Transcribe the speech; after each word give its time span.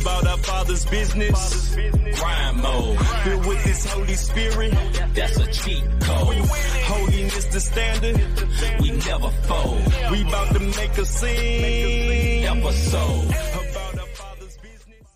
about 0.00 0.26
our 0.26 0.38
Father's 0.38 0.84
business. 0.86 1.76
Rhyme 2.22 2.62
mode. 2.62 2.98
Filled 3.24 3.46
with 3.46 3.64
this 3.64 3.84
Holy 3.92 4.14
Spirit. 4.14 4.72
That's 5.14 5.36
a 5.36 5.46
cheat 5.52 5.84
code. 6.00 6.36
Holiness 6.36 7.44
the 7.46 7.60
standard. 7.60 8.16
We 8.80 8.90
never 8.90 9.30
fold. 9.30 9.82
We 10.10 10.22
about 10.22 10.52
to 10.54 10.60
make 10.60 10.98
a 10.98 11.06
scene. 11.06 12.44
Episode. 12.44 13.24
About 13.24 13.98
our 13.98 14.06
Father's 14.06 14.56
business. 14.58 15.08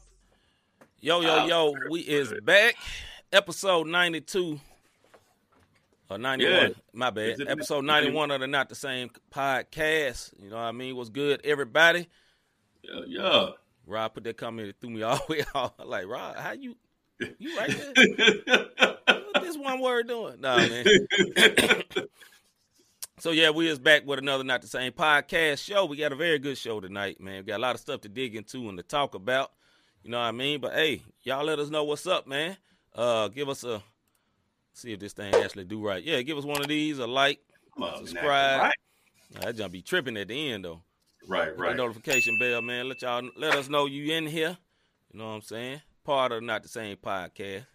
Yo, 1.01 1.21
yo, 1.21 1.47
yo, 1.47 1.75
we 1.91 2.01
is 2.01 2.33
back. 2.43 2.75
Episode 3.33 3.87
92. 3.87 4.61
Or 6.11 6.19
91. 6.19 6.53
Yeah. 6.53 6.69
My 6.93 7.11
bad. 7.11 7.41
Episode 7.49 7.85
91 7.85 8.31
of 8.31 8.41
the 8.41 8.47
Not 8.47 8.69
the 8.69 8.75
Same 8.75 9.11
podcast. 9.33 10.33
You 10.41 10.51
know 10.51 10.57
what 10.57 10.63
I 10.63 10.73
mean? 10.73 10.95
What's 10.95 11.11
good, 11.11 11.41
everybody? 11.45 12.09
Yeah, 12.83 13.01
yeah. 13.07 13.47
Rob 13.87 14.15
put 14.15 14.25
that 14.25 14.37
comment 14.37 14.69
that 14.69 14.81
threw 14.81 14.91
me 14.91 15.03
all 15.05 15.17
the 15.29 15.33
way 15.33 15.45
off. 15.55 15.73
Like, 15.85 16.07
Rob, 16.07 16.37
how 16.37 16.53
you 16.53 16.77
you 17.39 17.57
right 17.57 17.71
there? 17.71 18.97
what 19.07 19.43
this 19.43 19.57
one 19.57 19.81
word 19.81 20.09
doing? 20.09 20.41
Nah, 20.41 20.57
man. 20.57 20.85
so 23.19 23.31
yeah, 23.31 23.51
we 23.51 23.69
is 23.69 23.79
back 23.79 24.07
with 24.07 24.19
another 24.19 24.45
Not 24.45 24.63
the 24.63 24.69
Same 24.69 24.93
podcast 24.93 25.65
show. 25.65 25.85
We 25.85 25.97
got 25.97 26.13
a 26.13 26.17
very 26.17 26.39
good 26.39 26.59
show 26.59 26.81
tonight, 26.81 27.21
man. 27.21 27.37
We 27.37 27.43
got 27.43 27.59
a 27.59 27.63
lot 27.63 27.75
of 27.75 27.81
stuff 27.81 28.01
to 28.03 28.09
dig 28.09 28.35
into 28.35 28.69
and 28.69 28.79
to 28.79 28.83
talk 28.83 29.15
about. 29.15 29.53
You 30.03 30.11
know 30.11 30.19
what 30.19 30.27
I 30.27 30.33
mean? 30.33 30.61
But 30.61 30.75
hey, 30.75 31.03
y'all 31.23 31.45
let 31.45 31.59
us 31.59 31.71
know 31.71 31.85
what's 31.85 32.07
up, 32.07 32.27
man. 32.27 32.57
Uh 32.95 33.29
give 33.29 33.49
us 33.49 33.65
a 33.65 33.83
see 34.73 34.93
if 34.93 35.01
this 35.01 35.13
thing 35.13 35.35
actually 35.35 35.65
do 35.65 35.85
right. 35.85 36.03
Yeah, 36.03 36.21
give 36.23 36.37
us 36.37 36.45
one 36.45 36.61
of 36.61 36.69
these, 36.69 36.99
a 36.99 37.07
like, 37.07 37.41
subscribe. 37.97 38.61
Right, 38.61 38.75
Nah, 39.35 39.41
that 39.41 39.57
jump 39.57 39.73
be 39.73 39.83
tripping 39.83 40.17
at 40.17 40.29
the 40.29 40.53
end 40.53 40.65
though. 40.65 40.83
Right. 41.27 41.57
Right. 41.57 41.77
Notification 41.77 42.39
bell, 42.39 42.63
man. 42.63 42.89
Let 42.89 43.03
y'all 43.03 43.29
let 43.37 43.55
us 43.55 43.69
know 43.69 43.87
you 43.87 44.15
in 44.15 44.27
here. 44.27 44.57
You 45.13 45.19
know 45.19 45.27
what 45.29 45.35
I'm 45.35 45.43
saying? 45.43 45.81
Part 46.05 46.33
of 46.33 46.43
not 46.43 46.63
the 46.63 46.69
same 46.69 46.97
podcast. 46.97 47.67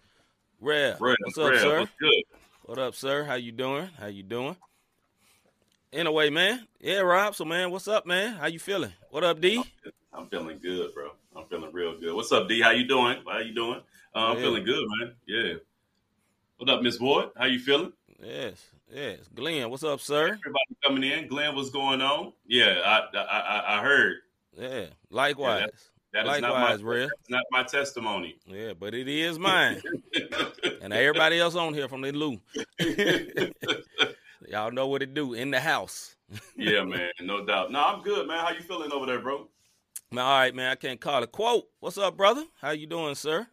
Rev, 0.62 1.00
Rev, 1.00 1.16
what's 1.24 1.38
up, 1.38 1.50
Rev, 1.50 1.62
sir? 1.62 1.80
What's 1.80 1.92
good? 2.00 2.24
What 2.64 2.78
up, 2.78 2.96
sir? 2.96 3.24
How 3.24 3.36
you 3.36 3.52
doing? 3.52 3.90
How 3.98 4.08
you 4.08 4.24
doing? 4.24 4.56
Anyway, 5.92 6.30
man. 6.30 6.68
Yeah, 6.80 7.00
Rob. 7.00 7.34
So, 7.34 7.46
man, 7.46 7.72
what's 7.72 7.88
up, 7.88 8.06
man? 8.06 8.36
How 8.36 8.48
you 8.48 8.60
feeling? 8.60 8.92
What 9.10 9.24
up, 9.24 9.42
D? 9.42 9.64
I'm 10.14 10.28
feeling 10.28 10.60
good, 10.62 10.94
bro. 10.94 11.12
I'm 11.36 11.46
feeling 11.46 11.72
real 11.74 11.98
good. 12.00 12.14
What's 12.14 12.32
up, 12.32 12.48
D? 12.48 12.62
How 12.62 12.72
you 12.72 12.88
doing? 12.88 13.18
How 13.28 13.40
you 13.40 13.54
doing? 13.56 13.82
Uh, 14.14 14.20
I'm 14.20 14.38
Yeah. 14.38 14.44
feeling 14.44 14.66
good, 14.66 14.84
man. 15.00 15.16
Yeah. 15.26 15.54
What 16.58 16.70
up, 16.70 16.82
Miss 16.82 17.00
Ward? 17.00 17.30
How 17.38 17.46
you 17.46 17.60
feeling? 17.60 17.94
Yes, 18.22 18.64
yes. 18.94 19.20
Glenn, 19.34 19.70
what's 19.70 19.84
up, 19.84 20.02
sir? 20.02 20.26
Everybody 20.26 20.76
coming 20.84 21.04
in. 21.04 21.28
Glenn, 21.28 21.56
what's 21.56 21.70
going 21.70 22.02
on? 22.02 22.34
Yeah, 22.46 22.82
I 22.86 23.18
I, 23.18 23.22
I, 23.22 23.80
I 23.80 23.84
heard. 23.84 24.18
Yeah. 24.58 24.86
Likewise. 25.10 25.70
That 26.12 26.26
is 26.26 26.42
Likewise, 26.42 26.82
not 26.82 26.84
my, 26.84 27.10
not 27.30 27.44
my 27.52 27.64
testimony. 27.64 28.38
Yeah, 28.48 28.74
but 28.74 28.96
it 28.96 29.08
is 29.08 29.38
mine. 29.38 29.80
and 30.82 30.92
everybody 30.92 31.40
else 31.40 31.54
on 31.54 31.76
here 31.76 31.88
from 31.88 32.02
the 32.02 32.12
Lou. 32.12 32.40
Y'all 34.48 34.72
know 34.72 34.88
what 34.88 35.04
it 35.04 35.14
do 35.14 35.36
in 35.36 35.52
the 35.52 35.60
house. 35.60 36.16
yeah, 36.56 36.84
man, 36.84 37.12
no 37.22 37.46
doubt. 37.46 37.72
No, 37.72 37.84
I'm 37.84 38.02
good, 38.02 38.28
man. 38.28 38.40
How 38.40 38.52
you 38.52 38.62
feeling 38.62 38.92
over 38.92 39.06
there, 39.06 39.20
bro? 39.20 39.48
Man, 40.12 40.26
all 40.26 40.40
right, 40.40 40.56
man. 40.56 40.72
I 40.72 40.76
can't 40.76 41.00
call 41.00 41.22
it. 41.22 41.32
Quote. 41.32 41.66
What's 41.80 42.00
up, 42.00 42.18
brother? 42.18 42.44
How 42.60 42.72
you 42.72 42.88
doing, 42.88 43.14
sir? 43.14 43.46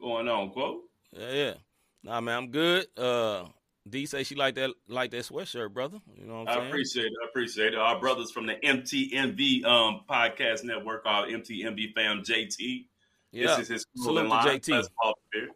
Going 0.00 0.28
on, 0.28 0.50
quote. 0.50 0.82
Yeah, 1.12 1.32
yeah. 1.32 1.54
Nah, 2.02 2.20
man, 2.20 2.38
I'm 2.38 2.50
good. 2.50 2.86
Uh, 2.96 3.44
D 3.90 4.06
say 4.06 4.22
she 4.22 4.34
like 4.34 4.54
that, 4.56 4.70
like 4.88 5.10
that 5.12 5.22
sweatshirt, 5.24 5.72
brother. 5.72 5.98
You 6.18 6.26
know 6.26 6.40
what 6.40 6.48
I'm 6.48 6.48
I 6.48 6.54
saying? 6.60 6.68
appreciate 6.68 7.06
it. 7.06 7.12
I 7.24 7.28
appreciate 7.28 7.72
it. 7.74 7.78
Our 7.78 7.98
brothers 8.00 8.30
from 8.30 8.46
the 8.46 8.54
MTMV 8.54 9.64
um, 9.64 10.00
podcast 10.08 10.64
network, 10.64 11.02
our 11.06 11.26
MTMV 11.26 11.94
fam, 11.94 12.22
JT. 12.22 12.86
yeah. 13.32 13.46
This 13.46 13.58
is 13.60 13.68
his 13.68 13.86
cool 13.96 14.04
Salute 14.04 14.18
in 14.20 14.24
to 14.26 14.30
line. 14.30 14.46
JT. 14.46 14.66
That's 14.66 14.88
Paul 15.00 15.14
Beard. 15.32 15.50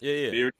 yeah, 0.00 0.12
yeah. 0.14 0.30
Beard. 0.30 0.52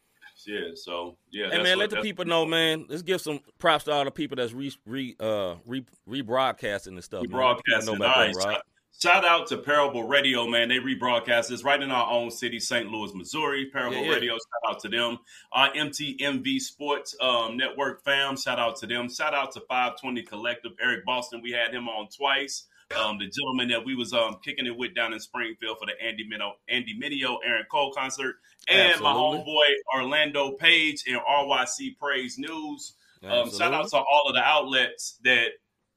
Yeah. 0.47 0.59
So 0.75 1.17
yeah. 1.33 1.49
Hey 1.51 1.63
man, 1.63 1.79
what- 1.79 1.91
let 1.91 1.91
the 1.91 2.03
people 2.03 2.25
know, 2.27 2.45
man. 2.45 2.85
Let's 2.89 3.03
give 3.03 3.21
some 3.21 3.41
props 3.59 3.85
to 3.85 3.93
all 3.93 4.05
the 4.05 4.11
people 4.11 4.37
that's 4.37 4.53
re 4.53 4.71
re 4.85 5.17
uh 5.19 5.55
re 5.67 5.85
rebroadcasting 6.09 6.89
and 6.89 7.03
stuff. 7.05 7.23
man. 7.27 7.41
Let 7.41 7.57
the 7.57 7.63
people 7.63 7.83
Rebroadcasting. 7.83 7.87
Know 7.87 7.95
about 7.95 8.17
right. 8.17 8.35
that, 8.35 8.45
Rob. 8.47 8.61
Shout 9.01 9.25
out 9.25 9.49
to 9.49 9.59
Parable 9.59 10.05
Radio, 10.05 10.47
man. 10.47 10.69
They 10.69 10.79
rebroadcast 10.79 11.49
this 11.49 11.63
right 11.63 11.83
in 11.83 11.91
our 11.91 12.11
own 12.11 12.31
city, 12.31 12.59
St. 12.59 12.89
Louis, 12.89 13.13
Missouri. 13.15 13.69
Parable 13.71 13.99
Yeah, 13.99 14.05
yeah. 14.05 14.15
Radio, 14.15 14.33
shout 14.35 14.71
out 14.71 14.81
to 14.81 14.89
them. 14.89 15.19
Our 15.53 15.71
MTMV 15.73 16.59
Sports 16.61 17.15
um, 17.21 17.57
Network 17.57 18.03
fam, 18.05 18.37
shout 18.37 18.59
out 18.59 18.77
to 18.77 18.87
them. 18.87 19.11
Shout 19.11 19.35
out 19.35 19.53
to 19.53 19.61
520 19.61 20.23
Collective, 20.23 20.73
Eric 20.81 21.05
Boston. 21.05 21.43
We 21.43 21.51
had 21.51 21.75
him 21.75 21.89
on 21.89 22.09
twice. 22.09 22.65
Um, 22.97 23.19
the 23.19 23.27
gentleman 23.27 23.69
that 23.69 23.85
we 23.85 23.95
was 23.95 24.13
um, 24.13 24.37
kicking 24.45 24.67
it 24.67 24.77
with 24.77 24.95
down 24.95 25.13
in 25.13 25.21
Springfield 25.21 25.79
for 25.79 25.87
the 25.87 26.01
Andy 26.03 26.25
Mineo, 26.25 26.53
Andy 26.69 26.95
Mineo, 26.99 27.39
Aaron 27.45 27.65
Cole 27.71 27.93
concert, 27.93 28.37
and 28.69 29.01
my 29.01 29.11
Absolutely. 29.11 29.41
homeboy 29.41 30.01
Orlando 30.01 30.53
Page 30.53 31.05
and 31.09 31.19
RYC 31.19 31.99
Praise 31.99 32.39
News. 32.39 32.95
Um, 33.23 33.51
shout 33.51 33.73
out 33.73 33.89
to 33.89 33.97
all 33.97 34.29
of 34.29 34.35
the 34.35 34.43
outlets 34.43 35.19
that 35.25 35.49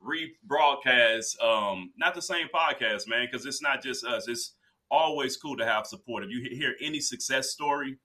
rebroadcast, 0.04 1.42
um, 1.44 1.92
not 1.98 2.16
the 2.16 2.22
same 2.22 2.48
podcast, 2.54 3.08
man, 3.08 3.28
because 3.30 3.46
it's 3.46 3.62
not 3.62 3.84
just 3.84 4.06
us. 4.06 4.28
It's 4.28 4.54
always 4.90 5.38
cool 5.38 5.58
to 5.58 5.66
have 5.66 5.86
support. 5.86 6.24
If 6.24 6.30
you 6.32 6.56
hear 6.56 6.76
any 6.82 7.00
success 7.00 7.50
story, 7.50 7.98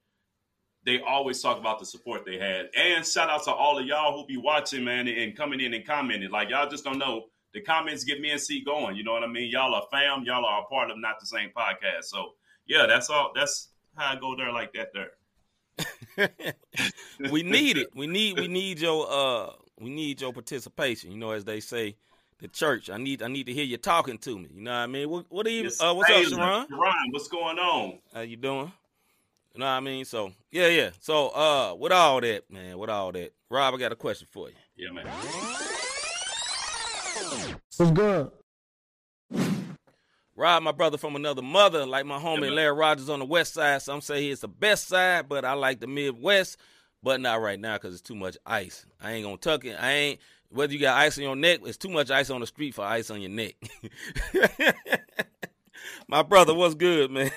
they 0.85 1.01
always 1.01 1.41
talk 1.41 1.59
about 1.59 1.79
the 1.79 1.87
support 1.87 2.25
they 2.25 2.39
had. 2.39 2.69
And 2.77 3.07
shout 3.07 3.31
out 3.31 3.45
to 3.45 3.53
all 3.53 3.79
of 3.79 3.87
y'all 3.87 4.19
who 4.19 4.27
be 4.27 4.37
watching, 4.37 4.85
man, 4.85 5.07
and 5.07 5.37
coming 5.37 5.61
in 5.61 5.75
and 5.75 5.87
commenting. 5.87 6.31
Like 6.31 6.51
y'all 6.51 6.69
just 6.69 6.85
don't 6.85 6.99
know. 6.99 7.27
The 7.55 7.61
comments 7.61 8.05
get 8.05 8.21
me 8.21 8.31
and 8.31 8.41
C 8.41 8.65
going. 8.65 8.97
You 8.97 9.05
know 9.05 9.13
what 9.13 9.23
I 9.23 9.27
mean? 9.27 9.51
Y'all 9.51 9.75
are 9.75 9.87
fam. 9.91 10.25
Y'all 10.25 10.45
are 10.45 10.63
a 10.63 10.65
part 10.65 10.91
of 10.91 10.99
not 10.99 11.21
the 11.21 11.27
same 11.27 11.51
podcast. 11.57 12.05
So 12.05 12.33
yeah, 12.67 12.87
that's 12.87 13.11
all. 13.11 13.31
That's 13.35 13.69
how 13.95 14.13
I 14.13 14.17
go 14.19 14.35
there 14.35 14.53
like 14.53 14.73
that 14.73 14.89
there. 14.93 15.13
we 17.31 17.43
need 17.43 17.77
it. 17.77 17.89
We 17.95 18.07
need 18.07 18.39
we 18.39 18.49
need 18.49 18.81
your 18.81 19.07
uh 19.09 19.53
we 19.83 19.91
need 19.91 20.21
your 20.21 20.33
participation. 20.33 21.11
You 21.11 21.19
know, 21.19 21.33
as 21.33 21.45
they 21.45 21.61
say, 21.61 21.97
the 22.39 22.49
church. 22.49 22.91
I 22.91 22.99
need 22.99 23.23
I 23.23 23.29
need 23.29 23.47
to 23.47 23.53
hear 23.53 23.65
you 23.65 23.77
talking 23.77 24.19
to 24.19 24.39
me. 24.39 24.49
You 24.55 24.63
know 24.63 24.71
what 24.71 24.77
I 24.77 24.87
mean? 24.87 25.09
What 25.09 25.27
what 25.29 25.47
are 25.47 25.51
you? 25.51 25.71
Uh, 25.81 25.95
what's 25.95 26.11
up, 26.11 26.17
Taylor, 26.17 26.37
Sharon? 26.37 26.67
Sharon, 26.69 27.11
what's 27.11 27.29
going 27.29 27.59
on? 27.59 27.99
How 28.13 28.21
you 28.21 28.37
doing? 28.37 28.73
You 29.55 29.61
know 29.61 29.67
what 29.67 29.73
I 29.73 29.81
mean? 29.81 30.05
So 30.05 30.33
yeah, 30.51 30.69
yeah. 30.69 30.91
So 31.01 31.29
uh, 31.29 31.75
with 31.79 31.93
all 31.93 32.21
that, 32.21 32.51
man, 32.51 32.79
with 32.79 32.91
all 32.91 33.13
that, 33.13 33.33
Rob, 33.51 33.75
I 33.75 33.79
got 33.79 33.93
a 33.93 33.97
question 33.97 34.27
for 34.31 34.49
you. 34.49 34.55
Yeah, 34.77 34.93
man. 34.93 35.07
What's 37.77 37.91
good? 37.93 38.31
Rob, 40.35 40.63
my 40.63 40.73
brother 40.73 40.97
from 40.97 41.15
another 41.15 41.43
mother, 41.43 41.85
like 41.85 42.07
my 42.07 42.19
homie 42.19 42.41
man. 42.41 42.55
Larry 42.55 42.75
Rogers 42.75 43.09
on 43.09 43.19
the 43.19 43.25
west 43.25 43.55
side. 43.55 43.83
Some 43.83 44.01
say 44.01 44.23
he's 44.23 44.41
the 44.41 44.49
best 44.49 44.89
side, 44.89 45.29
but 45.29 45.45
I 45.45 45.53
like 45.53 45.81
the 45.81 45.87
Midwest. 45.87 46.57
But 47.03 47.21
not 47.21 47.41
right 47.41 47.59
now 47.59 47.75
because 47.75 47.95
it's 47.95 48.03
too 48.03 48.15
much 48.15 48.37
ice. 48.47 48.87
I 49.01 49.13
ain't 49.13 49.25
gonna 49.25 49.37
tuck 49.37 49.65
it. 49.65 49.75
I 49.75 49.93
ain't 49.93 50.21
whether 50.51 50.73
you 50.73 50.79
got 50.79 50.99
ice 50.99 51.19
on 51.19 51.25
your 51.25 51.37
neck. 51.37 51.61
It's 51.65 51.77
too 51.77 51.89
much 51.89 52.11
ice 52.11 52.31
on 52.31 52.41
the 52.41 52.47
street 52.47 52.75
for 52.75 52.85
ice 52.85 53.11
on 53.11 53.21
your 53.21 53.31
neck. 53.31 53.55
my 56.09 56.23
brother, 56.23 56.55
what's 56.55 56.75
good, 56.75 57.11
man? 57.11 57.31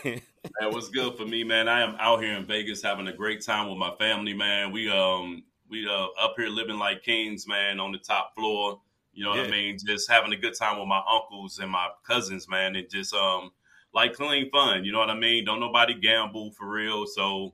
That 0.60 0.72
was 0.72 0.90
good 0.90 1.18
for 1.18 1.26
me, 1.26 1.44
man. 1.44 1.68
I 1.68 1.82
am 1.82 1.96
out 2.00 2.22
here 2.22 2.36
in 2.38 2.46
Vegas 2.46 2.82
having 2.84 3.08
a 3.08 3.14
great 3.14 3.44
time 3.44 3.68
with 3.70 3.78
my 3.78 3.92
family, 3.98 4.34
man. 4.34 4.72
We 4.72 4.90
um 4.90 5.44
we 5.70 5.88
uh 5.88 6.08
up 6.22 6.36
here 6.38 6.50
living 6.50 6.78
like 6.78 7.04
kings, 7.04 7.48
man, 7.48 7.80
on 7.80 7.92
the 7.92 7.98
top 7.98 8.36
floor. 8.36 8.80
You 9.14 9.24
know 9.24 9.32
what 9.32 9.40
Yeah. 9.40 9.46
I 9.46 9.52
mean? 9.52 9.78
Just 9.84 10.10
having 10.10 10.34
a 10.34 10.38
good 10.38 10.54
time 10.56 10.78
with 10.78 10.88
my 10.88 11.02
uncles 11.12 11.58
and 11.60 11.72
my 11.72 11.88
cousins, 12.06 12.48
man, 12.48 12.76
and 12.76 12.90
just 12.90 13.14
um 13.14 13.52
like 13.94 14.14
clean 14.14 14.50
fun. 14.52 14.84
You 14.84 14.92
know 14.92 15.00
what 15.00 15.10
I 15.10 15.16
mean? 15.18 15.46
Don't 15.46 15.60
nobody 15.60 15.94
gamble 16.00 16.52
for 16.52 16.70
real, 16.70 17.08
so 17.08 17.54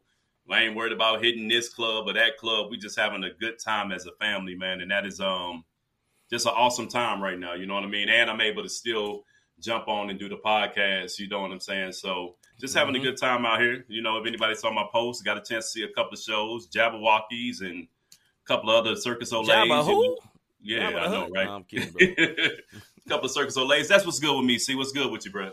I 0.51 0.63
ain't 0.63 0.75
worried 0.75 0.93
about 0.93 1.23
hitting 1.23 1.47
this 1.47 1.69
club 1.69 2.07
or 2.07 2.13
that 2.13 2.37
club. 2.37 2.69
We 2.69 2.77
just 2.77 2.97
having 2.99 3.23
a 3.23 3.29
good 3.31 3.59
time 3.59 3.91
as 3.91 4.05
a 4.05 4.11
family, 4.19 4.55
man, 4.55 4.81
and 4.81 4.91
that 4.91 5.05
is 5.05 5.19
um 5.19 5.63
just 6.29 6.45
an 6.45 6.53
awesome 6.55 6.87
time 6.87 7.21
right 7.21 7.37
now. 7.37 7.53
You 7.53 7.65
know 7.65 7.75
what 7.75 7.83
I 7.83 7.87
mean? 7.87 8.09
And 8.09 8.29
I'm 8.29 8.41
able 8.41 8.63
to 8.63 8.69
still 8.69 9.23
jump 9.59 9.87
on 9.87 10.09
and 10.09 10.17
do 10.17 10.29
the 10.29 10.37
podcast. 10.37 11.19
You 11.19 11.27
know 11.27 11.41
what 11.41 11.51
I'm 11.51 11.59
saying? 11.59 11.91
So 11.93 12.35
just 12.59 12.73
having 12.73 12.95
Mhm. 12.95 12.99
a 12.99 13.01
good 13.03 13.17
time 13.17 13.45
out 13.45 13.59
here. 13.59 13.85
You 13.89 14.01
know, 14.01 14.17
if 14.17 14.25
anybody 14.25 14.55
saw 14.55 14.71
my 14.71 14.85
post, 14.91 15.23
got 15.25 15.37
a 15.37 15.41
chance 15.41 15.65
to 15.65 15.71
see 15.71 15.83
a 15.83 15.89
couple 15.89 16.13
of 16.13 16.19
shows, 16.19 16.67
Jabbawockeez 16.67 17.61
and 17.61 17.83
a 17.83 18.45
couple 18.45 18.69
of 18.71 18.77
other 18.77 18.95
Circus 18.95 19.31
Olays. 19.31 19.47
Jabba 19.49 19.85
who? 19.85 20.17
Yeah, 20.63 20.91
Jabba 20.91 21.01
I 21.01 21.07
know, 21.07 21.29
right? 21.29 21.45
No, 21.45 21.55
I'm 21.55 21.63
kidding, 21.63 21.91
bro. 21.91 22.01
a 22.25 23.09
couple 23.09 23.25
of 23.25 23.31
Circus 23.31 23.57
Olays. 23.57 23.87
That's 23.87 24.05
what's 24.05 24.19
good 24.19 24.35
with 24.35 24.45
me. 24.45 24.57
See 24.57 24.75
what's 24.75 24.91
good 24.91 25.11
with 25.11 25.25
you, 25.25 25.31
bro. 25.31 25.51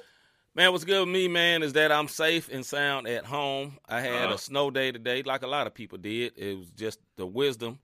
Man, 0.58 0.72
what's 0.72 0.82
good 0.82 0.98
with 1.06 1.08
me, 1.14 1.28
man, 1.28 1.62
is 1.62 1.74
that 1.74 1.92
I'm 1.92 2.08
safe 2.08 2.48
and 2.52 2.66
sound 2.66 3.06
at 3.06 3.24
home. 3.24 3.78
I 3.88 4.00
had 4.00 4.24
Uh-huh. 4.24 4.34
a 4.34 4.38
snow 4.38 4.72
day 4.72 4.90
today, 4.90 5.22
like 5.22 5.44
a 5.44 5.46
lot 5.46 5.68
of 5.68 5.74
people 5.74 5.98
did. 5.98 6.32
It 6.36 6.58
was 6.58 6.68
just 6.70 6.98
the 7.14 7.26
wisdom. 7.26 7.78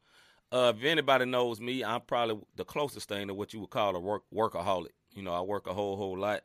Uh, 0.50 0.72
if 0.76 0.82
anybody 0.82 1.24
knows 1.24 1.60
me, 1.60 1.84
I'm 1.84 2.00
probably 2.00 2.40
the 2.56 2.64
closest 2.64 3.08
thing 3.08 3.28
to 3.28 3.34
what 3.34 3.54
you 3.54 3.60
would 3.60 3.70
call 3.70 3.94
a 3.94 4.00
work 4.00 4.24
workaholic. 4.34 4.88
You 5.14 5.22
know, 5.22 5.32
I 5.32 5.40
work 5.42 5.68
a 5.68 5.72
whole 5.72 5.96
whole 5.96 6.18
lot 6.18 6.42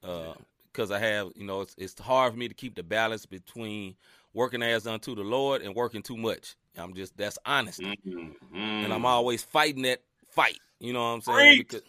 because 0.00 0.90
I 0.90 0.98
have, 0.98 1.32
you 1.36 1.44
know, 1.44 1.60
it's 1.60 1.74
it's 1.76 2.00
hard 2.00 2.32
for 2.32 2.38
me 2.38 2.48
to 2.48 2.54
keep 2.54 2.74
the 2.74 2.82
balance 2.82 3.26
between 3.26 3.96
working 4.32 4.62
as 4.62 4.86
unto 4.86 5.14
the 5.14 5.24
Lord 5.24 5.60
and 5.60 5.74
working 5.74 6.00
too 6.02 6.16
much. 6.16 6.56
I'm 6.78 6.94
just 6.94 7.18
that's 7.18 7.38
honest, 7.44 7.82
Mhm. 7.82 8.82
and 8.82 8.94
I'm 8.94 9.02
Mm. 9.02 9.04
always 9.04 9.42
fighting 9.42 9.82
that 9.82 10.00
fight. 10.30 10.58
You 10.80 10.94
know 10.94 11.00
what 11.00 11.16
I'm 11.16 11.20
saying? 11.20 11.58
Because, 11.58 11.82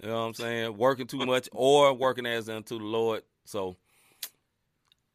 you 0.00 0.08
know 0.08 0.14
what 0.14 0.26
I'm 0.28 0.34
saying? 0.34 0.76
Working 0.76 1.08
too 1.08 1.26
much 1.26 1.48
or 1.50 1.92
working 1.92 2.26
as 2.26 2.48
unto 2.48 2.78
the 2.78 2.84
Lord. 2.84 3.24
So, 3.44 3.76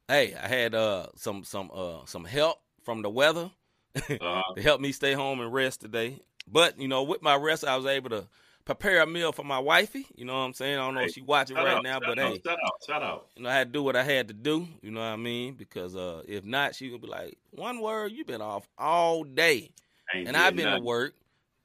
hey, 0.07 0.35
I 0.35 0.47
had 0.47 0.75
uh 0.75 1.07
some 1.15 1.44
some 1.44 1.71
uh 1.74 2.06
some 2.06 2.25
help 2.25 2.59
from 2.83 3.01
the 3.01 3.09
weather 3.09 3.51
Uh, 4.19 4.41
to 4.56 4.62
help 4.62 4.79
me 4.81 4.91
stay 4.91 5.13
home 5.13 5.39
and 5.41 5.51
rest 5.53 5.81
today. 5.81 6.19
But 6.47 6.79
you 6.79 6.88
know, 6.88 7.03
with 7.03 7.21
my 7.21 7.35
rest, 7.35 7.65
I 7.65 7.75
was 7.75 7.85
able 7.85 8.09
to 8.12 8.27
prepare 8.65 9.01
a 9.01 9.07
meal 9.07 9.31
for 9.31 9.44
my 9.44 9.59
wifey. 9.59 10.06
You 10.15 10.25
know 10.25 10.33
what 10.33 10.39
I'm 10.45 10.53
saying? 10.53 10.75
I 10.77 10.85
don't 10.85 10.95
know 10.95 11.03
if 11.03 11.07
Hey, 11.07 11.13
she 11.13 11.21
watching 11.21 11.57
right 11.57 11.77
out, 11.77 11.83
now, 11.83 12.00
but 12.00 12.19
out, 12.19 12.33
hey, 12.33 12.41
shout 12.45 12.57
out, 12.63 12.74
shout 12.85 13.03
out. 13.03 13.27
you 13.35 13.44
know, 13.44 13.50
I 13.50 13.53
had 13.53 13.68
to 13.68 13.74
do 13.74 13.83
what 13.83 13.95
I 13.95 14.03
had 14.03 14.27
to 14.30 14.33
do. 14.33 14.68
You 14.81 14.91
know 14.91 15.00
what 15.00 15.07
I 15.07 15.15
mean? 15.15 15.56
Because 15.56 15.95
uh, 15.95 16.23
if 16.27 16.45
not, 16.45 16.75
she 16.75 16.89
would 16.89 17.01
be 17.01 17.07
like, 17.07 17.38
"One 17.51 17.81
word, 17.81 18.12
you 18.12 18.23
been 18.25 18.41
off 18.41 18.68
all 18.77 19.23
day, 19.23 19.71
Ain't 20.13 20.27
and 20.27 20.38
I've 20.38 20.56
been 20.56 20.65
nothing. 20.65 20.81
to 20.81 20.85
work 20.85 21.15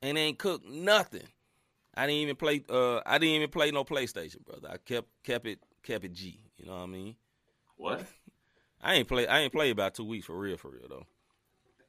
and 0.03 0.19
ain't 0.19 0.39
cooked 0.39 0.67
nothing. 0.69 1.27
I 1.95 2.07
didn't 2.07 2.21
even 2.23 2.37
play. 2.37 2.63
Uh, 2.69 3.01
I 3.07 3.19
didn't 3.19 3.37
even 3.37 3.51
play 3.51 3.71
no 3.71 3.85
PlayStation, 3.85 4.45
brother. 4.45 4.69
I 4.73 4.77
kept 4.79 5.09
kept 5.25 5.47
it 5.47 5.59
kept 5.83 6.05
it 6.05 6.13
G. 6.13 6.41
You 6.63 6.69
know 6.69 6.77
what 6.77 6.83
I 6.85 6.87
mean? 6.87 7.17
What? 7.77 8.07
I 8.83 8.95
ain't 8.95 9.09
play. 9.09 9.27
I 9.27 9.41
ain't 9.41 9.53
played 9.53 9.73
about 9.73 9.95
two 9.95 10.05
weeks 10.05 10.27
for 10.27 10.39
real, 10.39 10.57
for 10.57 10.71
real 10.71 10.87
though. 10.89 11.07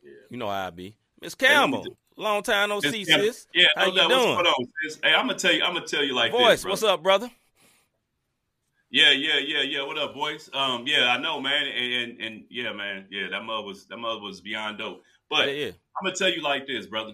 Yeah. 0.03 0.11
You 0.29 0.37
know 0.37 0.47
how 0.47 0.67
I 0.67 0.69
be. 0.71 0.95
Miss 1.21 1.35
Campbell, 1.35 1.85
long 2.17 2.43
time 2.43 2.69
no 2.69 2.81
see, 2.81 3.05
sis. 3.05 3.47
Yeah, 3.53 3.67
how 3.75 3.85
you 3.85 3.93
doing? 3.93 4.09
Going 4.09 4.45
on, 4.45 4.65
sis? 4.83 4.99
Hey, 5.01 5.13
I'm 5.13 5.27
gonna 5.27 5.39
tell 5.39 5.53
you. 5.53 5.63
I'm 5.63 5.73
gonna 5.73 5.87
tell 5.87 6.03
you 6.03 6.13
like 6.13 6.31
Voice, 6.31 6.49
this, 6.49 6.63
bro. 6.63 6.71
what's 6.71 6.83
up, 6.83 7.01
brother? 7.01 7.31
Yeah, 8.91 9.11
yeah, 9.11 9.39
yeah, 9.39 9.61
yeah. 9.61 9.83
What 9.83 9.97
up, 9.97 10.13
boys? 10.13 10.51
Um, 10.53 10.83
yeah, 10.85 11.07
I 11.07 11.17
know, 11.17 11.39
man, 11.39 11.65
and 11.65 11.93
and, 11.93 12.21
and 12.21 12.43
yeah, 12.49 12.73
man, 12.73 13.05
yeah, 13.09 13.27
that 13.31 13.43
mother 13.43 13.63
was 13.63 13.85
that 13.87 13.97
mother 13.97 14.19
was 14.19 14.41
beyond 14.41 14.77
dope. 14.79 15.01
But 15.29 15.47
yeah, 15.47 15.53
yeah. 15.53 15.67
I'm 15.67 16.03
gonna 16.03 16.15
tell 16.15 16.29
you 16.29 16.41
like 16.43 16.67
this, 16.67 16.85
brother. 16.85 17.13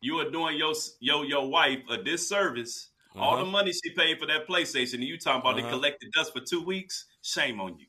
You 0.00 0.18
are 0.18 0.30
doing 0.30 0.58
your 0.58 0.74
your 1.00 1.24
your 1.24 1.48
wife 1.48 1.78
a 1.90 1.96
disservice. 1.96 2.90
All 3.18 3.34
Uh-huh. 3.34 3.44
the 3.44 3.50
money 3.50 3.72
she 3.72 3.90
paid 3.90 4.18
for 4.18 4.26
that 4.26 4.46
PlayStation, 4.48 4.94
and 4.94 5.04
you 5.04 5.18
talking 5.18 5.40
about 5.40 5.58
Uh-huh. 5.58 5.66
they 5.66 5.72
collected 5.72 6.10
dust 6.12 6.32
for 6.32 6.40
two 6.40 6.62
weeks? 6.62 7.06
Shame 7.22 7.60
on 7.60 7.78
you. 7.78 7.86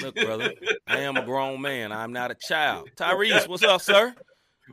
Look, 0.00 0.14
brother, 0.16 0.52
I 0.86 0.98
am 1.00 1.16
a 1.16 1.22
grown 1.26 1.60
man. 1.60 1.92
I'm 1.92 2.12
not 2.12 2.30
a 2.30 2.34
child. 2.34 2.90
Tyrese, 2.96 3.48
what's 3.48 3.62
up, 3.62 3.80
sir? 3.80 4.14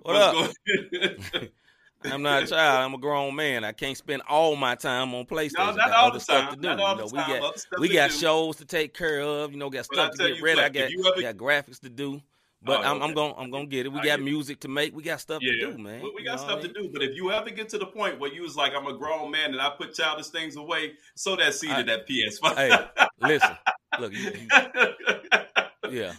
What 0.03 0.15
up? 0.15 0.33
going- 0.33 1.49
I'm 2.03 2.23
not 2.23 2.43
a 2.43 2.47
child. 2.47 2.83
I'm 2.83 2.93
a 2.95 2.97
grown 2.97 3.35
man. 3.35 3.63
I 3.63 3.71
can't 3.73 3.95
spend 3.95 4.23
all 4.27 4.55
my 4.55 4.73
time 4.73 5.13
on 5.13 5.25
PlayStation. 5.25 5.57
no, 5.59 5.71
not 5.75 5.91
all 5.91 6.11
the 6.11 6.19
stuff 6.19 6.45
time. 6.45 6.55
to 6.55 6.61
do. 6.61 6.67
Not 6.67 6.79
all 6.79 6.89
You 6.95 7.01
know, 7.01 7.07
the 7.07 7.13
we 7.15 7.21
time. 7.21 7.39
got 7.41 7.79
we 7.79 7.89
got 7.89 8.11
shows 8.11 8.55
to 8.57 8.65
take 8.65 8.95
care 8.95 9.19
of. 9.21 9.51
You 9.51 9.57
know, 9.57 9.69
got 9.69 9.85
But 9.89 9.95
stuff 9.95 10.11
to 10.17 10.33
get 10.33 10.41
ready. 10.41 10.61
I 10.61 10.69
got 10.69 10.89
ever- 10.91 11.21
got 11.21 11.35
graphics 11.37 11.79
to 11.81 11.89
do. 11.89 12.21
But 12.63 12.81
Oh, 12.81 12.83
I'm, 12.83 13.01
I'm 13.01 13.13
gonna 13.15 13.33
I'm 13.37 13.49
gonna 13.49 13.65
get 13.65 13.85
it. 13.87 13.89
We 13.89 13.95
I 13.99 14.03
got 14.03 14.05
get 14.05 14.19
it. 14.19 14.23
music 14.23 14.59
to 14.61 14.67
make. 14.67 14.95
We 14.95 15.01
got 15.03 15.19
stuff 15.19 15.41
Yeah, 15.41 15.67
to 15.67 15.71
do, 15.73 15.77
man. 15.81 16.01
we, 16.03 16.11
we 16.15 16.21
You 16.21 16.25
got 16.27 16.37
know 16.37 16.43
stuff 16.43 16.61
to 16.61 16.67
do. 16.67 16.89
But 16.93 17.01
if 17.01 17.15
you 17.15 17.31
ever 17.31 17.49
get 17.49 17.69
to 17.69 17.77
the 17.79 17.87
point 17.87 18.19
where 18.19 18.31
you 18.31 18.43
was 18.43 18.55
like, 18.55 18.73
I'm 18.75 18.85
a 18.87 18.93
grown 18.97 19.31
man 19.31 19.51
and 19.51 19.61
I 19.61 19.71
put 19.71 19.93
childish 19.95 20.27
things 20.27 20.55
away, 20.57 20.93
so 21.15 21.35
that 21.37 21.53
seed 21.55 21.71
I- 21.71 21.79
of 21.81 21.85
that 21.87 22.07
PS5. 22.07 22.55
Hey, 22.55 22.77
listen, 23.19 23.57
look, 23.99 24.13
you, 24.13 24.31
you, 24.31 25.91
yeah. 25.91 26.13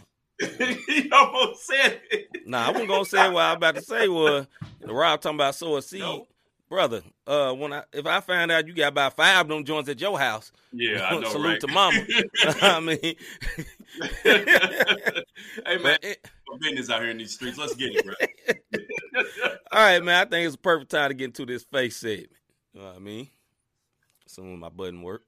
he 0.86 1.08
almost 1.12 1.64
said 1.66 2.00
it. 2.10 2.28
Nah, 2.46 2.66
I 2.66 2.70
wasn't 2.70 2.88
gonna 2.88 3.04
say 3.04 3.28
what 3.30 3.42
I 3.44 3.50
was 3.52 3.56
about 3.58 3.74
to 3.76 3.82
say 3.82 4.08
was 4.08 4.46
Rob 4.84 5.20
talking 5.20 5.36
about 5.36 5.54
sow 5.54 5.76
a 5.76 5.82
seed. 5.82 6.00
No. 6.00 6.26
Brother, 6.72 7.02
uh, 7.26 7.52
when 7.52 7.70
I 7.74 7.84
if 7.92 8.06
I 8.06 8.20
find 8.20 8.50
out 8.50 8.66
you 8.66 8.72
got 8.72 8.88
about 8.92 9.14
five 9.14 9.42
of 9.42 9.48
them 9.48 9.62
joints 9.62 9.90
at 9.90 10.00
your 10.00 10.18
house, 10.18 10.50
Yeah, 10.72 11.04
I 11.04 11.18
know, 11.20 11.28
salute 11.28 11.46
right? 11.46 11.60
to 11.60 11.66
mama. 11.68 11.98
I 12.62 12.80
mean, 12.80 12.98
hey 15.66 15.76
man, 15.82 15.98
it- 16.00 16.26
business 16.62 16.88
out 16.88 17.02
here 17.02 17.10
in 17.10 17.18
these 17.18 17.32
streets. 17.32 17.58
Let's 17.58 17.74
get 17.74 17.90
it, 17.94 18.06
bro. 18.06 18.14
all 19.70 19.80
right, 19.80 20.02
man. 20.02 20.26
I 20.26 20.30
think 20.30 20.46
it's 20.46 20.54
a 20.54 20.58
perfect 20.58 20.90
time 20.92 21.10
to 21.10 21.14
get 21.14 21.26
into 21.26 21.44
this 21.44 21.62
face 21.64 21.96
segment. 21.98 22.30
You 22.72 22.80
know 22.80 22.86
what 22.86 22.96
I 22.96 23.00
mean? 23.00 23.28
Soon 24.26 24.58
my 24.58 24.70
button 24.70 25.02
work. 25.02 25.24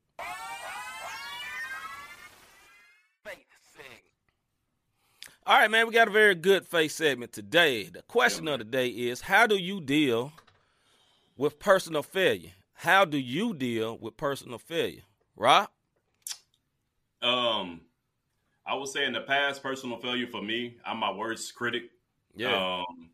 All 5.46 5.58
right, 5.58 5.70
man. 5.70 5.86
We 5.86 5.92
got 5.92 6.08
a 6.08 6.10
very 6.10 6.34
good 6.34 6.66
face 6.66 6.94
segment 6.94 7.34
today. 7.34 7.84
The 7.90 8.00
question 8.00 8.48
of 8.48 8.60
the 8.60 8.64
day 8.64 8.88
is: 8.88 9.20
How 9.20 9.46
do 9.46 9.56
you 9.58 9.82
deal 9.82 10.32
with 11.36 11.58
personal 11.58 12.02
failure? 12.02 12.52
How 12.74 13.04
do 13.04 13.18
you 13.18 13.54
deal 13.54 13.96
with 13.98 14.16
personal 14.16 14.58
failure, 14.58 15.02
Rob? 15.36 15.68
Um, 17.22 17.80
I 18.66 18.74
would 18.74 18.88
say 18.88 19.04
in 19.04 19.12
the 19.12 19.20
past, 19.22 19.62
personal 19.62 19.98
failure 19.98 20.26
for 20.26 20.42
me, 20.42 20.76
I'm 20.84 20.98
my 20.98 21.10
worst 21.12 21.54
critic. 21.54 21.84
Yeah, 22.36 22.78
Um, 22.80 23.10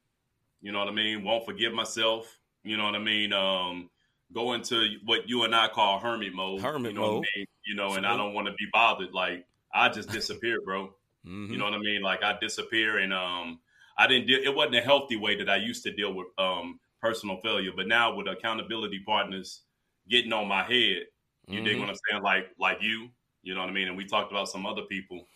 you 0.61 0.73
know 0.73 0.79
what 0.79 0.89
I 0.89 0.93
mean? 0.93 1.23
Won't 1.25 1.45
forgive 1.45 1.73
myself. 1.73 2.39
You 2.65 2.77
know 2.77 2.85
what 2.85 2.95
I 2.95 2.99
mean? 2.99 3.33
Um, 3.33 3.91
go 4.33 4.53
into 4.53 4.97
what 5.05 5.29
you 5.29 5.45
and 5.45 5.55
I 5.55 5.69
call 5.69 5.99
hermit 5.99 6.35
mode. 6.35 6.61
Hermit 6.61 6.93
you 6.93 6.99
know 6.99 7.03
What 7.03 7.13
mode. 7.13 7.27
I 7.35 7.39
mean? 7.39 7.47
You 7.67 7.75
know, 7.75 7.95
and 7.95 8.07
I 8.07 8.17
don't 8.17 8.35
want 8.35 8.47
to 8.47 8.53
be 8.55 8.67
bothered. 8.73 9.13
Like 9.13 9.47
I 9.73 9.89
just 9.89 10.09
disappeared, 10.13 10.61
bro. 10.65 10.95
Mhm. 11.27 11.51
You 11.51 11.59
know 11.59 11.65
what 11.65 11.75
I 11.75 11.79
mean? 11.79 12.03
Like 12.03 12.23
I 12.23 12.39
disappear, 12.41 12.99
and 12.99 13.13
um, 13.13 13.61
I 13.97 14.07
didn't. 14.07 14.27
deal 14.27 14.41
it 14.43 14.55
wasn't 14.55 14.77
a 14.77 14.81
healthy 14.81 15.17
way 15.17 15.37
that 15.37 15.49
I 15.51 15.57
used 15.57 15.83
to 15.85 15.93
deal 15.93 16.15
with 16.15 16.29
um 16.39 16.81
personal 17.01 17.41
failure. 17.43 17.73
But 17.75 17.89
now 17.89 18.15
with 18.15 18.29
accountability 18.29 19.01
partners 19.05 19.65
getting 20.09 20.33
on 20.33 20.49
my 20.49 20.63
head, 20.63 21.07
you 21.49 21.61
dig 21.63 21.79
Mhm. 21.79 21.81
what 21.81 21.89
I'm 21.91 21.97
saying? 22.11 22.23
Like 22.23 22.53
like 22.59 22.79
you, 22.83 23.11
you 23.43 23.55
know 23.55 23.61
what 23.61 23.71
I 23.71 23.73
mean? 23.73 23.89
And 23.89 23.97
we 23.97 24.05
talked 24.07 24.31
about 24.33 24.49
some 24.49 24.67
other 24.67 24.83
people, 24.83 25.27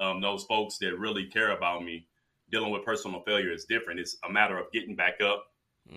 um, 0.00 0.20
those 0.20 0.44
folks 0.44 0.78
that 0.78 0.98
really 0.98 1.26
care 1.26 1.52
about 1.52 1.84
me. 1.84 2.08
Dealing 2.50 2.70
with 2.72 2.84
personal 2.84 3.22
failure 3.22 3.50
is 3.52 3.64
different. 3.64 4.00
It's 4.00 4.16
a 4.24 4.30
matter 4.30 4.58
of 4.58 4.70
getting 4.70 4.94
back 4.94 5.20
up. 5.20 5.46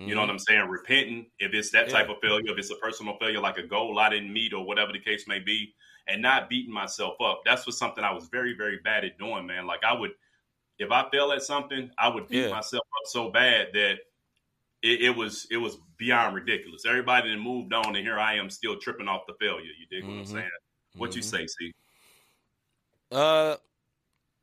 You 0.04 0.14
know 0.14 0.22
what 0.22 0.30
I'm 0.30 0.38
saying? 0.38 0.68
Repenting 0.68 1.30
if 1.38 1.52
it's 1.52 1.70
that 1.72 1.90
type 1.90 2.08
of 2.08 2.16
failure, 2.22 2.42
if 2.52 2.58
it's 2.58 2.70
a 2.70 2.76
personal 2.76 3.18
failure, 3.18 3.40
like 3.40 3.58
a 3.58 3.66
goal 3.66 3.98
I 3.98 4.08
didn't 4.08 4.32
meet 4.32 4.54
or 4.54 4.64
whatever 4.64 4.92
the 4.92 5.00
case 5.00 5.28
may 5.28 5.38
be, 5.38 5.74
and 6.06 6.22
not 6.22 6.48
beating 6.48 6.72
myself 6.72 7.20
up. 7.20 7.42
That's 7.44 7.66
was 7.66 7.76
something 7.76 8.02
I 8.02 8.12
was 8.12 8.28
very, 8.28 8.54
very 8.56 8.78
bad 8.78 9.04
at 9.04 9.18
doing, 9.18 9.46
man. 9.46 9.66
Like 9.66 9.84
I 9.84 9.92
would, 9.92 10.12
if 10.78 10.90
I 10.90 11.08
fail 11.10 11.32
at 11.32 11.42
something, 11.42 11.90
I 11.98 12.08
would 12.08 12.30
beat 12.30 12.48
Yeah. 12.48 12.54
myself 12.54 12.82
up 13.00 13.06
so 13.06 13.30
bad 13.30 13.68
that 13.74 13.98
it, 14.82 15.02
it 15.02 15.16
was 15.16 15.46
it 15.50 15.56
was 15.56 15.78
beyond 15.98 16.34
ridiculous. 16.34 16.84
Everybody 16.86 17.30
then 17.30 17.40
moved 17.40 17.72
on, 17.72 17.96
and 17.96 18.04
here 18.04 18.18
I 18.18 18.34
am 18.34 18.50
still 18.50 18.78
tripping 18.78 19.08
off 19.08 19.22
the 19.26 19.34
failure. 19.40 19.70
You 19.78 19.86
dig 19.90 20.06
what 20.06 20.18
I'm 20.18 20.24
Mhm. 20.24 20.32
saying? 20.32 20.50
What 20.94 21.14
you 21.14 21.22
Mhm. 21.22 21.24
say, 21.24 21.46
see? 21.46 21.72
Uh, 23.10 23.56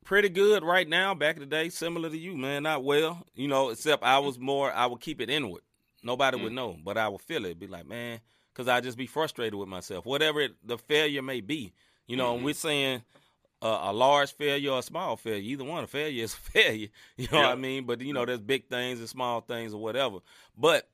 pretty 0.04 0.28
good 0.28 0.62
right 0.64 0.88
now. 0.88 1.14
Back 1.14 1.36
in 1.36 1.40
the 1.40 1.46
day, 1.46 1.68
similar 1.68 2.10
to 2.10 2.16
you, 2.18 2.36
man. 2.36 2.64
Not 2.64 2.84
well, 2.84 3.26
you 3.34 3.48
know. 3.48 3.70
Except 3.70 4.02
I 4.02 4.18
was 4.18 4.38
more. 4.38 4.72
I 4.72 4.86
would 4.86 5.00
keep 5.00 5.20
it 5.20 5.30
inward. 5.30 5.62
Nobody 6.02 6.36
would 6.40 6.52
know, 6.52 6.76
but 6.84 6.96
I 6.96 7.08
would 7.08 7.22
feel 7.22 7.44
it. 7.46 7.58
Be 7.58 7.66
like, 7.66 7.86
man, 7.86 8.20
because 8.52 8.68
I 8.68 8.80
just 8.80 8.96
be 8.98 9.06
frustrated 9.06 9.54
with 9.54 9.68
myself. 9.68 10.06
Whatever 10.06 10.40
it, 10.40 10.56
the 10.64 10.78
failure 10.78 11.22
may 11.22 11.40
be, 11.40 11.72
you 12.06 12.16
know. 12.16 12.32
And 12.34 12.42
Mhm. 12.42 12.44
we're 12.44 12.54
saying 12.54 13.02
uh, 13.66 13.90
a 13.90 13.92
large 13.92 14.32
failure 14.34 14.70
or 14.72 14.78
a 14.78 14.82
small 14.82 15.16
failure. 15.16 15.42
Either 15.42 15.64
one, 15.64 15.84
a 15.84 15.86
failure 15.86 16.24
is 16.24 16.34
a 16.34 16.36
failure. 16.52 16.88
You 17.16 17.28
know 17.32 17.40
what 17.42 17.50
I 17.52 17.54
mean? 17.56 17.84
But 17.84 18.00
you 18.00 18.12
know, 18.12 18.24
there's 18.24 18.40
big 18.40 18.68
things 18.68 19.00
and 19.00 19.08
small 19.08 19.40
things 19.40 19.74
or 19.74 19.80
whatever. 19.80 20.18
But 20.56 20.88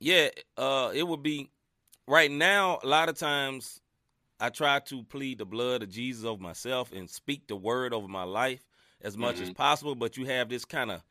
yeah, 0.00 0.28
uh, 0.56 0.90
it 0.94 1.06
would 1.06 1.22
be 1.22 1.50
right 2.06 2.30
now. 2.30 2.78
A 2.82 2.86
lot 2.86 3.08
of 3.08 3.18
times, 3.18 3.80
I 4.40 4.50
try 4.50 4.78
to 4.80 5.02
plead 5.04 5.38
the 5.38 5.44
blood 5.44 5.82
of 5.82 5.90
Jesus 5.90 6.24
over 6.24 6.40
myself 6.42 6.92
and 6.92 7.10
speak 7.10 7.48
the 7.48 7.56
word 7.56 7.92
over 7.92 8.06
my 8.08 8.22
life 8.22 8.64
as 9.00 9.16
much 9.16 9.40
as 9.40 9.50
Mhm. 9.50 9.54
possible. 9.56 9.94
But 9.96 10.16
you 10.16 10.24
have 10.26 10.48
this 10.48 10.64
kind 10.64 10.90
of, 10.92 11.02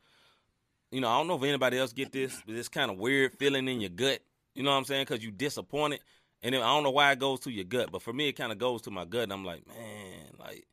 you 0.90 1.00
know, 1.00 1.08
I 1.08 1.18
don't 1.18 1.26
know 1.26 1.36
if 1.36 1.42
anybody 1.42 1.78
else 1.78 1.92
get 1.92 2.12
this, 2.12 2.40
but 2.46 2.54
this 2.54 2.68
kind 2.68 2.90
of 2.90 2.96
weird 2.98 3.38
feeling 3.38 3.68
in 3.68 3.80
your 3.80 3.90
gut. 3.90 4.20
You 4.54 4.62
know 4.62 4.70
what 4.70 4.78
I'm 4.78 4.84
saying? 4.84 5.04
Because 5.04 5.22
you 5.22 5.30
disappointed, 5.30 6.00
and 6.42 6.54
then, 6.54 6.62
I 6.62 6.66
don't 6.74 6.82
know 6.84 6.90
why 6.90 7.12
it 7.12 7.18
goes 7.18 7.40
to 7.40 7.50
your 7.50 7.64
gut, 7.64 7.90
but 7.92 8.00
for 8.02 8.12
me, 8.12 8.28
it 8.28 8.32
kind 8.32 8.50
of 8.52 8.58
goes 8.58 8.82
to 8.82 8.90
my 8.90 9.04
gut. 9.04 9.24
And 9.24 9.32
I'm 9.32 9.44
like, 9.44 9.66
man, 9.66 10.30
like, 10.38 10.66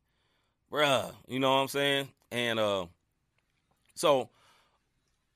bruh, 0.72 1.12
you 1.28 1.38
know 1.38 1.50
what 1.54 1.60
I'm 1.62 1.68
saying? 1.68 2.08
And 2.30 2.58
uh, 2.58 2.86
so 3.94 4.30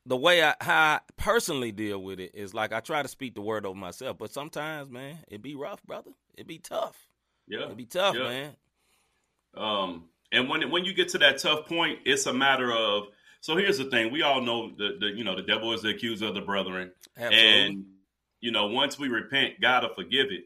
the 0.07 0.17
way 0.17 0.43
I 0.43 0.55
how 0.61 0.75
I 0.75 1.01
personally 1.17 1.73
deal 1.73 2.03
with 2.03 2.21
it 2.21 2.35
is 2.35 2.55
like 2.55 2.73
I 2.73 2.81
try 2.81 3.03
to 3.03 3.09
speak 3.09 3.35
the 3.35 3.41
word 3.41 3.67
over 3.67 3.79
myself, 3.79 4.19
but 4.19 4.33
sometimes, 4.33 4.91
man, 4.91 5.19
it 5.29 5.43
be 5.43 5.55
rough, 5.55 5.83
brother. 5.85 6.11
It 6.37 6.47
be 6.47 6.59
tough. 6.59 6.97
Yeah. 7.47 7.69
It 7.71 7.77
be 7.77 7.85
tough, 7.85 8.17
Yeah. 8.17 8.23
man. 8.29 8.57
Um, 9.57 10.05
and 10.33 10.49
when 10.49 10.71
when 10.71 10.85
you 10.85 10.95
get 10.95 11.09
to 11.11 11.19
that 11.19 11.39
tough 11.39 11.67
point, 11.67 12.01
it's 12.05 12.27
a 12.27 12.33
matter 12.33 12.73
of. 12.73 13.05
So 13.41 13.57
here's 13.57 13.79
the 13.79 13.85
thing: 13.85 14.13
we 14.13 14.23
all 14.23 14.41
know 14.41 14.71
the, 14.77 14.97
the 15.01 15.07
you 15.09 15.25
know 15.25 15.35
the 15.35 15.43
devil 15.43 15.73
is 15.73 15.83
the 15.83 15.91
accuser 15.91 16.27
of 16.27 16.35
the 16.35 16.41
brethren, 16.41 16.93
Absolutely. 17.17 17.67
and 17.67 17.85
you 18.41 18.53
know 18.53 18.67
once 18.69 18.99
we 18.99 19.09
repent, 19.09 19.61
God 19.61 19.83
will 19.83 19.95
forgive 19.95 20.27
it. 20.31 20.45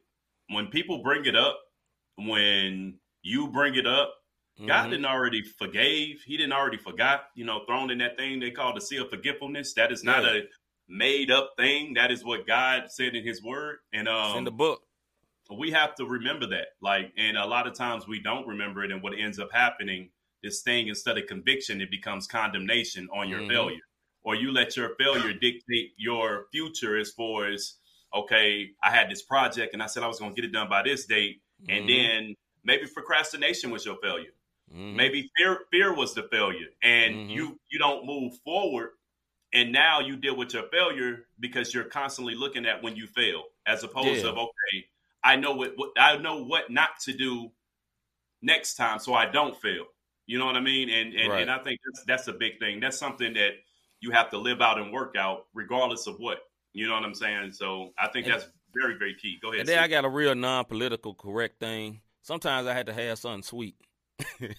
When 0.49 0.69
people 0.69 1.03
bring 1.03 1.27
it 1.27 1.37
up, 1.37 1.59
when 2.17 2.99
you 3.23 3.49
bring 3.49 3.75
it 3.75 3.87
up, 3.87 4.15
God 4.59 4.87
Mhm. 4.87 4.91
didn't 4.91 5.07
already 5.07 5.43
forgave. 5.43 6.23
He 6.23 6.37
didn't 6.37 6.53
already 6.53 6.77
forgot. 6.77 7.31
You 7.35 7.45
know, 7.45 7.65
thrown 7.67 7.91
in 7.91 7.99
that 7.99 8.17
thing 8.17 8.39
they 8.41 8.51
call 8.53 8.73
the 8.75 8.81
seal 8.81 9.05
of 9.05 9.11
forgetfulness. 9.11 9.75
That 9.75 9.91
is 9.91 10.05
not 10.05 10.25
Yeah. 10.25 10.43
a 10.43 10.43
made 10.87 11.31
up 11.31 11.55
thing. 11.57 11.95
That 11.95 12.11
is 12.13 12.25
what 12.25 12.47
God 12.47 12.91
said 12.91 13.15
in 13.17 13.25
His 13.25 13.43
Word, 13.43 13.79
and 13.93 14.07
um, 14.09 14.27
It's 14.31 14.39
in 14.39 14.45
the 14.45 14.51
book. 14.53 14.83
we 15.51 15.71
have 15.73 15.95
to 15.97 16.05
remember 16.07 16.47
that 16.47 16.69
like 16.81 17.13
and 17.17 17.37
a 17.37 17.45
lot 17.47 17.67
of 17.67 17.75
times 17.75 18.07
we 18.09 18.19
don't 18.21 18.47
remember 18.47 18.83
it 18.85 18.91
and 18.91 19.03
what 19.03 19.13
ends 19.19 19.39
up 19.39 19.51
happening 19.53 20.11
this 20.43 20.63
thing 20.63 20.89
instead 20.89 21.19
of 21.19 21.27
conviction 21.27 21.81
it 21.83 21.91
becomes 21.91 22.27
condemnation 22.27 23.09
on 23.13 23.29
your 23.29 23.41
Mhm. 23.41 23.49
failure 23.49 23.81
or 24.23 24.35
you 24.35 24.51
let 24.53 24.75
your 24.77 24.95
failure 24.97 25.33
dictate 25.35 25.93
your 25.99 26.47
future 26.51 26.97
as 26.97 27.13
far 27.13 27.47
as 27.47 27.79
okay 28.15 28.71
i 28.83 28.91
had 28.91 29.11
this 29.11 29.23
project 29.23 29.75
and 29.75 29.83
i 29.83 29.87
said 29.87 30.03
i 30.03 30.07
was 30.07 30.19
going 30.19 30.35
to 30.35 30.41
get 30.41 30.49
it 30.49 30.53
done 30.53 30.69
by 30.69 30.83
this 30.83 31.05
date 31.07 31.43
and 31.69 31.85
Mhm. 31.85 31.89
then 31.89 32.35
maybe 32.65 32.87
procrastination 32.87 33.71
was 33.71 33.85
your 33.85 33.99
failure. 34.03 34.33
Mhm. 34.75 34.95
Maybe 34.97 35.31
fear 35.37 35.67
fear 35.71 35.95
was 35.95 36.15
the 36.15 36.25
failure, 36.25 36.69
and 36.83 37.15
Mhm. 37.15 37.31
you 37.31 37.61
you 37.71 37.79
don't 37.79 38.05
move 38.07 38.37
forward, 38.41 38.91
and 39.53 39.71
now 39.73 40.01
you 40.01 40.17
deal 40.17 40.37
with 40.37 40.53
your 40.53 40.65
failure 40.69 41.29
because 41.39 41.73
you're 41.73 41.85
constantly 41.85 42.35
looking 42.35 42.67
at 42.67 42.83
when 42.83 42.97
you 42.97 43.07
fail, 43.07 43.45
as 43.67 43.85
opposed 43.85 44.25
Yeah. 44.25 44.31
of 44.31 44.39
okay, 44.39 44.89
I 45.23 45.37
know 45.37 45.53
what, 45.55 45.77
what 45.77 45.93
I 45.97 46.17
know 46.17 46.43
what 46.43 46.71
not 46.71 46.99
to 47.01 47.13
do 47.13 47.53
next 48.43 48.75
time, 48.75 48.99
so 48.99 49.15
I 49.15 49.27
don't 49.27 49.57
fail. 49.61 49.87
You 50.27 50.39
know 50.39 50.47
what 50.47 50.57
I 50.57 50.61
mean? 50.61 50.89
And 50.91 51.15
and, 51.15 51.31
Right. 51.31 51.43
and 51.43 51.51
I 51.51 51.59
think 51.59 51.81
that's 51.85 52.05
that's 52.05 52.29
a 52.29 52.33
big 52.33 52.59
thing. 52.59 52.81
That's 52.81 52.99
something 52.99 53.33
that 53.35 53.55
you 54.01 54.11
have 54.11 54.31
to 54.31 54.39
live 54.39 54.61
out 54.61 54.79
and 54.79 54.93
work 54.93 55.17
out, 55.17 55.47
regardless 55.55 56.07
of 56.07 56.19
what. 56.19 56.51
You 56.73 56.89
know 56.89 56.95
what 56.95 57.05
I'm 57.05 57.15
saying? 57.15 57.53
So 57.53 57.95
I 57.97 58.09
think 58.09 58.27
And- 58.27 58.35
that's 58.35 58.51
very 58.75 58.95
very 58.99 59.15
key. 59.15 59.39
Go 59.41 59.49
ahead. 59.51 59.61
And 59.61 59.69
then 59.69 59.79
I 59.79 59.87
got 59.87 60.05
a 60.05 60.09
real 60.09 60.35
non-political 60.35 61.15
correct 61.15 61.61
thing. 61.61 62.01
Sometimes 62.23 62.67
I 62.67 62.75
had 62.75 62.87
to 62.87 62.93
have 62.93 63.19
something 63.19 63.43
sweet. 63.45 63.77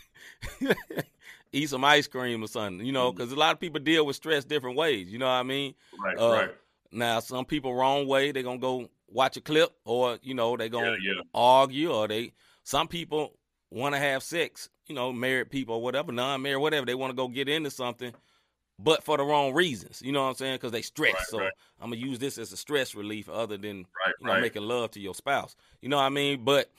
Eat 1.52 1.70
some 1.70 1.86
ice 1.86 2.08
cream 2.08 2.44
or 2.44 2.48
something, 2.48 2.86
you 2.86 2.92
know, 2.92 3.10
Mm-hmm. 3.12 3.18
because 3.18 3.32
a 3.32 3.36
lot 3.38 3.54
of 3.54 3.60
people 3.60 3.80
deal 3.80 4.06
with 4.06 4.16
stress 4.18 4.44
different 4.44 4.76
ways. 4.78 5.08
You 5.10 5.20
know 5.20 5.26
what 5.28 5.32
I 5.34 5.44
mean? 5.44 5.74
right, 6.04 6.18
uh, 6.20 6.30
right. 6.32 6.50
Now, 6.92 7.20
some 7.22 7.46
people 7.46 7.74
wrong 7.74 8.08
way. 8.08 8.32
They're 8.32 8.44
gonna 8.44 8.58
go 8.58 8.90
watch 9.10 9.38
a 9.38 9.42
clip, 9.42 9.72
or 9.86 10.18
you 10.22 10.34
know, 10.34 10.58
they 10.58 10.68
gonna 10.70 10.92
Yeah, 10.92 11.14
yeah. 11.16 11.22
argue, 11.34 11.92
or 11.92 12.08
they. 12.08 12.34
Some 12.64 12.88
people 12.88 13.38
want 13.70 13.96
to 13.96 14.00
have 14.00 14.22
sex. 14.24 14.70
You 14.88 14.96
know, 14.96 15.12
married 15.14 15.50
people 15.50 15.76
or 15.76 15.82
whatever, 15.82 16.12
non-married, 16.12 16.62
whatever. 16.62 16.86
They 16.86 16.96
want 16.96 17.12
to 17.12 17.16
go 17.16 17.28
get 17.28 17.48
into 17.50 17.72
something, 17.72 18.14
but 18.78 19.04
for 19.04 19.18
the 19.18 19.24
wrong 19.24 19.54
reasons. 19.54 20.02
You 20.04 20.12
know 20.12 20.24
what 20.24 20.30
I'm 20.30 20.36
saying? 20.36 20.56
Because 20.56 20.72
they 20.74 20.82
stress. 20.84 21.14
Right, 21.14 21.24
so 21.30 21.40
right. 21.40 21.52
I'm 21.82 21.90
gonna 21.90 22.02
use 22.06 22.20
this 22.20 22.38
as 22.38 22.52
a 22.52 22.58
stress 22.58 22.96
relief, 22.96 23.30
other 23.30 23.58
than 23.58 23.78
Right, 24.06 24.14
you 24.20 24.28
know 24.28 24.40
making 24.42 24.64
love 24.64 24.92
to 24.92 25.00
your 25.00 25.16
spouse. 25.16 25.56
You 25.82 25.90
know 25.90 25.98
what 25.98 26.04
I 26.04 26.10
mean? 26.10 26.44
But 26.44 26.70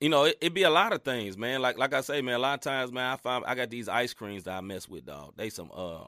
you 0.00 0.08
know, 0.08 0.24
it, 0.24 0.36
it 0.40 0.54
be 0.54 0.62
a 0.64 0.70
lot 0.70 0.92
of 0.92 1.02
things, 1.02 1.36
man. 1.38 1.60
Like 1.62 1.78
like 1.78 1.94
I 1.94 2.00
say, 2.00 2.20
man, 2.22 2.34
a 2.34 2.38
lot 2.38 2.54
of 2.54 2.60
times, 2.60 2.92
man, 2.92 3.12
I 3.12 3.16
find 3.16 3.44
I 3.46 3.54
got 3.54 3.70
these 3.70 3.88
ice 3.88 4.12
creams 4.14 4.44
that 4.44 4.54
I 4.56 4.60
mess 4.60 4.88
with, 4.88 5.06
dog. 5.06 5.34
They 5.36 5.50
some 5.50 5.70
uh 5.74 6.04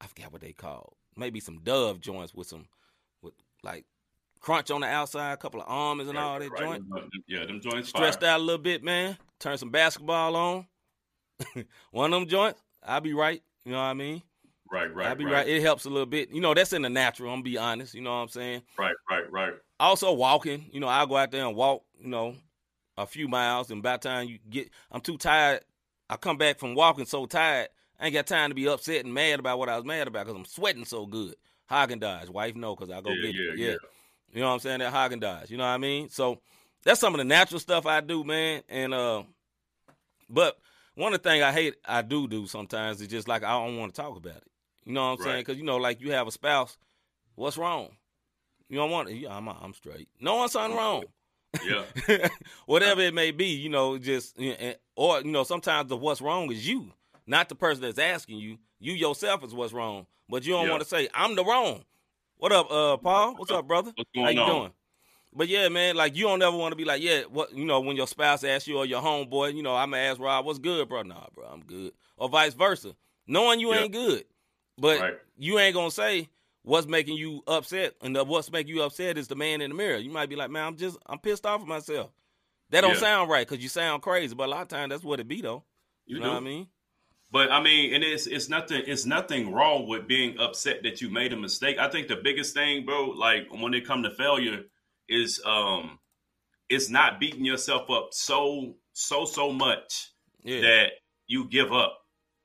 I 0.00 0.06
forget 0.06 0.32
what 0.32 0.40
they 0.42 0.52
called. 0.52 0.94
Maybe 1.16 1.40
some 1.40 1.60
dove 1.62 2.00
joints 2.00 2.34
with 2.34 2.46
some 2.46 2.66
with 3.22 3.34
like 3.62 3.84
crunch 4.40 4.70
on 4.70 4.82
the 4.82 4.86
outside, 4.86 5.32
a 5.32 5.36
couple 5.36 5.60
of 5.60 5.68
almonds 5.68 6.08
and 6.10 6.18
all 6.18 6.38
that 6.38 6.50
Right, 6.50 6.60
joint. 6.60 6.88
them- 6.90 7.10
Yeah, 7.26 7.46
them 7.46 7.60
joints. 7.60 7.88
Stressed 7.88 8.20
fire. 8.20 8.30
out 8.30 8.40
a 8.40 8.42
little 8.42 8.62
bit, 8.62 8.84
man. 8.84 9.16
Turn 9.40 9.58
some 9.58 9.70
basketball 9.70 10.36
on. 10.36 10.66
One 11.90 12.12
of 12.12 12.20
them 12.20 12.28
joints, 12.28 12.62
I'll 12.82 13.00
be 13.00 13.12
right. 13.14 13.42
You 13.64 13.72
know 13.72 13.78
what 13.78 13.84
I 13.84 13.94
mean? 13.94 14.22
Right, 14.70 14.92
right, 14.94 15.06
I'll 15.08 15.14
be 15.14 15.24
right, 15.24 15.32
right. 15.32 15.48
It 15.48 15.62
helps 15.62 15.84
a 15.84 15.90
little 15.90 16.06
bit. 16.06 16.30
You 16.30 16.40
know, 16.40 16.54
that's 16.54 16.72
in 16.72 16.82
the 16.82 16.88
natural, 16.90 17.30
I'm 17.30 17.36
gonna 17.36 17.44
be 17.44 17.58
honest. 17.58 17.94
You 17.94 18.00
know 18.02 18.10
what 18.10 18.22
I'm 18.22 18.28
saying? 18.28 18.62
right, 18.78 18.94
right, 19.10 19.30
right. 19.30 19.54
Also 19.78 20.12
walking, 20.12 20.66
you 20.72 20.80
know, 20.80 20.88
I'll 20.88 21.06
go 21.06 21.16
out 21.16 21.30
there 21.30 21.44
and 21.46 21.54
walk, 21.54 21.82
you 22.00 22.08
know, 22.08 22.34
a 22.96 23.06
few 23.06 23.28
miles, 23.28 23.70
and 23.70 23.82
by 23.82 23.92
the 23.96 24.08
time 24.08 24.28
you 24.28 24.38
get, 24.48 24.70
I'm 24.90 25.00
too 25.00 25.16
tired. 25.18 25.60
I 26.08 26.16
come 26.16 26.38
back 26.38 26.58
from 26.58 26.74
walking 26.74 27.04
so 27.04 27.26
tired, 27.26 27.68
I 27.98 28.06
ain't 28.06 28.14
got 28.14 28.26
time 28.26 28.50
to 28.50 28.54
be 28.54 28.68
upset 28.68 29.04
and 29.04 29.12
mad 29.12 29.40
about 29.40 29.58
what 29.58 29.68
I 29.68 29.76
was 29.76 29.84
mad 29.84 30.06
about 30.06 30.26
because 30.26 30.38
I'm 30.38 30.44
sweating 30.44 30.84
so 30.84 31.06
good. 31.06 31.34
Häagen-Dazs, 31.70 32.30
wife 32.30 32.54
know 32.54 32.76
because 32.76 32.90
I 32.90 33.00
go 33.00 33.10
Yeah, 33.10 33.22
get 33.22 33.34
yeah, 33.34 33.52
it. 33.52 33.58
yeah. 33.58 33.74
You 34.32 34.40
know 34.40 34.48
what 34.48 34.54
I'm 34.54 34.60
saying? 34.60 34.78
That 34.80 34.92
Häagen-Dazs. 34.92 35.50
You 35.50 35.56
know 35.56 35.64
what 35.64 35.70
I 35.70 35.78
mean? 35.78 36.08
So 36.10 36.40
that's 36.84 37.00
some 37.00 37.14
of 37.14 37.18
the 37.18 37.24
natural 37.24 37.58
stuff 37.58 37.86
I 37.86 38.00
do, 38.00 38.22
man. 38.22 38.62
And 38.68 38.94
uh, 38.94 39.24
but 40.30 40.58
one 40.94 41.12
of 41.12 41.22
the 41.22 41.28
things 41.28 41.42
I 41.42 41.52
hate, 41.52 41.74
I 41.84 42.02
do 42.02 42.28
do 42.28 42.46
sometimes 42.46 43.00
is 43.00 43.08
just 43.08 43.28
like 43.28 43.42
I 43.42 43.50
don't 43.52 43.78
want 43.78 43.94
to 43.94 44.00
talk 44.00 44.16
about 44.16 44.36
it. 44.36 44.44
You 44.84 44.92
know 44.92 45.10
what 45.10 45.18
I'm 45.20 45.24
saying? 45.24 45.40
Because 45.40 45.56
you 45.56 45.64
know, 45.64 45.76
like 45.78 46.00
you 46.00 46.12
have 46.12 46.28
a 46.28 46.32
spouse, 46.32 46.78
what's 47.34 47.58
wrong? 47.58 47.88
You 48.68 48.78
don't 48.78 48.90
want 48.90 49.08
it. 49.08 49.16
Yeah, 49.16 49.36
I'm 49.36 49.48
I'm 49.48 49.74
straight. 49.74 50.08
No 50.20 50.36
one's 50.36 50.52
something 50.52 50.76
wrong. 50.76 51.04
Yeah, 51.60 51.84
Whatever 52.66 53.00
it 53.00 53.14
may 53.14 53.30
be, 53.30 53.46
you 53.46 53.68
know, 53.68 53.98
just 53.98 54.38
you 54.38 54.50
know, 54.58 54.74
or 54.96 55.20
you 55.20 55.30
know, 55.30 55.44
sometimes 55.44 55.88
the 55.88 55.96
what's 55.96 56.20
wrong 56.20 56.50
is 56.50 56.66
you, 56.66 56.92
not 57.26 57.48
the 57.48 57.54
person 57.54 57.82
that's 57.82 57.98
asking 57.98 58.38
you. 58.38 58.58
You 58.78 58.92
yourself 58.92 59.42
is 59.44 59.54
what's 59.54 59.72
wrong, 59.72 60.06
but 60.28 60.44
you 60.44 60.52
don't 60.52 60.66
Yeah. 60.66 60.70
want 60.72 60.82
to 60.82 60.88
say 60.88 61.08
I'm 61.14 61.34
the 61.34 61.44
wrong. 61.44 61.84
What 62.38 62.52
up, 62.52 62.70
uh, 62.70 62.96
Paul? 62.98 63.34
What's 63.36 63.50
up, 63.50 63.66
brother? 63.66 63.92
What's 63.94 64.10
How 64.16 64.30
you 64.30 64.40
on? 64.40 64.46
doing? 64.46 64.72
But 65.34 65.48
yeah, 65.48 65.68
man, 65.68 65.96
like 65.96 66.16
you 66.16 66.24
don't 66.24 66.42
ever 66.42 66.56
want 66.56 66.72
to 66.72 66.76
be 66.76 66.84
like, 66.84 67.02
yeah, 67.02 67.22
what 67.22 67.52
you 67.54 67.64
know, 67.64 67.80
when 67.80 67.96
your 67.96 68.06
spouse 68.06 68.44
asks 68.44 68.66
you 68.68 68.78
or 68.78 68.86
your 68.86 69.02
homeboy, 69.02 69.54
you 69.54 69.62
know, 69.62 69.74
I'm 69.76 69.90
gonna 69.90 70.02
ask 70.02 70.20
Rob, 70.20 70.44
what's 70.46 70.58
good, 70.58 70.88
bro? 70.88 71.02
Nah, 71.02 71.26
bro, 71.34 71.46
I'm 71.46 71.62
good. 71.64 71.92
Or 72.16 72.28
vice 72.28 72.54
versa. 72.54 72.94
Knowing 73.26 73.60
you 73.60 73.72
Yeah. 73.72 73.80
ain't 73.82 73.92
good. 73.92 74.24
But 74.78 75.00
Right. 75.00 75.18
you 75.36 75.58
ain't 75.58 75.74
gonna 75.74 75.90
say 75.90 76.28
what's 76.66 76.86
making 76.88 77.16
you 77.16 77.42
upset, 77.46 77.94
and 78.02 78.14
the, 78.16 78.24
what's 78.24 78.50
making 78.50 78.74
you 78.74 78.82
upset 78.82 79.16
is 79.16 79.28
the 79.28 79.36
man 79.36 79.60
in 79.60 79.70
the 79.70 79.76
mirror. 79.76 79.96
You 79.98 80.10
might 80.10 80.28
be 80.28 80.34
like, 80.36 80.50
man, 80.50 80.66
I'm 80.66 80.76
just 80.76 80.98
I'm 81.06 81.18
pissed 81.18 81.46
off 81.46 81.60
at 81.62 81.66
myself. 81.66 82.10
That 82.70 82.80
don't 82.80 82.94
Yeah. 82.94 82.98
sound 83.00 83.30
right 83.30 83.46
because 83.48 83.62
you 83.62 83.68
sound 83.68 84.02
crazy, 84.02 84.34
but 84.34 84.48
a 84.48 84.50
lot 84.50 84.62
of 84.62 84.68
times 84.68 84.90
that's 84.90 85.04
what 85.04 85.20
it 85.20 85.28
be 85.28 85.40
though. 85.40 85.62
you, 86.06 86.16
You, 86.16 86.20
do. 86.22 86.26
know 86.26 86.32
what 86.32 86.38
I 86.42 86.44
mean? 86.44 86.66
But 87.30 87.52
I 87.52 87.62
mean, 87.62 87.94
and 87.94 88.02
it's 88.04 88.26
it's 88.26 88.48
nothing 88.48 88.82
it's 88.86 89.06
nothing 89.06 89.52
wrong 89.52 89.86
with 89.88 90.06
being 90.08 90.38
upset 90.38 90.82
that 90.82 91.00
you 91.00 91.08
made 91.08 91.32
a 91.32 91.36
mistake. 91.36 91.78
I 91.78 91.88
think 91.88 92.08
the 92.08 92.16
biggest 92.16 92.52
thing, 92.54 92.84
bro, 92.84 93.10
like 93.10 93.46
when 93.50 93.72
it 93.74 93.86
come 93.86 94.02
to 94.02 94.10
failure, 94.10 94.62
is 95.08 95.40
um, 95.44 95.98
it's 96.68 96.90
not 96.90 97.20
beating 97.20 97.44
yourself 97.44 97.88
up 97.90 98.08
so 98.12 98.74
so 98.92 99.24
so 99.24 99.52
much 99.52 100.10
Yeah. 100.42 100.60
that 100.62 100.86
you 101.28 101.48
give 101.48 101.72
up. 101.72 101.98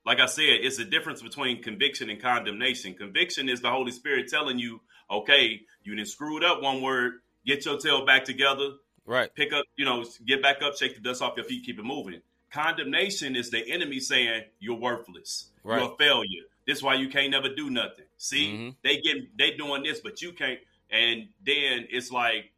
Like 0.06 0.20
I 0.20 0.26
said, 0.26 0.44
it's 0.62 0.80
a 0.80 0.86
difference 0.86 1.22
between 1.22 1.62
conviction 1.62 2.10
and 2.10 2.20
condemnation. 2.22 2.96
Conviction 2.96 3.50
is 3.50 3.62
the 3.62 3.70
Holy 3.70 3.92
Spirit 3.92 4.28
telling 4.30 4.58
you, 4.58 4.82
okay, 5.10 5.62
you 5.84 5.96
didn't 5.96 6.08
screw 6.08 6.38
it 6.38 6.44
up 6.44 6.62
one 6.62 6.82
word, 6.82 7.14
get 7.46 7.66
your 7.66 7.78
tail 7.78 8.06
back 8.06 8.26
together, 8.26 8.72
right. 9.06 9.34
pick 9.36 9.54
up, 9.54 9.66
you 9.76 9.86
know, 9.86 10.04
get 10.26 10.42
back 10.42 10.62
up, 10.64 10.76
shake 10.76 10.96
the 10.96 11.02
dust 11.02 11.22
off 11.22 11.34
your 11.36 11.46
feet, 11.46 11.64
keep 11.66 11.78
it 11.78 11.84
moving. 11.86 12.22
Condemnation 12.52 13.36
is 13.36 13.52
the 13.52 13.64
enemy 13.72 14.00
saying 14.00 14.44
you're 14.60 14.76
worthless, 14.78 15.50
Right. 15.64 15.82
you're 15.82 15.94
a 15.94 15.98
failure. 15.98 16.44
This 16.66 16.78
is 16.78 16.84
why 16.84 16.96
you 16.96 17.08
can't 17.10 17.32
never 17.32 17.50
do 17.54 17.70
nothing. 17.70 18.06
See, 18.18 18.52
Mhm. 18.52 18.76
they 18.84 18.98
get 19.02 19.38
they 19.38 19.52
doing 19.52 19.84
this, 19.84 20.00
but 20.00 20.22
you 20.22 20.34
can't. 20.34 20.60
And 20.90 21.30
then 21.46 21.88
it's 21.90 22.12
like 22.12 22.52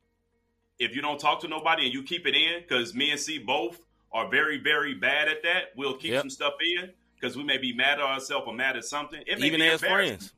if 0.79 0.95
you 0.95 1.01
don't 1.01 1.19
talk 1.19 1.41
to 1.41 1.47
nobody 1.47 1.85
and 1.85 1.93
you 1.93 2.03
keep 2.03 2.25
it 2.25 2.35
in, 2.35 2.61
because 2.61 2.93
me 2.95 3.11
and 3.11 3.19
C 3.19 3.37
both 3.37 3.85
are 4.11 4.29
very 4.29 4.57
very 4.57 4.93
bad 4.95 5.27
at 5.27 5.43
that. 5.43 5.73
We'll 5.75 5.95
keep 5.95 6.11
Yep. 6.11 6.21
some 6.21 6.29
stuff 6.29 6.53
in 6.61 6.91
because 7.23 7.37
we 7.37 7.43
may 7.43 7.57
be 7.57 7.71
mad 7.73 7.99
at 7.99 8.05
ourselves 8.05 8.43
or 8.47 8.53
mad 8.53 8.75
at 8.75 8.83
something. 8.83 9.23
Even 9.37 9.61
as 9.61 9.79
friends. 9.79 10.33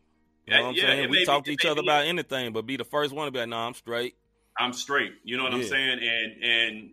You 0.46 0.54
know 0.54 0.62
what 0.62 0.70
I'm 0.70 0.76
Yeah, 0.76 0.82
saying? 0.84 1.10
We 1.10 1.26
talk 1.26 1.44
be- 1.44 1.50
to 1.50 1.54
each 1.54 1.66
other 1.66 1.82
be- 1.82 1.88
about 1.88 2.06
anything, 2.06 2.54
but 2.54 2.68
be 2.68 2.78
the 2.78 2.84
first 2.86 3.12
one 3.12 3.26
to 3.26 3.32
be 3.32 3.40
like, 3.40 3.50
no, 3.50 3.58
I'm 3.58 3.74
straight. 3.74 4.16
I'm 4.60 4.72
straight. 4.72 5.14
You 5.24 5.36
know 5.38 5.44
what 5.44 5.54
I'm 5.54 5.64
saying? 5.64 6.00
And 6.00 6.44
and 6.44 6.92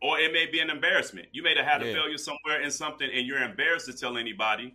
or 0.00 0.18
it 0.20 0.32
may 0.32 0.46
be 0.46 0.60
an 0.60 0.70
embarrassment. 0.70 1.26
You 1.32 1.42
may 1.42 1.54
have 1.56 1.66
had 1.66 1.82
a 1.82 1.86
Yeah. 1.88 1.94
failure 1.94 2.16
somewhere 2.18 2.62
in 2.62 2.70
something, 2.70 3.08
and 3.12 3.26
you're 3.26 3.42
embarrassed 3.42 3.86
to 3.86 3.92
tell 3.92 4.16
anybody 4.16 4.74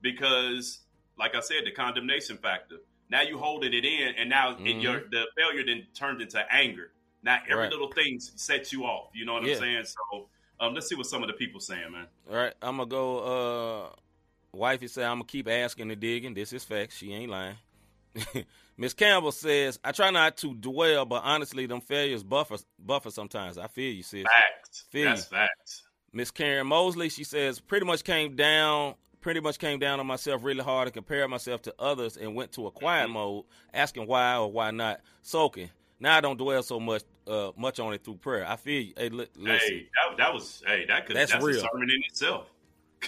because, 0.00 0.80
like 1.18 1.34
I 1.34 1.40
said, 1.40 1.64
the 1.66 1.72
condemnation 1.72 2.36
factor. 2.38 2.76
Now 3.10 3.22
you're 3.22 3.38
holding 3.38 3.74
it 3.74 3.84
in, 3.84 4.14
and 4.16 4.30
now 4.30 4.52
it, 4.52 4.58
Mhm. 4.58 4.82
your 4.82 5.00
the 5.10 5.26
failure 5.36 5.64
then 5.66 5.86
turned 5.94 6.22
into 6.22 6.40
anger. 6.54 6.92
Now 7.22 7.40
every 7.48 7.64
Right. 7.64 7.70
little 7.70 7.90
thing 7.92 8.18
sets 8.20 8.72
you 8.72 8.84
off. 8.84 9.10
You 9.14 9.24
know 9.26 9.34
what 9.34 9.44
Yeah. 9.44 9.54
I'm 9.54 9.60
saying? 9.60 9.84
So 9.86 10.28
um, 10.60 10.72
let's 10.74 10.88
see 10.88 10.94
what 10.94 11.06
some 11.06 11.22
of 11.22 11.26
the 11.28 11.34
people 11.34 11.58
saying, 11.60 11.90
man. 11.90 12.06
All 12.30 12.36
right, 12.36 12.54
I'm 12.62 12.76
gonna 12.76 12.88
go. 12.88 13.18
Uh, 13.18 13.96
wifey 14.54 14.88
said 14.88 15.04
I'm 15.04 15.16
gonna 15.18 15.24
keep 15.24 15.48
asking 15.48 15.90
and 15.90 16.00
digging. 16.00 16.34
This 16.34 16.52
is 16.52 16.64
facts. 16.64 16.96
She 16.96 17.12
ain't 17.12 17.30
lying. 17.30 17.56
Miss 18.76 18.94
Campbell 18.94 19.32
says 19.32 19.78
I 19.84 19.92
try 19.92 20.10
not 20.10 20.36
to 20.38 20.54
dwell, 20.54 21.04
but 21.04 21.22
honestly, 21.24 21.66
them 21.66 21.80
failures 21.80 22.22
buffer 22.22 22.56
buffer 22.78 23.10
sometimes. 23.10 23.58
I 23.58 23.66
feel 23.68 23.92
you, 23.92 24.02
sis. 24.02 24.22
Facts. 24.24 24.84
Feel 24.90 25.04
That's 25.10 25.30
you. 25.30 25.36
facts. 25.36 25.82
Miss 26.12 26.30
Karen 26.30 26.66
Mosley, 26.66 27.08
she 27.08 27.24
says 27.24 27.60
pretty 27.60 27.86
much 27.86 28.04
came 28.04 28.36
down, 28.36 28.94
pretty 29.20 29.40
much 29.40 29.58
came 29.58 29.78
down 29.80 29.98
on 30.00 30.06
myself 30.06 30.44
really 30.44 30.62
hard 30.62 30.86
and 30.86 30.94
compared 30.94 31.28
myself 31.30 31.62
to 31.62 31.74
others 31.78 32.16
and 32.16 32.34
went 32.36 32.52
to 32.52 32.66
a 32.66 32.70
quiet 32.70 33.08
Mhm. 33.08 33.12
mode, 33.14 33.44
asking 33.72 34.06
why 34.06 34.36
or 34.36 34.50
why 34.50 34.70
not 34.70 35.00
soaking. 35.22 35.70
Now 36.00 36.16
I 36.16 36.20
don't 36.20 36.36
dwell 36.36 36.62
so 36.62 36.78
much 36.78 37.02
uh, 37.26 37.52
much 37.56 37.80
on 37.80 37.94
it 37.94 38.04
through 38.04 38.16
prayer. 38.16 38.46
I 38.46 38.56
feel 38.56 38.82
you. 38.82 38.92
Hey, 38.96 39.08
listen. 39.08 39.46
Hey, 39.46 39.88
that, 40.08 40.16
that 40.18 40.34
was 40.34 40.62
hey 40.66 40.84
that 40.86 41.06
could 41.06 41.16
That's 41.16 41.32
that's, 41.32 41.44
real. 41.44 41.56
a 41.58 41.68
sermon 41.72 41.90
in 41.90 42.02
itself. 42.04 42.48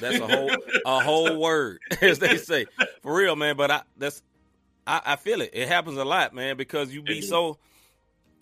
That's 0.01 0.19
a 0.19 0.27
whole 0.27 0.51
a 0.87 1.01
whole 1.01 1.39
word, 1.39 1.79
as 2.01 2.19
they 2.19 2.37
say, 2.37 2.67
for 3.03 3.15
real, 3.15 3.37
man. 3.37 3.57
But 3.57 3.71
I 3.71 3.83
that's 3.97 4.23
I, 4.87 5.01
I 5.05 5.17
feel 5.17 5.41
it. 5.41 5.51
It 5.53 5.69
happens 5.69 5.99
a 5.99 6.05
lot, 6.05 6.35
man, 6.35 6.57
because 6.57 6.93
you 6.93 7.03
be 7.03 7.21
so. 7.23 7.59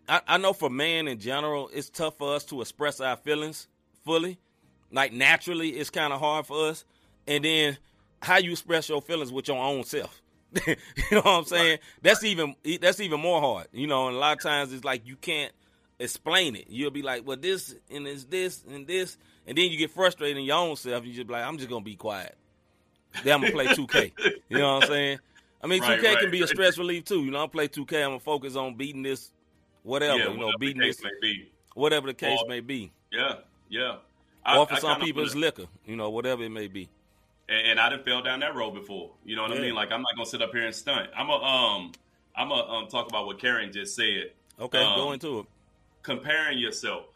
I, 0.06 0.20
I 0.26 0.36
know 0.38 0.52
for 0.52 0.68
man 0.68 1.08
in 1.08 1.18
general, 1.18 1.70
it's 1.72 1.88
tough 1.88 2.18
for 2.18 2.34
us 2.34 2.44
to 2.46 2.60
express 2.60 3.00
our 3.00 3.16
feelings 3.16 3.68
fully. 4.04 4.38
Like 4.92 5.12
naturally, 5.12 5.70
it's 5.70 5.90
kind 5.90 6.12
of 6.12 6.20
hard 6.20 6.46
for 6.46 6.68
us. 6.68 6.84
And 7.26 7.44
then 7.44 7.78
how 8.20 8.36
you 8.38 8.52
express 8.52 8.88
your 8.88 9.00
feelings 9.00 9.32
with 9.32 9.48
your 9.48 9.62
own 9.62 9.84
self. 9.84 10.20
you 10.66 10.76
know 11.10 11.20
what 11.20 11.26
I'm 11.26 11.44
saying? 11.44 11.78
That's 12.02 12.22
even 12.22 12.54
that's 12.80 13.00
even 13.00 13.20
more 13.20 13.40
hard. 13.40 13.68
You 13.72 13.86
know, 13.86 14.08
and 14.08 14.16
a 14.16 14.18
lot 14.18 14.36
of 14.36 14.42
times 14.42 14.72
it's 14.72 14.84
like 14.84 15.06
you 15.06 15.16
can't 15.16 15.52
explain 15.98 16.54
it. 16.54 16.66
You'll 16.68 16.90
be 16.90 17.02
like, 17.02 17.26
well, 17.26 17.36
this 17.36 17.74
and 17.90 18.06
it's 18.06 18.24
this 18.24 18.62
and 18.70 18.86
this, 18.86 19.16
and 19.46 19.56
then 19.58 19.70
you 19.70 19.76
get 19.78 19.90
frustrated 19.90 20.36
in 20.38 20.44
your 20.44 20.56
own 20.58 20.76
self. 20.76 20.98
and 20.98 21.06
You 21.06 21.14
just 21.14 21.26
be 21.26 21.32
like, 21.32 21.44
I'm 21.44 21.56
just 21.58 21.68
gonna 21.70 21.84
be 21.84 21.96
quiet. 21.96 22.34
Then 23.22 23.34
I'm 23.34 23.40
gonna 23.40 23.52
play 23.52 23.66
2K. 23.66 24.12
You 24.48 24.58
know 24.58 24.74
what 24.74 24.84
I'm 24.84 24.88
saying? 24.88 25.18
I 25.62 25.66
mean, 25.66 25.80
Right, 25.82 25.98
2K 25.98 26.02
can 26.02 26.14
right, 26.24 26.30
be 26.32 26.42
a 26.42 26.46
stress 26.46 26.76
relief 26.78 27.04
too. 27.04 27.24
You 27.24 27.30
know, 27.30 27.42
I 27.44 27.46
play 27.46 27.68
2K. 27.68 28.02
I'm 28.04 28.10
gonna 28.10 28.20
focus 28.20 28.56
on 28.56 28.74
beating 28.74 29.02
this, 29.02 29.30
whatever. 29.82 30.18
yeah, 30.18 30.28
you 30.30 30.36
know, 30.36 30.46
whatever 30.46 30.52
the 30.52 30.58
beating 30.58 30.82
case 30.82 30.96
this, 30.96 31.04
may 31.04 31.10
be. 31.20 31.52
whatever 31.74 32.06
the 32.08 32.14
case 32.14 32.38
Or- 32.42 32.48
may 32.48 32.60
be. 32.60 32.92
Yeah, 33.12 33.36
Yeah. 33.68 33.96
or 34.46 34.66
for 34.66 34.74
I 34.74 34.78
some 34.78 35.00
people 35.00 35.22
it's 35.24 35.34
liquor. 35.34 35.66
You 35.86 35.96
know, 35.96 36.10
whatever 36.10 36.42
it 36.42 36.50
may 36.50 36.66
be. 36.68 36.88
and, 37.48 37.66
and 37.68 37.80
I 37.80 37.88
done 37.90 38.02
fell 38.04 38.22
down 38.22 38.40
that 38.40 38.54
road 38.54 38.72
before. 38.72 39.10
You 39.24 39.36
know 39.36 39.42
what 39.42 39.52
I 39.52 39.60
mean? 39.60 39.74
Like 39.74 39.90
I'm 39.92 40.02
not 40.02 40.14
gonna 40.16 40.26
sit 40.26 40.42
up 40.42 40.50
here 40.52 40.66
and 40.66 40.74
stunt. 40.74 41.08
I'm 41.16 41.28
a 41.30 41.34
um 41.36 41.92
I'm 42.36 42.50
a 42.50 42.54
um 42.54 42.88
talk 42.88 43.08
about 43.08 43.26
what 43.26 43.38
Karen 43.38 43.72
just 43.72 43.94
said. 43.96 44.32
Okay, 44.60 44.82
Um, 44.82 44.96
go 44.96 45.12
into 45.12 45.40
it. 45.40 45.46
Comparing 46.02 46.58
yourself. 46.58 47.06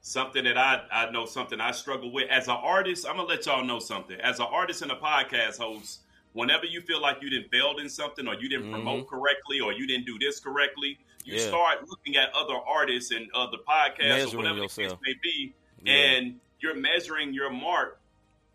Something 0.00 0.44
that 0.44 0.56
I 0.56 0.82
I 0.90 1.10
know 1.10 1.26
something 1.26 1.60
I 1.60 1.72
struggle 1.72 2.10
with 2.12 2.30
as 2.30 2.48
an 2.48 2.56
artist. 2.56 3.06
I'm 3.06 3.16
gonna 3.16 3.28
let 3.28 3.44
y'all 3.46 3.64
know 3.64 3.78
something. 3.78 4.18
As 4.20 4.38
an 4.38 4.46
artist 4.50 4.82
and 4.82 4.90
a 4.92 4.96
podcast 4.96 5.58
host, 5.58 6.00
whenever 6.32 6.64
you 6.66 6.80
feel 6.80 7.00
like 7.02 7.18
you 7.20 7.28
didn't 7.28 7.50
failed 7.50 7.80
in 7.80 7.88
something 7.90 8.26
or 8.26 8.34
you 8.34 8.48
didn't 8.48 8.70
promote 8.70 9.08
correctly 9.08 9.60
or 9.60 9.72
you 9.72 9.86
didn't 9.86 10.06
do 10.06 10.18
this 10.18 10.40
correctly, 10.40 10.98
you 11.24 11.34
Mm-hmm. 11.34 11.42
Yeah. 11.42 11.48
start 11.48 11.88
looking 11.88 12.16
at 12.16 12.30
other 12.34 12.54
artists 12.54 13.10
and 13.10 13.26
other 13.34 13.58
podcasts 13.68 13.98
Measuring 14.08 14.34
or 14.34 14.36
whatever 14.38 14.60
the 14.60 14.68
case 14.68 14.92
may 15.04 15.14
be, 15.22 15.52
Yeah. 15.82 15.92
and 15.92 16.40
you're 16.60 16.76
measuring 16.76 17.34
your 17.34 17.50
mark 17.50 18.00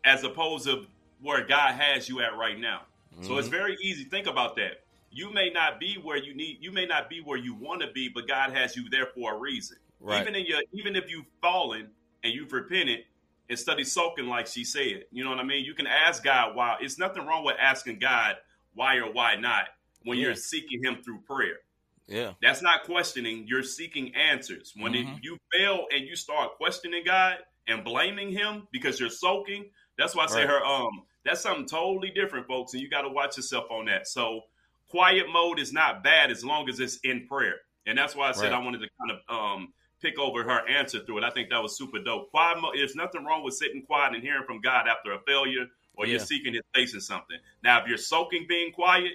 as 0.06 0.24
opposed 0.24 0.66
to 0.66 0.88
where 1.22 1.44
God 1.46 1.76
has 1.76 2.10
you 2.10 2.22
at 2.22 2.36
right 2.36 2.58
now. 2.60 2.82
So 3.22 3.30
Mm-hmm. 3.30 3.40
it's 3.40 3.48
very 3.50 3.78
easy. 3.84 4.06
Think 4.06 4.26
about 4.28 4.56
that. 4.56 4.82
You 5.12 5.32
may 5.32 5.52
not 5.52 5.80
be 5.80 5.96
where 6.02 6.18
you 6.18 6.34
need. 6.34 6.58
You 6.62 6.72
may 6.72 6.88
not 6.88 7.10
be 7.10 7.22
where 7.22 7.38
you 7.38 7.54
want 7.54 7.82
to 7.82 7.92
be, 7.92 8.10
but 8.10 8.28
God 8.28 8.54
has 8.54 8.76
you 8.76 8.90
there 8.90 9.06
for 9.14 9.36
a 9.36 9.38
reason. 9.38 9.78
Right. 10.03 10.22
Even 10.22 10.36
in 10.36 10.45
your, 10.45 10.62
even 10.74 10.95
if 10.95 11.10
you've 11.10 11.25
fallen 11.41 11.89
and 12.24 12.33
you've 12.33 12.51
repented 12.51 13.05
and 13.50 13.57
studied 13.57 13.86
soaking, 13.86 14.27
like 14.27 14.48
she 14.48 14.63
said, 14.65 15.05
you 15.12 15.24
know 15.24 15.29
what 15.29 15.39
I 15.39 15.43
mean. 15.43 15.63
You 15.65 15.74
can 15.74 15.88
ask 15.88 16.24
God 16.24 16.55
why. 16.55 16.77
It's 16.81 17.00
nothing 17.00 17.25
wrong 17.25 17.43
with 17.45 17.55
asking 17.60 18.00
God 18.00 18.36
why 18.75 18.98
or 18.98 19.12
why 19.12 19.36
not 19.38 19.69
when 20.03 20.17
Yeah. 20.17 20.25
you're 20.25 20.36
seeking 20.36 20.83
Him 20.83 21.01
through 21.03 21.22
prayer. 21.22 21.60
Yeah. 22.07 22.33
That's 22.41 22.62
not 22.62 22.83
questioning. 22.83 23.48
You're 23.48 23.63
seeking 23.63 24.13
answers. 24.13 24.74
When 24.75 24.93
it- 24.93 25.05
Mhm. 25.07 25.19
you 25.24 25.38
fail 25.53 25.88
and 25.93 26.05
you 26.05 26.17
start 26.17 26.55
questioning 26.57 27.05
God 27.05 27.38
and 27.67 27.83
blaming 27.86 28.29
Him 28.29 28.67
because 28.74 29.00
you're 29.00 29.10
soaking, 29.10 29.72
that's 29.98 30.13
why 30.13 30.25
I 30.25 30.27
say 30.27 30.39
Right. 30.41 30.50
her. 30.50 30.65
Um, 30.65 31.05
that's 31.24 31.39
something 31.39 31.65
totally 31.65 32.12
different, 32.12 32.45
folks, 32.48 32.74
and 32.74 32.81
you 32.81 32.89
got 32.89 33.03
to 33.03 33.10
watch 33.10 33.38
yourself 33.38 33.72
on 33.72 33.86
that. 33.86 34.07
So, 34.07 34.41
quiet 34.88 35.29
mode 35.29 35.60
is 35.60 35.72
not 35.72 36.03
bad 36.03 36.29
as 36.29 36.43
long 36.43 36.67
as 36.67 36.81
it's 36.81 36.98
in 36.98 37.25
prayer, 37.25 37.62
and 37.86 37.98
that's 37.98 38.15
why 38.15 38.27
I 38.27 38.31
said 38.33 38.51
Right. 38.51 38.60
I 38.62 38.63
wanted 38.65 38.81
to 38.81 38.89
kind 39.00 39.12
of 39.12 39.22
um 39.33 39.74
pick 40.03 40.19
over 40.19 40.43
her 40.43 40.67
answer 40.69 41.00
through 41.03 41.19
it. 41.19 41.24
I 41.24 41.29
think 41.31 41.50
that 41.50 41.63
was 41.63 41.75
super 41.77 41.98
dope. 42.00 42.29
Quiet. 42.29 42.57
There's 42.75 42.95
nothing 42.95 43.24
wrong 43.25 43.43
with 43.43 43.55
sitting 43.55 43.81
quiet 43.81 44.13
and 44.13 44.22
hearing 44.22 44.43
from 44.45 44.62
God 44.62 44.88
after 44.88 45.13
a 45.13 45.19
failure 45.22 45.65
or 45.95 46.05
you're 46.05 46.19
seeking 46.19 46.53
His 46.53 46.62
face 46.75 46.93
in 46.93 47.01
something. 47.01 47.38
Now, 47.63 47.81
if 47.81 47.88
you're 47.88 47.98
soaking 47.98 48.45
being 48.48 48.72
quiet, 48.72 49.13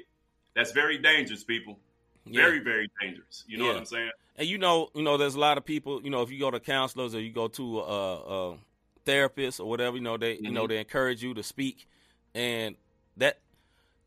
that's 0.55 0.73
very 0.73 0.99
dangerous, 0.99 1.45
people. 1.45 1.79
Yeah. 2.25 2.43
Very, 2.43 2.61
very 2.61 2.91
dangerous. 3.01 3.45
You 3.47 3.59
know 3.59 3.65
Yeah. 3.67 3.71
what 3.73 3.79
I'm 3.79 3.85
saying? 3.87 4.11
And 4.37 4.47
you 4.49 4.59
know, 4.59 4.89
you 4.95 5.03
know, 5.03 5.17
there's 5.17 5.35
a 5.35 5.41
lot 5.41 5.59
of 5.59 5.65
people. 5.65 6.03
You 6.03 6.11
know, 6.11 6.23
if 6.23 6.31
you 6.31 6.39
go 6.39 6.51
to 6.51 6.61
counselors 6.61 7.15
or 7.15 7.21
you 7.21 7.33
go 7.33 7.49
to 7.49 7.81
a, 7.81 8.53
a 8.53 8.59
therapist 9.05 9.61
or 9.61 9.69
whatever, 9.69 9.97
you 9.97 10.03
know, 10.03 10.17
they 10.17 10.37
you 10.39 10.51
know 10.51 10.65
Mhm. 10.65 10.69
they 10.69 10.79
encourage 10.79 11.23
you 11.23 11.35
to 11.35 11.43
speak, 11.43 11.87
and 12.35 12.77
that 13.17 13.41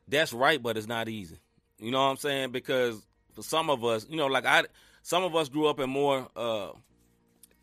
that's 0.07 0.31
right, 0.33 0.61
but 0.61 0.77
it's 0.77 0.87
not 0.87 1.09
easy. 1.09 1.37
You 1.79 1.91
know 1.91 1.99
what 2.03 2.11
I'm 2.11 2.17
saying? 2.17 2.51
Because 2.51 3.05
for 3.33 3.43
some 3.43 3.69
of 3.69 3.83
us, 3.83 4.05
you 4.09 4.15
know, 4.17 4.27
like 4.27 4.45
I, 4.45 4.63
some 5.01 5.23
of 5.23 5.35
us 5.35 5.49
grew 5.49 5.67
up 5.67 5.79
in 5.79 5.89
more 5.89 6.27
uh, 6.35 6.71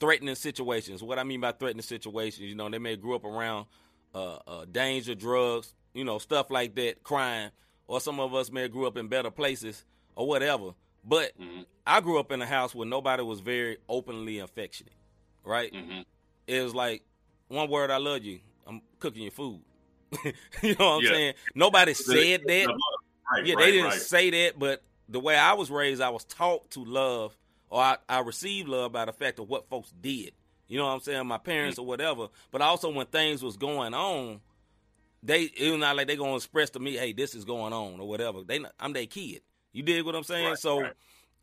threatening 0.00 0.34
situations. 0.34 1.02
What 1.02 1.18
I 1.18 1.24
mean 1.24 1.40
by 1.40 1.52
threatening 1.52 1.82
situations, 1.82 2.48
you 2.48 2.54
know, 2.54 2.68
they 2.68 2.78
may 2.78 2.96
grew 2.96 3.14
up 3.14 3.24
around 3.24 3.66
uh, 4.14 4.38
uh, 4.46 4.64
danger, 4.70 5.14
drugs, 5.14 5.74
you 5.94 6.04
know, 6.04 6.18
stuff 6.18 6.50
like 6.50 6.74
that, 6.76 7.02
crime, 7.02 7.50
or 7.86 8.00
some 8.00 8.20
of 8.20 8.34
us 8.34 8.50
may 8.50 8.62
have 8.62 8.72
grew 8.72 8.86
up 8.86 8.96
in 8.96 9.08
better 9.08 9.30
places 9.30 9.84
or 10.16 10.26
whatever. 10.26 10.70
But 11.04 11.38
Mhm. 11.38 11.64
I 11.86 12.00
grew 12.00 12.18
up 12.18 12.32
in 12.32 12.42
a 12.42 12.46
house 12.46 12.74
where 12.74 12.86
nobody 12.86 13.22
was 13.22 13.40
very 13.40 13.78
openly 13.88 14.38
affectionate, 14.40 14.92
right? 15.44 15.72
Mhm. 15.72 16.04
It 16.46 16.62
was 16.62 16.74
like 16.74 17.02
one 17.48 17.68
word, 17.70 17.90
"I 17.90 17.96
love 17.98 18.24
you." 18.24 18.40
I'm 18.66 18.82
cooking 18.98 19.22
your 19.22 19.30
food. 19.30 19.62
you 20.62 20.74
know 20.78 20.86
what 20.86 20.96
I'm 20.98 21.02
Yeah. 21.04 21.10
saying? 21.10 21.34
Nobody 21.54 21.94
said 21.94 22.42
that. 22.46 22.66
Right, 22.68 23.46
Yeah, 23.46 23.54
right, 23.54 23.64
they 23.64 23.72
didn't 23.72 23.86
right. 23.90 24.00
say 24.00 24.30
that, 24.30 24.58
but 24.58 24.82
the 25.08 25.20
way 25.20 25.36
I 25.36 25.54
was 25.54 25.70
raised, 25.70 26.00
I 26.00 26.10
was 26.10 26.24
taught 26.24 26.70
to 26.72 26.84
love, 26.84 27.36
or 27.70 27.80
I, 27.80 27.96
I 28.08 28.20
received 28.20 28.68
love 28.68 28.92
by 28.92 29.04
the 29.04 29.12
fact 29.12 29.38
of 29.38 29.48
what 29.48 29.68
folks 29.68 29.92
did. 30.00 30.32
You 30.68 30.78
know 30.78 30.86
what 30.86 30.92
I'm 30.92 31.00
saying? 31.00 31.26
My 31.26 31.38
parents 31.38 31.78
mm. 31.78 31.82
or 31.82 31.86
whatever. 31.86 32.28
But 32.50 32.60
also 32.60 32.90
when 32.90 33.06
things 33.06 33.42
was 33.42 33.56
going 33.56 33.94
on, 33.94 34.40
they 35.22 35.44
it 35.44 35.70
was 35.70 35.80
not 35.80 35.96
like 35.96 36.06
they 36.06 36.16
gonna 36.16 36.36
express 36.36 36.70
to 36.70 36.78
me, 36.78 36.96
hey, 36.96 37.12
this 37.12 37.34
is 37.34 37.44
going 37.44 37.72
on 37.72 38.00
or 38.00 38.08
whatever. 38.08 38.42
They 38.42 38.60
I'm 38.78 38.92
their 38.92 39.06
kid. 39.06 39.40
You 39.72 39.82
dig 39.82 40.04
what 40.04 40.14
I'm 40.14 40.24
saying? 40.24 40.48
Right, 40.48 40.58
so, 40.58 40.80
right. 40.80 40.92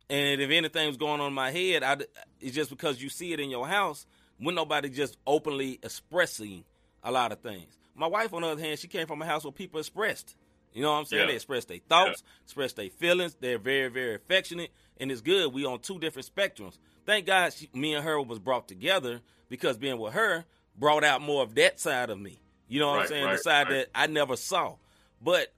and 0.08 0.40
if 0.40 0.50
anything 0.50 0.86
was 0.88 0.96
going 0.96 1.20
on 1.20 1.28
in 1.28 1.34
my 1.34 1.50
head, 1.50 1.82
I 1.82 1.96
it's 2.40 2.54
just 2.54 2.70
because 2.70 3.02
you 3.02 3.08
see 3.08 3.32
it 3.32 3.40
in 3.40 3.50
your 3.50 3.66
house 3.66 4.06
when 4.38 4.54
nobody 4.54 4.88
just 4.88 5.16
openly 5.26 5.78
expressing 5.82 6.64
a 7.02 7.10
lot 7.10 7.32
of 7.32 7.40
things. 7.40 7.78
My 7.94 8.06
wife, 8.06 8.32
on 8.34 8.42
the 8.42 8.48
other 8.48 8.60
hand, 8.60 8.78
she 8.78 8.88
came 8.88 9.06
from 9.06 9.22
a 9.22 9.26
house 9.26 9.44
where 9.44 9.52
people 9.52 9.80
expressed. 9.80 10.36
You 10.76 10.82
know 10.82 10.92
what 10.92 10.98
I'm 10.98 11.04
saying? 11.06 11.22
Yeah. 11.22 11.28
They 11.28 11.34
express 11.36 11.64
their 11.64 11.78
thoughts, 11.88 12.22
express 12.44 12.74
their 12.74 12.90
feelings. 12.90 13.34
They're 13.40 13.58
very, 13.58 13.88
very 13.88 14.14
affectionate, 14.14 14.70
and 14.98 15.10
it's 15.10 15.22
good. 15.22 15.54
We 15.54 15.64
on 15.64 15.78
two 15.78 15.98
different 15.98 16.30
spectrums. 16.32 16.76
Thank 17.06 17.24
God, 17.24 17.54
she, 17.54 17.70
me 17.72 17.94
and 17.94 18.04
her 18.04 18.20
was 18.20 18.38
brought 18.38 18.68
together 18.68 19.22
because 19.48 19.78
being 19.78 19.98
with 19.98 20.12
her 20.12 20.44
brought 20.78 21.02
out 21.02 21.22
more 21.22 21.42
of 21.42 21.54
that 21.54 21.80
side 21.80 22.10
of 22.10 22.20
me. 22.20 22.38
You 22.68 22.80
know 22.80 22.90
what 22.90 23.00
I'm 23.00 23.06
saying? 23.06 23.24
right, 23.24 23.32
the 23.38 23.42
side 23.42 23.68
right. 23.68 23.70
that 23.70 23.88
I 23.94 24.06
never 24.06 24.36
saw, 24.36 24.74
but 25.22 25.50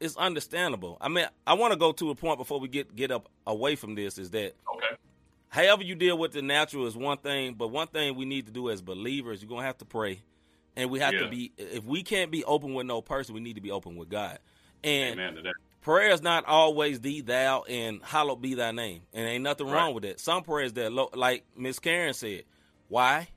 it's 0.00 0.16
understandable. 0.16 0.98
I 1.00 1.08
mean, 1.08 1.26
I 1.46 1.54
want 1.54 1.72
to 1.72 1.78
go 1.78 1.92
to 1.92 2.10
a 2.10 2.16
point 2.16 2.38
before 2.38 2.58
we 2.58 2.66
get 2.66 2.96
get 2.96 3.12
up 3.12 3.28
away 3.46 3.76
from 3.76 3.94
this. 3.94 4.18
Is 4.18 4.30
that 4.30 4.54
Okay. 4.74 4.96
however 5.50 5.84
you 5.84 5.94
deal 5.94 6.18
with 6.18 6.32
the 6.32 6.42
natural 6.42 6.88
is 6.88 6.96
one 6.96 7.18
thing, 7.18 7.54
but 7.54 7.68
one 7.68 7.86
thing 7.86 8.16
we 8.16 8.24
need 8.24 8.46
to 8.46 8.52
do 8.52 8.70
as 8.70 8.82
believers, 8.82 9.40
you're 9.40 9.48
gonna 9.48 9.62
have 9.62 9.78
to 9.78 9.84
pray, 9.84 10.22
and 10.74 10.90
we 10.90 10.98
have 10.98 11.12
Yeah. 11.12 11.20
to 11.20 11.28
be. 11.28 11.52
If 11.58 11.84
we 11.84 12.02
can't 12.02 12.32
be 12.32 12.42
open 12.42 12.74
with 12.74 12.86
no 12.86 13.00
person, 13.02 13.36
we 13.36 13.40
need 13.40 13.54
to 13.54 13.60
be 13.62 13.70
open 13.70 13.94
with 13.94 14.08
God. 14.08 14.40
And 14.84 15.18
Amen 15.18 15.52
prayer 15.80 16.10
is 16.10 16.22
not 16.22 16.46
always 16.46 17.00
thee 17.00 17.20
thou 17.20 17.62
and 17.64 18.00
hallowed 18.02 18.40
be 18.40 18.54
thy 18.54 18.70
name, 18.72 19.02
and 19.12 19.26
ain't 19.28 19.42
nothing 19.44 19.66
Right. 19.66 19.74
wrong 19.74 19.94
with 19.94 20.04
that. 20.04 20.18
Some 20.20 20.42
prayers 20.42 20.72
that, 20.74 20.92
like 20.92 21.44
Miss 21.56 21.78
Karen 21.78 22.14
said, 22.14 22.44
why? 22.88 23.28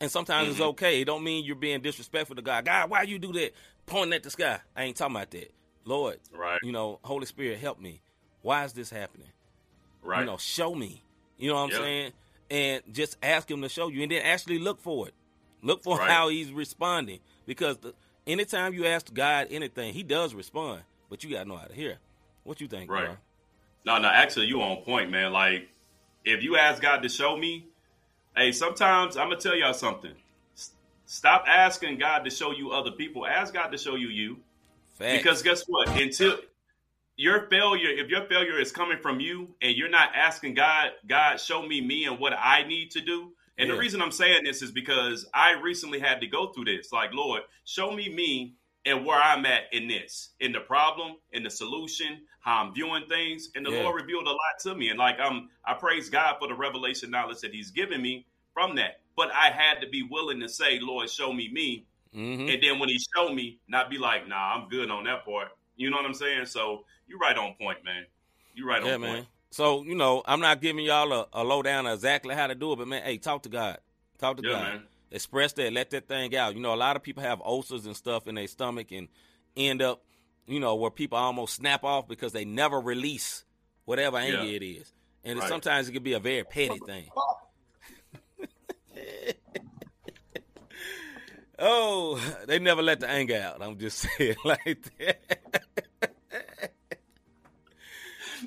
And 0.00 0.10
sometimes 0.10 0.48
it's 0.50 0.58
Mm-hmm. 0.58 0.68
okay. 0.70 1.00
It 1.00 1.04
don't 1.04 1.22
mean 1.24 1.44
you're 1.44 1.54
being 1.56 1.80
disrespectful 1.80 2.36
to 2.36 2.42
God. 2.42 2.64
God, 2.64 2.90
why 2.90 3.02
you 3.02 3.18
do 3.18 3.32
that? 3.34 3.52
Pointing 3.86 4.12
at 4.12 4.22
the 4.22 4.30
sky. 4.30 4.60
I 4.76 4.84
ain't 4.84 4.96
talking 4.96 5.16
about 5.16 5.30
that. 5.30 5.52
Lord, 5.84 6.18
Right. 6.32 6.58
you 6.62 6.72
know, 6.72 6.98
Holy 7.04 7.26
Spirit, 7.26 7.58
help 7.58 7.80
me. 7.80 8.02
Why 8.42 8.64
is 8.64 8.72
this 8.72 8.90
happening? 8.90 9.28
Right. 10.02 10.20
You 10.20 10.26
know, 10.26 10.36
show 10.36 10.74
me. 10.74 11.02
You 11.38 11.48
know 11.50 11.54
what 11.54 11.62
I'm 11.62 11.70
Yeah. 11.70 11.78
saying? 11.78 12.12
And 12.50 12.82
just 12.92 13.16
ask 13.22 13.50
him 13.50 13.62
to 13.62 13.68
show 13.68 13.88
you, 13.88 14.02
and 14.02 14.10
then 14.12 14.22
actually 14.22 14.58
look 14.58 14.80
for 14.80 15.08
it. 15.08 15.14
Look 15.62 15.82
for 15.82 15.96
Right. 15.96 16.10
how 16.10 16.28
he's 16.28 16.50
responding, 16.52 17.20
because 17.46 17.78
the, 17.78 17.94
anytime 18.26 18.74
you 18.74 18.86
ask 18.86 19.12
God 19.12 19.48
anything, 19.50 19.94
He 19.94 20.02
does 20.02 20.34
respond. 20.34 20.82
But 21.10 21.22
you 21.24 21.30
gotta 21.30 21.48
know 21.48 21.56
how 21.56 21.66
to 21.66 21.74
hear. 21.74 21.98
What 22.44 22.60
you 22.60 22.68
think, 22.68 22.90
Right. 22.90 23.06
bro? 23.06 23.16
No, 23.84 23.98
no, 23.98 24.08
actually, 24.08 24.46
you 24.46 24.62
on 24.62 24.78
point, 24.84 25.10
man. 25.10 25.32
Like, 25.32 25.68
if 26.24 26.42
you 26.42 26.56
ask 26.56 26.80
God 26.80 27.02
to 27.02 27.08
show 27.08 27.36
me, 27.36 27.66
hey, 28.36 28.52
sometimes 28.52 29.16
I'm 29.16 29.28
gonna 29.28 29.40
tell 29.40 29.54
y'all 29.56 29.74
something. 29.74 30.14
S- 30.56 30.72
Stop 31.06 31.44
asking 31.46 31.98
God 31.98 32.24
to 32.24 32.30
show 32.30 32.52
you 32.52 32.70
other 32.72 32.92
people. 32.92 33.26
Ask 33.26 33.52
God 33.52 33.68
to 33.68 33.78
show 33.78 33.96
you 33.96 34.08
you. 34.08 34.38
Because 35.18 35.42
guess 35.42 35.64
what? 35.66 35.88
Until 36.00 36.38
your 37.16 37.48
failure, 37.48 37.90
if 37.90 38.08
your 38.08 38.24
failure 38.26 38.58
is 38.58 38.72
coming 38.72 38.98
from 38.98 39.20
you 39.20 39.54
and 39.60 39.76
you're 39.76 39.88
not 39.90 40.14
asking 40.14 40.54
God, 40.54 40.92
God, 41.06 41.38
show 41.40 41.62
me 41.66 41.80
me 41.80 42.04
and 42.06 42.18
what 42.18 42.32
I 42.32 42.62
need 42.64 42.92
to 42.92 43.00
do. 43.00 43.32
And 43.58 43.68
Yeah. 43.68 43.74
the 43.74 43.78
reason 43.78 44.00
I'm 44.02 44.12
saying 44.12 44.44
this 44.44 44.62
is 44.62 44.70
because 44.72 45.26
I 45.34 45.52
recently 45.52 46.00
had 46.00 46.20
to 46.20 46.26
go 46.26 46.52
through 46.52 46.64
this. 46.66 46.92
Like, 46.92 47.12
Lord, 47.12 47.42
show 47.64 47.90
me 47.92 48.08
me 48.08 48.54
and 48.84 49.04
where 49.06 49.20
I'm 49.20 49.46
at 49.46 49.64
in 49.72 49.86
this, 49.86 50.30
in 50.40 50.52
the 50.52 50.60
problem, 50.60 51.16
in 51.32 51.42
the 51.44 51.50
solution, 51.50 52.22
how 52.40 52.62
I'm 52.64 52.74
viewing 52.74 53.06
things. 53.08 53.50
And 53.54 53.64
the 53.64 53.70
Yeah. 53.70 53.82
Lord 53.82 54.00
revealed 54.00 54.26
a 54.26 54.30
lot 54.30 54.58
to 54.62 54.74
me. 54.74 54.88
And 54.88 54.98
like 54.98 55.16
I'm 55.20 55.50
I 55.64 55.74
praise 55.74 56.08
God 56.10 56.36
for 56.38 56.48
the 56.48 56.54
revelation 56.54 57.10
knowledge 57.10 57.40
that 57.40 57.54
He's 57.54 57.70
given 57.70 58.02
me 58.02 58.26
from 58.54 58.74
that. 58.76 59.00
But 59.16 59.30
I 59.32 59.50
had 59.50 59.80
to 59.82 59.88
be 59.88 60.02
willing 60.02 60.40
to 60.40 60.48
say, 60.48 60.78
Lord, 60.80 61.08
show 61.10 61.32
me 61.32 61.48
me 61.52 61.86
hmm 62.12 62.48
and 62.48 62.62
then 62.62 62.78
when 62.78 62.88
he 62.88 62.98
showed 63.14 63.34
me, 63.34 63.60
not 63.68 63.90
be 63.90 63.98
like, 63.98 64.26
nah, 64.28 64.54
I'm 64.54 64.68
good 64.68 64.90
on 64.90 65.04
that 65.04 65.24
part. 65.24 65.48
You 65.76 65.90
know 65.90 65.96
what 65.96 66.06
I'm 66.06 66.14
saying? 66.14 66.46
So 66.46 66.84
you're 67.06 67.18
right 67.18 67.36
on 67.36 67.54
point, 67.54 67.84
man. 67.84 68.04
You're 68.54 68.68
right 68.68 68.82
Yeah, 68.82 68.94
on 68.94 68.98
man. 68.98 69.16
point. 69.16 69.26
So 69.52 69.84
you 69.84 69.94
know, 69.94 70.22
I'm 70.26 70.40
not 70.40 70.60
giving 70.60 70.84
y'all 70.84 71.12
a, 71.12 71.26
a 71.32 71.44
lowdown 71.44 71.86
on 71.86 71.92
exactly 71.92 72.34
how 72.34 72.46
to 72.48 72.54
do 72.54 72.72
it, 72.72 72.76
but 72.76 72.88
man, 72.88 73.02
hey, 73.04 73.18
talk 73.18 73.42
to 73.44 73.48
God. 73.50 73.78
Talk 74.18 74.38
to 74.38 74.42
Yeah, 74.42 74.52
God. 74.52 74.62
man. 74.62 74.82
Express 75.10 75.52
that. 75.54 75.72
Let 75.74 75.90
that 75.90 76.08
thing 76.08 76.34
out. 76.34 76.54
You 76.54 76.60
know, 76.60 76.72
a 76.72 76.76
lot 76.76 76.96
of 76.96 77.02
people 77.02 77.22
have 77.22 77.40
ulcers 77.42 77.84
and 77.84 77.94
stuff 77.94 78.26
in 78.26 78.34
their 78.34 78.46
stomach 78.46 78.90
and 78.92 79.08
end 79.54 79.82
up, 79.82 80.02
you 80.46 80.58
know, 80.58 80.74
where 80.76 80.90
people 80.90 81.18
almost 81.18 81.54
snap 81.54 81.84
off 81.84 82.08
because 82.08 82.32
they 82.32 82.46
never 82.46 82.80
release 82.80 83.44
whatever 83.84 84.16
anger 84.16 84.38
Yeah. 84.44 84.56
it 84.56 84.62
is. 84.62 84.90
And 85.22 85.38
Right. 85.38 85.48
sometimes 85.48 85.86
it 85.88 85.92
can 85.92 86.02
be 86.02 86.14
a 86.14 86.18
very 86.18 86.44
petty 86.44 86.78
thing. 86.86 87.10
oh, 91.58 92.18
they 92.46 92.58
never 92.58 92.80
let 92.82 93.00
the 93.00 93.08
anger 93.10 93.36
out. 93.36 93.62
I'm 93.62 93.78
just 93.78 93.98
saying 94.18 94.36
like 94.44 94.78
that. 94.98 95.62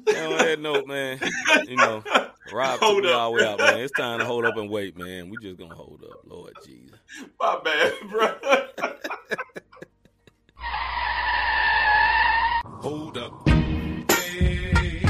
on 0.15 0.41
that 0.41 0.60
note, 0.60 0.88
man, 0.88 1.20
you 1.65 1.78
know, 1.78 2.04
Rob 2.52 2.80
Hold 2.80 2.96
took 2.96 3.04
me 3.04 3.12
all 3.12 3.32
the 3.32 3.36
way 3.38 3.46
out, 3.46 3.62
man. 3.62 3.80
It's 3.80 3.94
time 3.94 4.20
to 4.20 4.26
hold 4.26 4.46
up 4.46 4.58
and 4.58 4.70
wait, 4.70 4.98
man. 4.98 5.30
We 5.30 5.38
just 5.38 5.58
gonna 5.58 5.74
hold 5.74 6.04
up, 6.04 6.20
Lord 6.26 6.54
Jesus. 6.63 6.98
My 7.39 7.60
bad, 7.63 7.94
bro. 8.10 8.36
Hold 12.82 13.18
up. 13.18 13.50
Hey. 13.50 15.06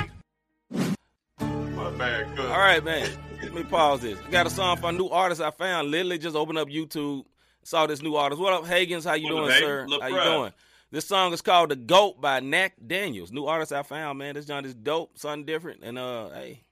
My 1.39 1.89
bad. 1.97 2.35
Cuz. 2.35 2.45
All 2.45 2.57
right, 2.57 2.83
man. 2.83 3.09
Let 3.41 3.53
me 3.53 3.63
pause 3.63 4.01
this. 4.01 4.17
I 4.25 4.29
got 4.31 4.47
a 4.47 4.49
song 4.49 4.77
for 4.77 4.89
a 4.89 4.93
new 4.93 5.07
artist 5.09 5.41
I 5.41 5.51
found. 5.51 5.91
Literally 5.91 6.17
just 6.17 6.35
opened 6.35 6.57
up 6.57 6.67
YouTube, 6.69 7.25
saw 7.63 7.85
this 7.85 8.01
new 8.01 8.15
artist. 8.15 8.41
What 8.41 8.53
up, 8.53 8.63
Hagens? 8.63 9.05
How 9.05 9.13
you 9.15 9.25
What 9.25 9.31
doing, 9.31 9.51
Hagen? 9.51 9.67
sir? 9.67 9.85
Look 9.87 10.01
How 10.01 10.07
you 10.07 10.13
proud. 10.15 10.23
doing? 10.37 10.53
This 10.91 11.07
song 11.07 11.33
is 11.33 11.41
called 11.41 11.71
"The 11.71 11.75
Goat" 11.75 12.21
by 12.21 12.39
Knack 12.39 12.73
Daniels. 12.85 13.31
New 13.31 13.45
artist 13.45 13.73
I 13.73 13.81
found, 13.83 14.19
man. 14.19 14.35
This 14.35 14.45
John 14.45 14.65
is 14.65 14.75
dope, 14.75 15.17
something 15.17 15.45
different. 15.45 15.83
And 15.83 15.97
uh, 15.97 16.29
hey, 16.29 16.63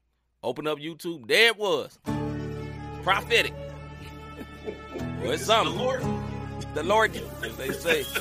open 0.43 0.67
up 0.67 0.77
YouTube. 0.77 1.27
There 1.27 1.47
it 1.47 1.57
was. 1.57 1.97
Prophetic. 3.03 3.53
well, 5.21 5.31
it's 5.31 5.45
something. 5.45 5.75
The. 5.75 5.83
Lord. 5.83 6.03
The 6.75 6.83
Lord, 6.83 7.21
as 7.43 7.57
they 7.57 7.71
say. 7.71 8.03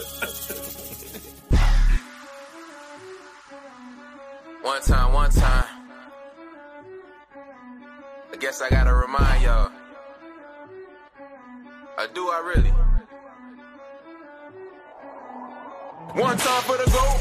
One 4.63 4.81
time, 4.83 5.13
one 5.13 5.31
time. 5.31 5.65
I 8.33 8.37
guess 8.39 8.63
I 8.63 8.71
gotta 8.71 8.95
remind 8.95 9.43
y'all. 9.43 9.73
Or 11.99 12.07
do 12.15 12.31
I 12.31 12.53
really? 12.55 12.73
One 16.15 16.37
time 16.37 16.63
for 16.65 16.77
the 16.77 16.91
goat. 16.91 17.21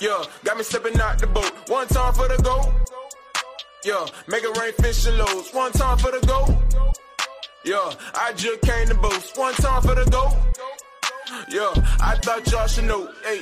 Yeah, 0.00 0.22
got 0.44 0.58
me 0.58 0.64
stepping 0.64 1.00
out 1.00 1.18
the 1.18 1.26
boat. 1.26 1.50
One 1.68 1.88
time 1.88 2.12
for 2.12 2.28
the 2.28 2.36
goat. 2.42 2.68
Yeah, 3.84 4.06
make 4.28 4.44
it 4.44 4.58
rain, 4.58 4.72
fish 4.74 5.06
and 5.06 5.16
loads. 5.16 5.50
One 5.54 5.72
time 5.72 5.96
for 5.96 6.10
the 6.10 6.20
goat. 6.26 6.50
Yeah, 7.64 7.92
I 8.14 8.34
just 8.34 8.60
came 8.60 8.88
to 8.88 8.94
boast. 8.94 9.38
One 9.38 9.54
time 9.54 9.80
for 9.80 9.94
the 9.94 10.04
goat. 10.10 10.36
Yeah, 11.48 11.72
I 12.00 12.16
thought 12.16 12.50
y'all 12.52 12.66
should 12.66 12.84
know. 12.84 13.10
Hey. 13.24 13.40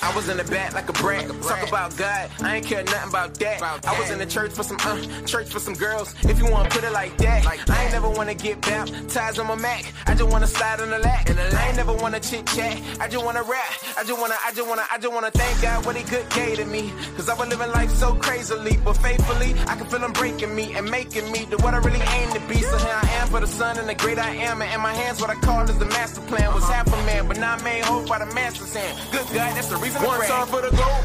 I 0.00 0.14
was 0.14 0.28
in 0.28 0.36
the 0.36 0.44
back 0.44 0.74
like 0.74 0.88
a 0.88 0.92
brat. 0.92 1.26
Talk 1.42 1.66
about 1.66 1.96
God, 1.96 2.30
I 2.40 2.56
ain't 2.56 2.66
care 2.66 2.84
nothing 2.84 3.08
about 3.08 3.34
that. 3.34 3.62
I 3.62 3.98
was 3.98 4.10
in 4.10 4.18
the 4.18 4.26
church 4.26 4.52
for 4.52 4.62
some 4.62 4.78
uh, 4.80 5.00
church 5.26 5.48
for 5.48 5.58
some 5.58 5.74
girls. 5.74 6.14
If 6.22 6.38
you 6.38 6.50
wanna 6.50 6.68
put 6.70 6.84
it 6.84 6.92
like 6.92 7.16
that, 7.18 7.46
I 7.46 7.82
ain't 7.82 7.92
never 7.92 8.08
wanna 8.08 8.34
get 8.34 8.60
baptized 8.60 9.38
on 9.38 9.46
my 9.46 9.56
Mac. 9.56 9.92
I 10.06 10.14
just 10.14 10.30
wanna 10.30 10.46
slide 10.46 10.80
on 10.80 10.90
the 10.90 10.98
lap. 10.98 11.28
I 11.28 11.68
ain't 11.68 11.76
never 11.76 11.94
wanna 11.94 12.20
chit 12.20 12.46
chat. 12.46 12.80
I 13.00 13.08
just 13.08 13.24
wanna 13.24 13.42
rap. 13.42 13.72
I 13.96 14.04
just 14.04 14.20
wanna, 14.20 14.36
I 14.44 14.52
just 14.52 14.68
wanna, 14.68 14.84
I 14.90 14.98
just 14.98 15.12
wanna 15.12 15.30
thank 15.30 15.62
God 15.62 15.84
what 15.84 15.96
He 15.96 16.04
good 16.04 16.28
gave 16.30 16.58
to 16.58 16.64
me. 16.64 16.92
Cause 17.16 17.28
I 17.28 17.34
was 17.34 17.48
living 17.48 17.70
life 17.72 17.90
so 17.90 18.14
crazily, 18.14 18.78
but 18.84 18.94
faithfully, 18.94 19.54
I 19.66 19.76
can 19.76 19.86
feel 19.86 20.04
Him 20.04 20.12
breaking 20.12 20.54
me 20.54 20.74
and 20.74 20.88
making 20.88 21.30
me 21.32 21.46
to 21.46 21.56
what 21.58 21.74
I 21.74 21.78
really 21.78 22.00
aim 22.00 22.30
to 22.32 22.40
be. 22.48 22.62
So 22.62 22.78
here 22.78 22.98
I 23.02 23.08
am 23.20 23.28
for 23.28 23.40
the 23.40 23.48
Son 23.48 23.78
and 23.78 23.88
the 23.88 23.94
great 23.94 24.18
I 24.18 24.30
am. 24.30 24.62
And 24.62 24.72
in 24.72 24.80
my 24.80 24.94
hands, 24.94 25.20
what 25.20 25.30
I 25.30 25.34
call 25.34 25.68
is 25.68 25.78
the 25.78 25.86
master 25.86 26.20
plan. 26.22 26.54
Was 26.54 26.64
half 26.64 26.86
a 26.86 26.96
man, 27.04 27.26
but 27.26 27.38
now 27.38 27.54
I 27.54 27.62
made 27.62 27.84
whole 27.84 28.06
by 28.06 28.18
the 28.20 28.32
master's 28.34 28.74
hand. 28.74 28.96
Good 29.10 29.26
God, 29.34 29.56
that's 29.56 29.68
the 29.68 29.76
reason 29.76 29.87
I 29.96 30.06
One 30.06 30.26
time 30.26 30.46
for 30.46 30.60
the 30.60 30.70
goat. 30.70 31.04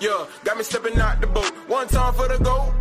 Yeah, 0.00 0.26
got 0.44 0.56
me 0.56 0.64
stepping 0.64 0.98
out 0.98 1.20
the 1.20 1.26
boat. 1.26 1.50
One 1.68 1.86
time 1.88 2.14
for 2.14 2.28
the 2.28 2.38
goat. 2.38 2.72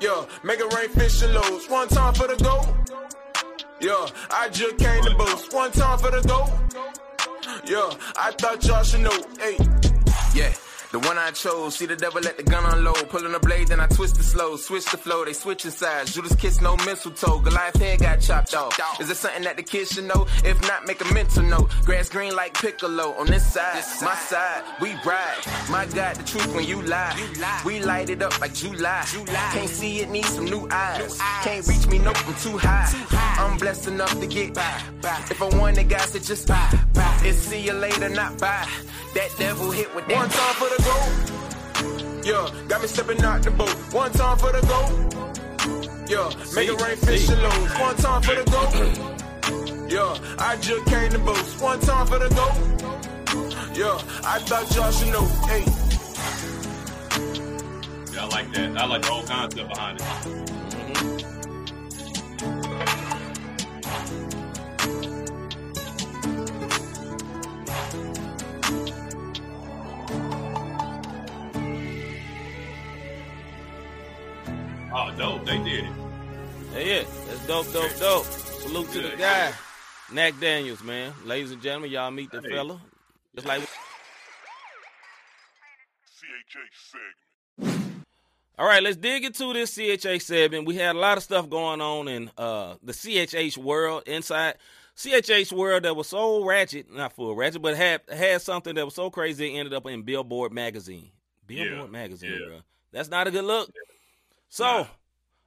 Yeah, 0.00 0.26
make 0.42 0.60
it 0.60 0.72
rain, 0.74 0.88
fish 0.88 1.22
and 1.22 1.32
loads. 1.32 1.68
One 1.68 1.88
time 1.88 2.14
for 2.14 2.26
the 2.26 2.36
goat. 2.42 2.66
Yeah, 3.80 4.06
I 4.30 4.48
just 4.48 4.78
came 4.78 5.02
to 5.04 5.14
boast. 5.14 5.52
One 5.52 5.70
time 5.70 5.98
for 5.98 6.10
the 6.10 6.20
goat. 6.22 6.50
Yeah, 7.64 7.90
I 8.16 8.32
thought 8.32 8.64
y'all 8.64 8.82
should 8.82 9.00
know. 9.00 9.22
Hey. 9.38 9.56
Yeah. 10.34 10.52
The 10.90 10.98
one 11.00 11.18
I 11.18 11.30
chose, 11.32 11.76
see 11.76 11.84
the 11.84 11.96
devil 11.96 12.22
let 12.22 12.38
the 12.38 12.42
gun 12.42 12.64
unload. 12.64 13.10
Pulling 13.10 13.32
the 13.32 13.38
blade, 13.38 13.68
then 13.68 13.78
I 13.78 13.86
twist 13.88 14.18
it 14.18 14.22
slow. 14.22 14.56
Switch 14.56 14.86
the 14.86 14.96
flow, 14.96 15.24
they 15.24 15.34
switching 15.34 15.70
sides. 15.70 16.14
Judas 16.14 16.34
kiss, 16.36 16.62
no 16.62 16.76
mistletoe. 16.76 17.40
Goliath 17.40 17.76
head 17.76 18.00
got 18.00 18.20
chopped 18.20 18.54
off. 18.54 18.72
Is 18.98 19.10
it 19.10 19.16
something 19.16 19.42
that 19.42 19.56
the 19.58 19.62
kids 19.62 19.92
should 19.92 20.04
know? 20.04 20.26
If 20.44 20.60
not, 20.62 20.86
make 20.86 21.00
a 21.02 21.12
mental 21.12 21.42
note. 21.42 21.70
Grass 21.84 22.08
green 22.08 22.34
like 22.34 22.54
Piccolo. 22.54 23.12
On 23.18 23.26
this 23.26 23.52
side, 23.52 23.84
my 24.02 24.14
side, 24.14 24.62
we 24.80 24.94
ride. 25.04 25.36
My 25.70 25.84
God, 25.86 26.16
the 26.16 26.24
truth 26.24 26.54
when 26.54 26.66
you 26.66 26.80
lie. 26.80 27.14
We 27.66 27.80
light 27.80 28.08
it 28.08 28.22
up 28.22 28.40
like 28.40 28.54
July. 28.54 29.04
Can't 29.52 29.68
see 29.68 30.00
it, 30.00 30.08
need 30.08 30.24
some 30.24 30.46
new 30.46 30.66
eyes. 30.70 31.18
Can't 31.42 31.66
reach 31.66 31.86
me, 31.86 31.98
nope, 31.98 32.16
I'm 32.26 32.34
too 32.36 32.56
high. 32.56 32.88
I'm 33.38 33.58
blessed 33.58 33.88
enough 33.88 34.18
to 34.18 34.26
get 34.26 34.54
by. 34.54 34.82
If 35.30 35.42
I 35.42 35.48
want 35.58 35.76
it, 35.76 35.88
guys, 35.88 36.14
it 36.14 36.22
just 36.22 36.48
buy. 36.48 36.78
It's 37.22 37.38
see 37.38 37.60
you 37.60 37.74
later, 37.74 38.08
not 38.08 38.38
bye. 38.38 38.66
That 39.14 39.30
devil 39.38 39.70
hit 39.70 39.94
with 39.94 40.06
that. 40.06 40.16
One 40.16 40.28
time 40.28 40.54
for 40.54 40.68
the 40.68 40.77
goat. 40.86 42.24
Yeah, 42.24 42.50
got 42.68 42.82
me 42.82 42.88
stepping 42.88 43.22
out 43.22 43.42
the 43.42 43.50
boat. 43.50 43.70
One 43.92 44.12
time 44.12 44.38
for 44.38 44.52
the 44.52 44.60
goat. 44.66 44.90
Yeah, 46.08 46.28
make 46.54 46.68
it 46.68 46.80
rain, 46.80 46.96
fish 46.96 47.28
and 47.28 47.42
loads. 47.42 47.78
One 47.78 47.96
time 47.96 48.22
for 48.22 48.34
the 48.34 48.44
goat. 48.50 49.14
Yeah, 49.88 50.18
I 50.38 50.56
just 50.56 50.84
came 50.84 51.10
to 51.12 51.18
boast. 51.18 51.62
One 51.62 51.80
time 51.80 52.06
for 52.06 52.18
the 52.18 52.28
goat. 52.28 52.78
Yeah, 53.74 53.98
I 54.22 54.38
thought 54.40 54.76
y'all 54.76 54.90
should 54.90 55.12
know. 55.14 55.24
Hey. 55.46 55.64
Yeah, 58.12 58.24
I 58.24 58.28
like 58.28 58.52
that. 58.52 58.76
I 58.76 58.84
like 58.84 59.00
the 59.00 59.08
whole 59.08 59.22
concept 59.22 59.68
behind 59.68 59.98
it. 59.98 60.57
Oh, 75.00 75.12
dope. 75.16 75.46
They 75.46 75.58
did 75.58 75.84
it. 75.84 75.90
Hey, 76.72 76.96
yeah, 76.98 77.04
that's 77.28 77.46
dope, 77.46 77.72
dope, 77.72 77.96
dope. 78.00 78.24
Salute 78.24 78.90
to 78.90 79.00
the 79.02 79.16
guy, 79.16 79.52
Knack 80.12 80.34
Daniels, 80.40 80.82
man. 80.82 81.12
Ladies 81.24 81.52
and 81.52 81.62
gentlemen, 81.62 81.90
y'all 81.92 82.10
meet 82.10 82.32
the 82.32 82.40
Hey. 82.40 82.50
fella. 82.50 82.80
Just 83.36 83.46
like 83.46 83.62
CHH 86.18 86.90
segment. 87.60 88.04
All 88.58 88.66
right, 88.66 88.82
let's 88.82 88.96
dig 88.96 89.24
into 89.24 89.52
this 89.52 89.70
CHH 89.76 90.22
segment. 90.22 90.66
We 90.66 90.74
had 90.74 90.96
a 90.96 90.98
lot 90.98 91.16
of 91.16 91.22
stuff 91.22 91.48
going 91.48 91.80
on 91.80 92.08
in 92.08 92.28
uh, 92.36 92.74
the 92.82 92.92
CHH 92.92 93.56
world 93.56 94.02
inside 94.08 94.56
CHH 94.96 95.52
world 95.52 95.84
that 95.84 95.94
was 95.94 96.08
so 96.08 96.44
ratchet, 96.44 96.92
not 96.92 97.12
full 97.12 97.36
ratchet, 97.36 97.62
but 97.62 97.76
had 97.76 98.00
had 98.12 98.42
something 98.42 98.74
that 98.74 98.84
was 98.84 98.96
so 98.96 99.10
crazy 99.10 99.54
it 99.54 99.58
ended 99.60 99.74
up 99.74 99.86
in 99.86 100.02
Billboard 100.02 100.52
magazine. 100.52 101.12
Billboard 101.46 101.84
Yeah, 101.84 101.86
magazine, 101.86 102.32
yeah. 102.40 102.46
bro. 102.48 102.60
That's 102.90 103.08
not 103.08 103.28
a 103.28 103.30
good 103.30 103.44
look. 103.44 103.70
So 104.48 104.64
Nah. 104.64 104.86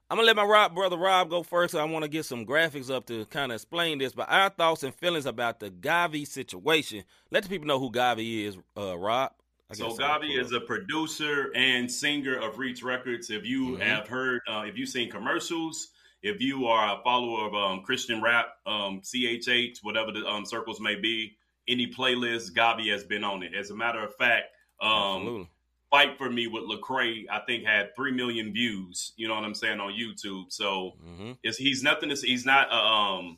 I'm 0.10 0.18
gonna 0.18 0.28
let 0.28 0.36
my 0.36 0.44
Rob 0.44 0.76
brother 0.76 0.98
Rob 0.98 1.30
go 1.30 1.42
first. 1.42 1.74
I 1.74 1.86
want 1.86 2.04
to 2.04 2.10
get 2.10 2.26
some 2.26 2.46
graphics 2.46 2.94
up 2.94 3.06
to 3.06 3.26
kind 3.28 3.52
of 3.52 3.56
explain 3.56 3.98
this, 3.98 4.12
but 4.12 4.30
our 4.30 4.50
thoughts 4.50 4.84
and 4.84 4.94
feelings 4.94 5.26
about 5.26 5.62
the 5.62 5.70
GAWVI 5.70 6.28
situation. 6.28 7.06
Let 7.32 7.44
the 7.44 7.50
people 7.50 7.66
know 7.66 7.80
who 7.80 7.90
GAWVI 7.92 8.46
is, 8.46 8.58
uh, 8.78 8.98
Rob. 8.98 9.32
I 9.70 9.74
So 9.76 9.96
GAWVI 9.96 10.38
is 10.38 10.52
a 10.52 10.60
producer 10.60 11.52
and 11.56 11.90
singer 11.90 12.38
of 12.38 12.58
Reach 12.60 12.84
Records. 12.84 13.30
If 13.30 13.46
you 13.46 13.78
Mhm. 13.78 13.82
have 13.82 14.08
heard, 14.10 14.42
uh, 14.50 14.66
if 14.68 14.78
you've 14.78 14.90
seen 14.90 15.10
commercials, 15.10 15.94
if 16.22 16.42
you 16.42 16.68
are 16.68 17.00
a 17.00 17.04
follower 17.04 17.48
of 17.48 17.56
um, 17.56 17.82
Christian 17.84 18.22
rap, 18.22 18.58
um, 18.66 19.02
CHH, 19.02 19.80
whatever 19.82 20.12
the 20.12 20.28
um, 20.28 20.46
circles 20.46 20.82
may 20.82 20.96
be, 20.96 21.38
any 21.70 21.88
playlist, 21.88 22.54
GAWVI 22.54 22.92
has 22.92 23.06
been 23.06 23.24
on 23.24 23.44
it. 23.44 23.54
As 23.56 23.70
a 23.72 23.76
matter 23.76 24.04
of 24.04 24.14
fact, 24.18 24.48
um, 24.82 24.92
Absolutely. 24.92 25.50
Fight 25.92 26.18
for 26.18 26.30
Me 26.30 26.48
with 26.48 26.64
Lecrae, 26.64 27.26
I 27.30 27.40
think 27.46 27.66
had 27.66 27.94
three 27.96 28.14
million 28.14 28.54
views. 28.54 29.12
You 29.18 29.28
know 29.28 29.36
what 29.36 29.44
I'm 29.44 29.54
saying 29.54 29.80
on 29.80 29.92
YouTube. 29.92 30.46
So 30.50 30.94
hmm 31.04 31.34
is 31.44 31.58
he's 31.58 31.84
nothing. 31.84 32.10
To, 32.10 32.16
he's 32.16 32.46
not 32.46 32.72
um, 32.72 33.38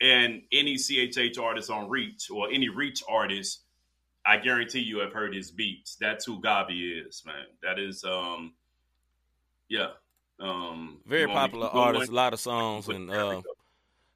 and 0.00 0.42
any 0.52 0.76
CHH 0.76 1.38
artist 1.40 1.70
on 1.70 1.90
Reach 1.90 2.30
or 2.30 2.50
any 2.50 2.68
Reach 2.68 3.02
artist, 3.08 3.62
I 4.24 4.36
guarantee 4.36 4.80
you 4.80 4.98
have 5.00 5.12
heard 5.12 5.34
his 5.34 5.50
beats. 5.50 5.96
That's 5.96 6.24
who 6.24 6.40
GAWVI 6.40 7.06
is, 7.06 7.22
man. 7.26 7.46
That 7.62 7.78
is 7.78 8.04
um, 8.04 8.54
yeah, 9.68 9.88
um, 10.40 10.98
Very 11.06 11.22
you 11.22 11.28
want 11.28 11.52
me 11.52 11.60
to 11.60 11.66
popular 11.66 11.84
artist, 11.84 12.10
a 12.10 12.14
lot 12.14 12.32
of 12.32 12.40
songs, 12.40 12.88
and 12.88 13.10
uh, 13.10 13.42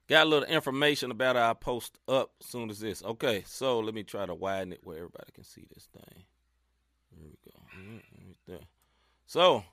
got 0.07 0.25
a 0.25 0.29
little 0.29 0.47
information 0.47 1.11
about. 1.11 1.35
I'll 1.35 1.55
post 1.55 1.99
up 2.07 2.31
as 2.39 2.47
soon 2.47 2.69
as 2.69 2.79
this. 2.79 3.03
Okay, 3.03 3.43
so 3.45 3.79
let 3.79 3.93
me 3.93 4.03
try 4.03 4.25
to 4.25 4.33
widen 4.33 4.73
it 4.73 4.79
where 4.83 4.97
everybody 4.97 5.31
can 5.33 5.43
see 5.43 5.65
this 5.73 5.87
thing. 5.91 6.23
There 7.11 7.27
we 7.27 7.51
go. 7.51 7.62
So, 9.25 9.63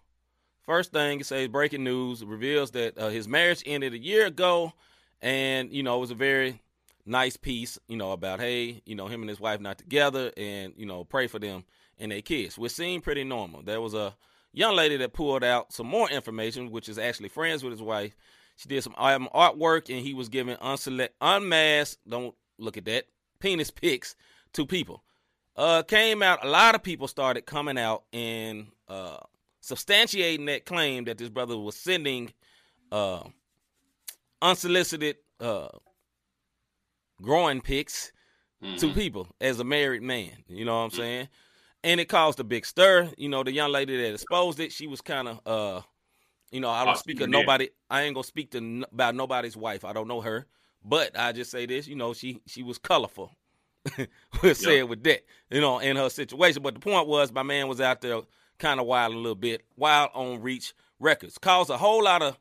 first 0.62 0.92
thing 0.92 1.20
it 1.20 1.26
says 1.26 1.48
breaking 1.48 1.84
news 1.84 2.24
reveals 2.24 2.70
that 2.70 2.96
uh, 2.96 3.08
his 3.10 3.28
marriage 3.28 3.62
ended 3.66 3.92
a 3.92 3.98
year 3.98 4.26
ago, 4.26 4.72
and 5.20 5.70
you 5.70 5.82
know 5.82 5.96
it 5.96 6.00
was 6.00 6.10
a 6.10 6.14
very 6.14 6.62
nice 7.04 7.36
piece, 7.36 7.78
you 7.88 7.96
know, 7.96 8.12
about 8.12 8.40
hey, 8.40 8.80
you 8.86 8.94
know, 8.94 9.06
him 9.06 9.20
and 9.20 9.28
his 9.28 9.40
wife 9.40 9.60
not 9.60 9.76
together, 9.76 10.32
and 10.36 10.72
you 10.76 10.86
know, 10.86 11.04
pray 11.04 11.26
for 11.26 11.38
them 11.38 11.64
and 11.98 12.10
their 12.10 12.22
kids. 12.22 12.56
Which 12.56 12.72
seemed 12.72 13.02
pretty 13.02 13.24
normal. 13.24 13.62
There 13.62 13.80
was 13.80 13.92
a 13.92 14.14
young 14.52 14.74
lady 14.76 14.96
that 14.98 15.12
pulled 15.12 15.44
out 15.44 15.72
some 15.72 15.86
more 15.86 16.08
information, 16.10 16.70
which 16.70 16.88
is 16.88 16.98
actually 16.98 17.28
friends 17.28 17.62
with 17.62 17.72
his 17.72 17.82
wife. 17.82 18.16
She 18.56 18.68
did 18.68 18.82
some 18.82 18.94
um, 18.96 19.28
artwork, 19.34 19.94
and 19.94 20.04
he 20.04 20.14
was 20.14 20.28
giving 20.28 20.56
unselect, 20.56 21.10
unmasked. 21.20 21.98
Don't 22.08 22.34
look 22.58 22.76
at 22.76 22.84
that 22.86 23.06
penis 23.40 23.70
pics 23.70 24.16
to 24.54 24.66
people. 24.66 25.02
Uh, 25.56 25.82
came 25.82 26.22
out. 26.22 26.44
A 26.44 26.48
lot 26.48 26.74
of 26.74 26.82
people 26.82 27.08
started 27.08 27.44
coming 27.44 27.76
out 27.78 28.04
and 28.12 28.68
uh 28.88 29.18
substantiating 29.62 30.46
that 30.46 30.64
claim 30.64 31.04
that 31.04 31.18
this 31.18 31.28
brother 31.28 31.56
was 31.58 31.76
sending 31.76 32.32
uh, 32.90 33.22
unsolicited 34.42 35.16
uh, 35.38 35.68
growing 37.22 37.60
pics 37.60 38.12
to 38.78 38.90
people 38.92 39.28
as 39.40 39.60
a 39.60 39.64
married 39.64 40.02
man. 40.02 40.30
You 40.48 40.64
know 40.64 40.76
what 40.76 40.84
I'm 40.84 40.90
saying? 40.90 41.28
And 41.84 42.00
it 42.00 42.08
caused 42.08 42.40
a 42.40 42.44
big 42.44 42.66
stir. 42.66 43.10
You 43.16 43.28
know, 43.28 43.42
the 43.42 43.52
young 43.52 43.70
lady 43.70 43.96
that 43.96 44.14
exposed 44.14 44.60
it, 44.60 44.72
she 44.72 44.86
was 44.86 45.00
kind 45.00 45.28
of, 45.28 45.40
uh, 45.46 45.80
you 46.50 46.60
know, 46.60 46.70
I 46.70 46.84
don't 46.84 46.96
Oh, 46.96 46.98
speak 46.98 47.20
of 47.20 47.30
nobody. 47.30 47.68
I 47.88 48.02
ain't 48.02 48.14
gonna 48.14 48.24
speak 48.24 48.50
to 48.52 48.58
n- 48.58 48.84
about 48.92 49.14
nobody's 49.14 49.56
wife. 49.56 49.84
I 49.84 49.92
don't 49.92 50.08
know 50.08 50.20
her, 50.20 50.46
but 50.84 51.18
I 51.18 51.32
just 51.32 51.50
say 51.50 51.66
this. 51.66 51.86
You 51.86 51.96
know, 51.96 52.12
she 52.12 52.40
she 52.46 52.62
was 52.62 52.78
colorful. 52.78 53.30
we'll 54.42 54.54
say 54.54 54.76
Yep. 54.76 54.80
it 54.80 54.88
with 54.88 55.02
that. 55.04 55.24
You 55.50 55.60
know, 55.60 55.78
in 55.78 55.96
her 55.96 56.10
situation. 56.10 56.62
But 56.62 56.74
the 56.74 56.80
point 56.80 57.08
was, 57.08 57.32
my 57.32 57.42
man 57.42 57.68
was 57.68 57.80
out 57.80 58.00
there 58.00 58.20
kind 58.58 58.80
of 58.80 58.86
wild 58.86 59.14
a 59.14 59.16
little 59.16 59.34
bit, 59.34 59.62
wild 59.76 60.10
on 60.14 60.42
Reach 60.42 60.74
Records, 60.98 61.38
caused 61.38 61.70
a 61.70 61.78
whole 61.78 62.04
lot 62.04 62.22
of 62.22 62.38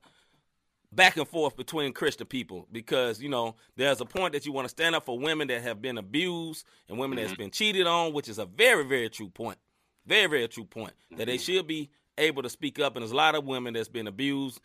back 0.91 1.17
and 1.17 1.27
forth 1.27 1.55
between 1.55 1.93
Christian 1.93 2.27
people 2.27 2.67
because 2.71 3.21
you 3.21 3.29
know 3.29 3.55
there's 3.75 4.01
a 4.01 4.05
point 4.05 4.33
that 4.33 4.45
you 4.45 4.51
want 4.51 4.65
to 4.65 4.69
stand 4.69 4.95
up 4.95 5.05
for 5.05 5.19
women 5.19 5.47
that 5.47 5.61
have 5.61 5.81
been 5.81 5.97
abused 5.97 6.65
and 6.87 6.97
women 6.97 7.17
that's 7.17 7.31
mm-hmm. 7.31 7.43
been 7.43 7.51
cheated 7.51 7.87
on, 7.87 8.13
which 8.13 8.27
is 8.27 8.39
a 8.39 8.45
very 8.45 8.83
very 8.83 9.09
true 9.09 9.29
point, 9.29 9.57
very 10.05 10.27
very 10.27 10.47
true 10.47 10.65
point 10.65 10.93
that 11.11 11.25
they 11.27 11.35
mm-hmm. 11.35 11.53
should 11.53 11.67
be 11.67 11.89
able 12.17 12.43
to 12.43 12.49
speak 12.49 12.79
up. 12.79 12.95
And 12.95 13.03
there's 13.03 13.11
a 13.11 13.15
lot 13.15 13.35
of 13.35 13.45
women 13.45 13.73
that's 13.73 13.87
been 13.87 14.07
abused, 14.07 14.59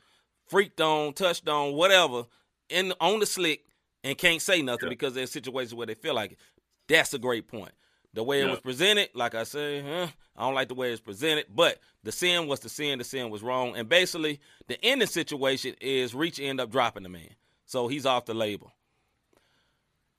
freaked 0.48 0.80
on, 0.80 1.12
touched 1.12 1.48
on, 1.48 1.74
whatever, 1.74 2.24
in 2.68 2.92
on 3.00 3.20
the 3.20 3.26
slick 3.26 3.64
and 4.02 4.18
can't 4.18 4.42
say 4.42 4.62
nothing 4.62 4.88
Yeah. 4.88 4.90
because 4.90 5.14
there's 5.14 5.30
situations 5.30 5.74
where 5.74 5.86
they 5.86 5.94
feel 5.94 6.14
like 6.14 6.32
it. 6.32 6.38
That's 6.88 7.14
a 7.14 7.18
great 7.18 7.48
point. 7.48 7.72
The 8.12 8.22
way 8.22 8.40
it 8.40 8.44
Yeah. 8.44 8.50
was 8.52 8.60
presented, 8.60 9.10
like 9.14 9.34
I 9.34 9.42
say, 9.44 9.80
huh, 9.80 10.08
I 10.36 10.42
don't 10.42 10.54
like 10.54 10.68
the 10.68 10.74
way 10.74 10.92
it's 10.92 11.00
presented, 11.00 11.46
but 11.54 11.80
the 12.04 12.12
sin 12.12 12.46
was 12.46 12.60
the 12.60 12.68
sin, 12.68 12.98
the 12.98 13.04
sin 13.04 13.30
was 13.30 13.42
wrong. 13.42 13.76
And 13.76 13.88
basically, 13.88 14.40
the 14.68 14.82
ending 14.84 15.08
situation 15.08 15.74
is 15.80 16.14
Reach 16.14 16.38
end 16.38 16.60
up 16.60 16.70
dropping 16.70 17.02
the 17.02 17.08
man. 17.08 17.34
So 17.66 17.88
he's 17.88 18.06
off 18.06 18.26
the 18.26 18.34
label. 18.34 18.72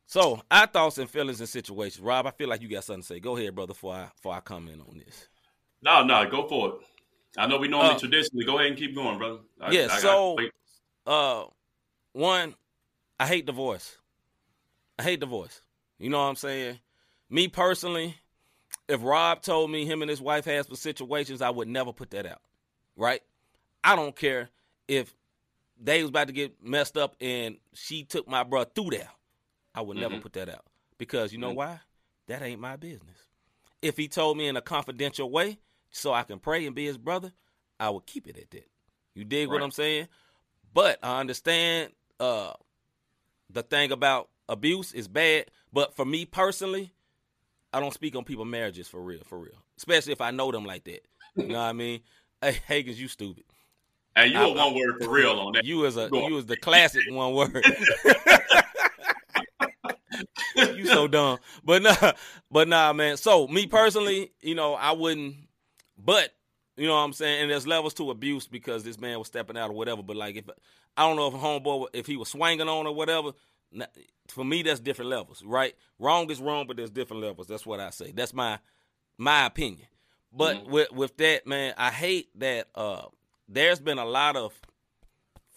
So 0.08 0.42
our 0.52 0.68
thoughts 0.68 0.98
and 0.98 1.10
feelings 1.10 1.40
and 1.40 1.50
situations. 1.50 2.00
Rob, 2.04 2.28
I 2.28 2.32
feel 2.32 2.50
like 2.50 2.62
you 2.62 2.68
got 2.68 2.84
something 2.84 3.02
to 3.02 3.08
say. 3.08 3.20
Go 3.20 3.38
ahead, 3.38 3.56
brother, 3.56 3.68
before 3.74 3.94
I 3.96 4.10
before 4.16 4.34
I 4.34 4.40
comment 4.40 4.82
on 4.88 4.98
this. 5.00 5.28
No, 5.82 6.04
no, 6.04 6.30
go 6.30 6.48
for 6.48 6.70
it. 6.70 6.76
I 7.38 7.48
know 7.48 7.58
we 7.58 7.68
normally 7.68 7.96
Uh, 7.96 8.00
traditionally 8.00 8.46
go 8.46 8.58
ahead 8.58 8.68
and 8.72 8.78
keep 8.78 8.94
going, 8.96 9.18
brother. 9.18 9.40
I, 9.60 9.72
yeah, 9.72 9.88
I 9.92 10.00
so- 10.00 10.36
wait. 10.36 10.52
Uh 11.06 11.46
one, 12.14 12.56
I 13.20 13.28
hate 13.28 13.46
divorce. 13.46 13.98
I 14.98 15.04
hate 15.04 15.20
divorce. 15.20 15.62
You 15.98 16.10
know 16.10 16.18
what 16.18 16.30
I'm 16.30 16.36
saying? 16.36 16.80
Me 17.30 17.48
personally, 17.48 18.16
if 18.88 19.04
Rob 19.04 19.42
told 19.42 19.72
me 19.72 19.86
him 19.86 20.02
and 20.02 20.10
his 20.10 20.22
wife 20.22 20.46
had 20.46 20.66
some 20.66 20.76
situations, 20.76 21.42
I 21.42 21.50
would 21.50 21.68
never 21.68 21.94
put 21.94 22.12
that 22.12 22.26
out. 22.26 22.42
Right? 22.96 23.22
I 23.84 23.96
don't 23.96 24.16
care 24.16 24.50
if 24.88 25.14
they 25.80 26.02
was 26.02 26.10
about 26.10 26.28
to 26.28 26.34
get 26.34 26.64
messed 26.64 26.98
up 26.98 27.16
and 27.20 27.58
she 27.74 28.04
took 28.04 28.28
my 28.28 28.44
brother 28.44 28.70
through 28.74 28.92
there. 28.92 29.10
I 29.74 29.82
would 29.82 29.98
never 29.98 30.16
Mhm. 30.16 30.22
put 30.22 30.34
that 30.34 30.50
out. 30.50 30.66
Because 30.98 31.34
you 31.34 31.40
know 31.40 31.52
Mhm. 31.52 31.56
why? 31.56 31.80
That 32.28 32.42
ain't 32.42 32.62
my 32.62 32.76
business. 32.76 33.18
If 33.82 33.98
he 33.98 34.08
told 34.08 34.38
me 34.38 34.48
in 34.48 34.56
a 34.56 34.62
confidential 34.62 35.30
way 35.30 35.60
so 35.92 36.14
I 36.14 36.24
can 36.24 36.40
pray 36.40 36.66
and 36.66 36.76
be 36.76 36.86
his 36.86 36.98
brother, 36.98 37.34
I 37.80 37.90
would 37.90 38.06
keep 38.06 38.28
it 38.28 38.38
at 38.38 38.50
that. 38.52 38.70
You 39.14 39.26
dig 39.26 39.50
what 39.50 39.62
I'm 39.62 39.72
saying? 39.72 40.08
But 40.74 41.00
I 41.04 41.20
understand 41.20 41.94
uh 42.20 42.54
the 43.50 43.64
thing 43.64 43.92
about 43.92 44.30
abuse 44.50 44.94
is 44.94 45.08
bad, 45.08 45.46
but 45.74 45.96
for 45.96 46.06
me 46.06 46.26
personally, 46.26 46.92
I 47.74 47.80
don't 47.80 47.94
speak 47.94 48.16
on 48.16 48.24
people's 48.24 48.48
marriages 48.48 48.88
for 48.88 49.02
real, 49.02 49.22
for 49.26 49.38
real. 49.38 49.64
Especially 49.78 50.14
if 50.14 50.22
I 50.22 50.32
know 50.32 50.52
them 50.52 50.66
like 50.66 50.86
that. 50.86 51.06
You 51.36 51.48
know 51.48 51.56
what 51.56 51.66
I 51.66 51.74
mean? 51.74 52.00
Hey, 52.42 52.58
Hagens, 52.70 52.96
you 52.96 53.08
stupid. 53.08 53.44
Hey, 54.16 54.28
you 54.28 54.38
I- 54.40 54.48
a 54.48 54.54
one 54.54 54.76
word 54.76 55.04
for 55.04 55.10
real 55.10 55.40
on 55.40 55.54
that. 55.54 55.66
You 55.66 55.86
as 55.86 55.98
a 55.98 56.10
you 56.12 56.36
was 56.36 56.46
the 56.46 56.56
classic 56.56 57.04
one 57.10 57.34
word. 57.34 57.66
you 60.56 60.86
so 60.86 61.08
dumb. 61.08 61.40
But 61.64 61.82
nah, 61.82 62.14
but 62.50 62.68
nah, 62.68 62.94
man. 62.94 63.18
So 63.18 63.48
me 63.48 63.68
personally, 63.68 64.32
you 64.42 64.56
know, 64.56 64.74
I 64.74 64.94
wouldn't. 64.94 65.36
But 65.98 66.34
you 66.78 66.88
know 66.88 66.94
what 66.94 67.02
I'm 67.02 67.14
saying. 67.14 67.44
And 67.44 67.52
there's 67.52 67.68
levels 67.68 67.94
to 67.96 68.12
abuse 68.12 68.48
because 68.48 68.84
this 68.84 69.00
man 69.00 69.18
was 69.20 69.28
stepping 69.28 69.58
out 69.58 69.70
or 69.70 69.74
whatever. 69.74 70.04
But 70.04 70.16
like 70.16 70.36
if 70.36 70.46
I 70.96 71.04
don't 71.04 71.16
know 71.18 71.28
if 71.28 71.34
homeboy 71.34 71.88
if 71.94 72.06
he 72.06 72.16
was 72.18 72.30
swinging 72.30 72.70
on 72.70 72.88
or 72.88 72.96
whatever. 72.96 73.32
For 74.30 74.44
me, 74.44 74.64
that's 74.64 74.80
different 74.80 75.10
levels, 75.12 75.44
right? 75.46 75.76
Wrong 76.00 76.30
is 76.32 76.40
wrong, 76.42 76.66
but 76.68 76.78
there's 76.78 76.90
different 76.90 77.22
levels. 77.22 77.48
That's 77.48 77.66
what 77.66 77.80
I 77.80 77.90
say. 77.92 78.12
That's 78.12 78.34
my 78.34 78.60
my 79.18 79.46
opinion. 79.46 79.88
But 80.34 80.58
Mhm. 80.58 80.68
with 80.68 80.92
with 80.92 81.18
that, 81.18 81.46
man, 81.48 81.74
I 81.78 81.92
hate 81.92 82.30
that 82.40 82.68
uh 82.76 83.06
there's 83.48 83.80
been 83.80 84.00
a 84.00 84.06
lot 84.06 84.36
of 84.36 84.54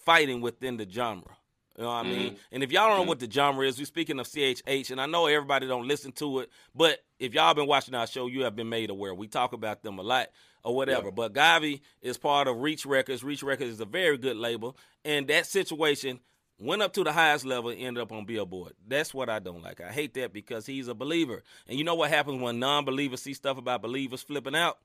fighting 0.05 0.41
within 0.41 0.77
the 0.77 0.87
genre. 0.89 1.35
You 1.77 1.83
know 1.83 1.89
what 1.91 2.05
I 2.05 2.09
mean? 2.09 2.37
And 2.51 2.61
if 2.61 2.71
y'all 2.73 2.89
don't 2.89 2.97
know 2.97 3.03
what 3.03 3.19
the 3.19 3.29
genre 3.31 3.65
is, 3.65 3.77
we're 3.79 3.85
speaking 3.85 4.19
of 4.19 4.27
CHH, 4.27 4.91
and 4.91 4.99
I 4.99 5.05
know 5.05 5.27
everybody 5.27 5.65
don't 5.65 5.87
listen 5.87 6.11
to 6.13 6.39
it, 6.39 6.49
but 6.75 6.99
if 7.19 7.33
y'all 7.33 7.53
been 7.53 7.67
watching 7.67 7.95
our 7.95 8.05
show, 8.05 8.27
you 8.27 8.43
have 8.43 8.55
been 8.55 8.67
made 8.67 8.89
aware. 8.89 9.13
We 9.13 9.27
talk 9.27 9.53
about 9.53 9.81
them 9.81 9.97
a 9.97 10.01
lot 10.03 10.27
or 10.63 10.75
whatever. 10.75 11.05
Yeah. 11.05 11.11
But 11.15 11.33
GAWVI 11.33 11.79
is 12.01 12.17
part 12.17 12.49
of 12.49 12.57
Reach 12.57 12.85
Records. 12.85 13.23
Reach 13.23 13.43
Records 13.43 13.71
is 13.71 13.79
a 13.79 13.85
very 13.85 14.17
good 14.17 14.35
label, 14.35 14.75
and 15.05 15.27
that 15.29 15.45
situation 15.45 16.19
went 16.59 16.81
up 16.81 16.93
to 16.93 17.03
the 17.03 17.11
highest 17.11 17.45
level, 17.45 17.69
and 17.69 17.79
ended 17.79 18.03
up 18.03 18.11
on 18.11 18.25
Billboard. 18.25 18.73
That's 18.87 19.13
what 19.13 19.29
I 19.29 19.39
don't 19.39 19.63
like. 19.63 19.81
I 19.81 19.91
hate 19.91 20.13
that 20.15 20.33
because 20.33 20.65
he's 20.65 20.87
a 20.87 20.93
believer, 20.93 21.41
and 21.67 21.77
you 21.77 21.83
know 21.83 21.95
what 21.95 22.09
happens 22.09 22.41
when 22.41 22.59
non-believers 22.59 23.21
see 23.21 23.33
stuff 23.33 23.57
about 23.57 23.81
believers 23.81 24.21
flipping 24.21 24.55
out? 24.55 24.77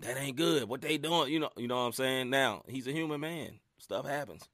That 0.00 0.18
ain't 0.18 0.36
good. 0.36 0.68
What 0.68 0.80
they 0.80 0.98
doing? 0.98 1.32
You 1.32 1.40
know, 1.40 1.50
you 1.56 1.68
know 1.68 1.76
what 1.76 1.86
I'm 1.86 1.92
saying? 1.92 2.30
Now 2.30 2.62
he's 2.66 2.88
a 2.88 2.92
human 2.92 3.20
man. 3.20 3.60
Stuff 3.78 4.06
happens. 4.06 4.48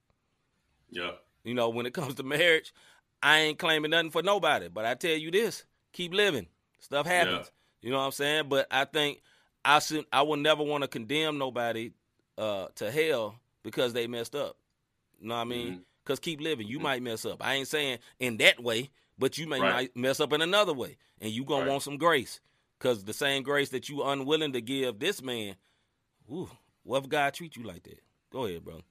Yeah. 0.90 1.12
You 1.42 1.54
know, 1.54 1.70
when 1.70 1.86
it 1.86 1.94
comes 1.94 2.14
to 2.16 2.22
marriage, 2.22 2.74
I 3.22 3.38
ain't 3.40 3.58
claiming 3.58 3.90
nothing 3.90 4.10
for 4.10 4.22
nobody. 4.22 4.68
But 4.68 4.84
I 4.84 4.94
tell 4.94 5.16
you 5.16 5.30
this, 5.30 5.64
keep 5.92 6.12
living. 6.12 6.46
Stuff 6.80 7.06
happens. 7.06 7.50
You 7.80 7.90
know 7.90 7.98
what 7.98 8.04
I'm 8.04 8.12
saying? 8.12 8.48
But 8.48 8.66
I 8.70 8.84
think 8.84 9.22
I 9.64 9.78
should 9.78 10.04
I 10.12 10.22
would 10.22 10.40
never 10.40 10.62
want 10.62 10.82
to 10.82 10.88
condemn 10.88 11.38
nobody 11.38 11.92
uh, 12.36 12.66
to 12.76 12.90
hell 12.90 13.36
because 13.62 13.92
they 13.92 14.06
messed 14.06 14.34
up. 14.34 14.56
You 15.20 15.28
know 15.28 15.34
what 15.36 15.40
I 15.40 15.44
mean? 15.44 15.72
Mhm. 15.74 15.82
Because 16.04 16.20
keep 16.20 16.40
living. 16.40 16.66
You 16.66 16.78
might 16.78 17.02
mess 17.02 17.24
up. 17.24 17.44
I 17.44 17.54
ain't 17.54 17.68
saying 17.68 17.98
in 18.18 18.36
that 18.38 18.62
way, 18.62 18.90
but 19.18 19.36
you 19.36 19.46
may 19.46 19.60
Right. 19.60 19.94
mess 19.96 20.20
up 20.20 20.32
in 20.32 20.40
another 20.40 20.72
way. 20.72 20.96
And 21.20 21.30
you 21.30 21.44
going 21.44 21.60
to 21.62 21.66
Right. 21.66 21.70
want 21.72 21.82
some 21.82 21.96
grace. 21.98 22.40
Because 22.78 23.04
the 23.04 23.12
same 23.12 23.42
grace 23.42 23.70
that 23.70 23.88
you 23.88 24.02
unwilling 24.04 24.52
to 24.52 24.60
give 24.60 25.00
this 25.00 25.20
man, 25.20 25.56
ooh, 26.30 26.48
what 26.84 27.02
if 27.02 27.08
God 27.08 27.34
treat 27.34 27.56
you 27.56 27.64
like 27.64 27.82
that? 27.82 28.00
Go 28.30 28.44
ahead, 28.46 28.64
bro. 28.64 28.82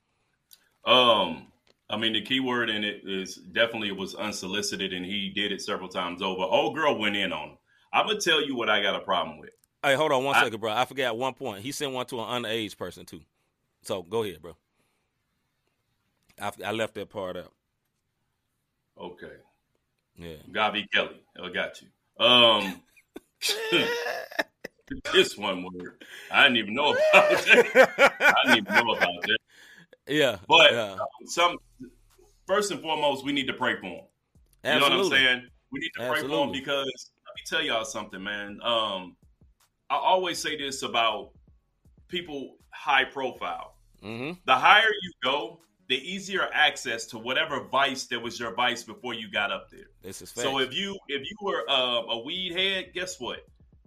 Um, 0.85 1.51
I 1.89 1.97
mean, 1.97 2.13
the 2.13 2.21
key 2.21 2.39
word 2.39 2.69
in 2.69 2.83
it 2.83 3.01
is 3.07 3.35
definitely 3.35 3.87
it 3.89 3.95
was 3.97 4.13
unsolicited, 4.15 4.93
and 4.93 5.05
he 5.05 5.29
did 5.29 5.51
it 5.51 5.61
several 5.61 5.89
times 5.89 6.21
over. 6.21 6.43
Old 6.43 6.75
girl 6.75 6.97
went 6.97 7.15
in 7.15 7.31
on 7.31 7.49
him. 7.51 7.57
I'm 7.93 8.07
gonna 8.07 8.19
tell 8.19 8.43
you 8.45 8.55
what 8.55 8.69
I 8.69 8.81
got 8.81 8.95
a 8.95 9.03
problem 9.03 9.37
with. 9.39 9.51
Hey, 9.83 9.95
hold 9.95 10.11
on 10.11 10.23
one 10.23 10.35
I- 10.35 10.43
second, 10.43 10.59
bro. 10.59 10.71
I 10.73 10.85
forgot 10.85 11.17
one 11.17 11.33
point. 11.33 11.63
He 11.63 11.71
sent 11.71 11.93
one 11.93 12.05
to 12.07 12.19
an 12.19 12.43
underage 12.43 12.77
person 12.77 13.05
too. 13.05 13.21
So 13.83 14.03
go 14.03 14.23
ahead, 14.23 14.41
bro. 14.41 14.57
I, 16.41 16.51
I 16.65 16.71
left 16.71 16.95
that 16.95 17.09
part 17.09 17.37
out. 17.37 17.51
Okay, 18.99 19.33
Yeah. 20.17 20.37
Gavi 20.51 20.85
Kelly, 20.91 21.21
I 21.41 21.49
got 21.49 21.81
you. 21.81 22.25
Um, 22.25 22.81
this 25.13 25.37
one 25.37 25.63
word, 25.63 26.03
I 26.31 26.43
didn't 26.43 26.57
even 26.57 26.73
know 26.73 26.91
about 26.93 27.29
that. 27.29 28.13
I 28.45 28.55
didn't 28.55 28.67
even 28.67 28.85
know 28.85 28.93
about 28.93 29.21
that. 29.21 29.37
Yeah. 30.07 30.37
But 30.47 30.71
yeah. 30.71 30.95
some 31.25 31.57
first 32.47 32.71
and 32.71 32.81
foremost, 32.81 33.23
we 33.23 33.33
need 33.33 33.47
to 33.47 33.53
pray 33.53 33.75
for 33.75 33.85
him. 33.85 34.03
You 34.63 34.79
know 34.79 34.81
what 34.81 34.91
I'm 34.91 35.09
saying? 35.09 35.47
We 35.71 35.79
need 35.79 35.91
to 35.97 36.09
pray 36.09 36.21
for 36.21 36.43
him 36.43 36.51
because 36.51 37.11
let 37.25 37.35
me 37.35 37.43
tell 37.45 37.61
y'all 37.61 37.85
something, 37.85 38.23
man. 38.23 38.59
Um, 38.63 39.15
I 39.89 39.95
always 39.95 40.39
say 40.39 40.57
this 40.57 40.81
about 40.81 41.31
people 42.07 42.55
high 42.71 43.05
profile. 43.05 43.75
Mm-hmm. 44.03 44.39
The 44.45 44.55
higher 44.55 44.89
you 45.03 45.11
go, 45.23 45.59
the 45.87 45.95
easier 45.95 46.49
access 46.53 47.05
to 47.07 47.17
whatever 47.17 47.63
vice 47.63 48.05
that 48.07 48.21
was 48.21 48.39
your 48.39 48.53
vice 48.53 48.83
before 48.83 49.13
you 49.13 49.29
got 49.31 49.51
up 49.51 49.69
there. 49.69 49.87
This 50.01 50.21
is 50.21 50.29
So 50.31 50.59
if 50.59 50.73
you 50.73 50.97
if 51.07 51.21
you 51.21 51.37
were 51.41 51.63
uh, 51.69 52.03
a 52.09 52.19
weed 52.23 52.53
head, 52.53 52.91
guess 52.93 53.19
what? 53.19 53.39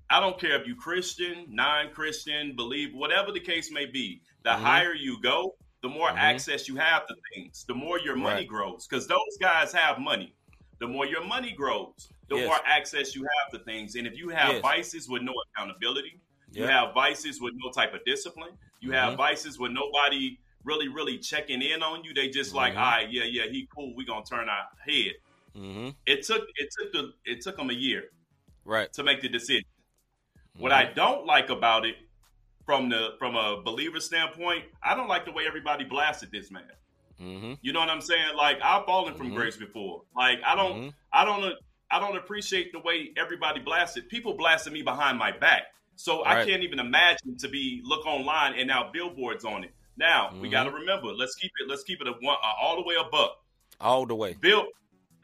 I 0.08 0.18
don't 0.18 0.40
care 0.40 0.60
if 0.60 0.66
you 0.66 0.74
Christian, 0.74 1.46
non-Christian, 1.48 2.56
believe 2.56 2.94
whatever 2.94 3.30
the 3.32 3.40
case 3.40 3.70
may 3.70 3.86
be. 3.86 4.22
The 4.42 4.50
Mhm. 4.50 4.60
higher 4.62 4.94
you 4.94 5.20
go, 5.20 5.54
the 5.82 5.88
more 5.88 6.08
Mhm. 6.08 6.16
access 6.16 6.66
you 6.68 6.76
have 6.76 7.06
to 7.06 7.14
things. 7.34 7.64
The 7.64 7.74
more 7.74 7.98
your 8.00 8.16
money 8.16 8.40
Right. 8.40 8.48
grows, 8.48 8.86
because 8.88 9.06
those 9.06 9.36
guys 9.40 9.72
have 9.72 9.98
money. 9.98 10.34
The 10.80 10.88
more 10.88 11.06
your 11.06 11.22
money 11.22 11.52
grows, 11.52 12.10
the 12.28 12.36
Yes. 12.36 12.46
more 12.46 12.60
access 12.64 13.14
you 13.14 13.22
have 13.22 13.52
to 13.52 13.64
things. 13.64 13.94
And 13.94 14.06
if 14.06 14.16
you 14.16 14.30
have 14.30 14.54
Yes. 14.54 14.62
vices 14.62 15.08
with 15.08 15.22
no 15.22 15.34
accountability, 15.54 16.18
you 16.52 16.64
have 16.64 16.92
vices 16.94 17.40
with 17.40 17.54
no 17.56 17.70
type 17.70 17.94
of 17.94 18.04
discipline. 18.04 18.58
You 18.80 18.90
have 18.92 19.12
Mhm. 19.12 19.16
vices 19.18 19.58
with 19.58 19.70
nobody 19.72 20.38
really, 20.64 20.88
really 20.88 21.18
checking 21.18 21.62
in 21.62 21.82
on 21.82 22.04
you. 22.04 22.12
They 22.14 22.28
just 22.28 22.54
like, 22.54 22.74
Mhm. 22.74 22.78
all 22.78 22.90
right, 22.90 23.10
yeah, 23.10 23.24
yeah, 23.24 23.46
he 23.50 23.66
cool. 23.74 23.94
We 23.94 24.04
gonna 24.04 24.24
turn 24.24 24.48
our 24.48 24.68
head 24.86 25.12
Mm-hmm. 25.56 25.88
it 26.06 26.22
took 26.22 26.46
it 26.54 26.68
took 26.78 26.92
the 26.92 27.12
it 27.24 27.40
took 27.40 27.56
them 27.56 27.70
a 27.70 27.74
year 27.74 28.10
Right. 28.64 28.92
to 28.92 29.02
make 29.02 29.20
the 29.20 29.28
decision. 29.28 29.64
What 30.56 30.70
Mhm. 30.70 30.76
I 30.76 30.84
don't 30.92 31.26
like 31.26 31.48
about 31.50 31.84
it, 31.84 31.96
from 32.66 32.88
the 32.88 33.16
from 33.18 33.34
a 33.34 33.60
believer 33.62 33.98
standpoint, 33.98 34.66
I 34.82 34.94
don't 34.94 35.08
like 35.08 35.24
the 35.24 35.32
way 35.32 35.46
everybody 35.48 35.82
blasted 35.84 36.30
this 36.30 36.50
man. 36.52 36.70
Mm-hmm. 37.20 37.54
You 37.62 37.72
know 37.72 37.80
what 37.80 37.90
I'm 37.90 38.00
saying? 38.00 38.36
Like 38.36 38.60
I've 38.62 38.84
fallen 38.86 39.14
from 39.14 39.32
Mhm. 39.32 39.34
grace 39.34 39.56
before. 39.56 40.04
Like 40.14 40.40
I 40.44 40.54
don't. 40.54 40.94
I 41.12 41.24
don't, 41.24 41.52
I 41.90 41.98
don't 41.98 42.16
appreciate 42.16 42.70
the 42.72 42.78
way 42.78 43.12
everybody 43.16 43.58
blasted. 43.58 44.08
People 44.08 44.34
blasted 44.34 44.72
me 44.72 44.82
behind 44.82 45.18
my 45.18 45.32
back, 45.32 45.74
so 45.96 46.24
I 46.24 46.44
can't 46.44 46.62
even 46.62 46.78
imagine 46.78 47.36
to 47.38 47.48
be 47.48 47.80
look 47.82 48.06
online 48.06 48.54
and 48.54 48.68
now 48.68 48.92
billboards 48.92 49.44
on 49.44 49.64
it. 49.64 49.74
Now 50.00 50.30
we 50.40 50.48
Mhm. 50.48 50.52
got 50.52 50.64
to 50.64 50.70
remember. 50.70 51.08
Let's 51.08 51.34
keep 51.34 51.52
it. 51.60 51.68
Let's 51.68 51.84
keep 51.84 52.00
it 52.00 52.08
a 52.08 52.12
one 52.12 52.38
uh, 52.42 52.52
all 52.62 52.76
the 52.76 52.82
way 52.82 52.94
a 52.96 53.04
buck. 53.04 53.36
All 53.80 54.06
the 54.06 54.14
way. 54.14 54.32
Bill, 54.40 54.66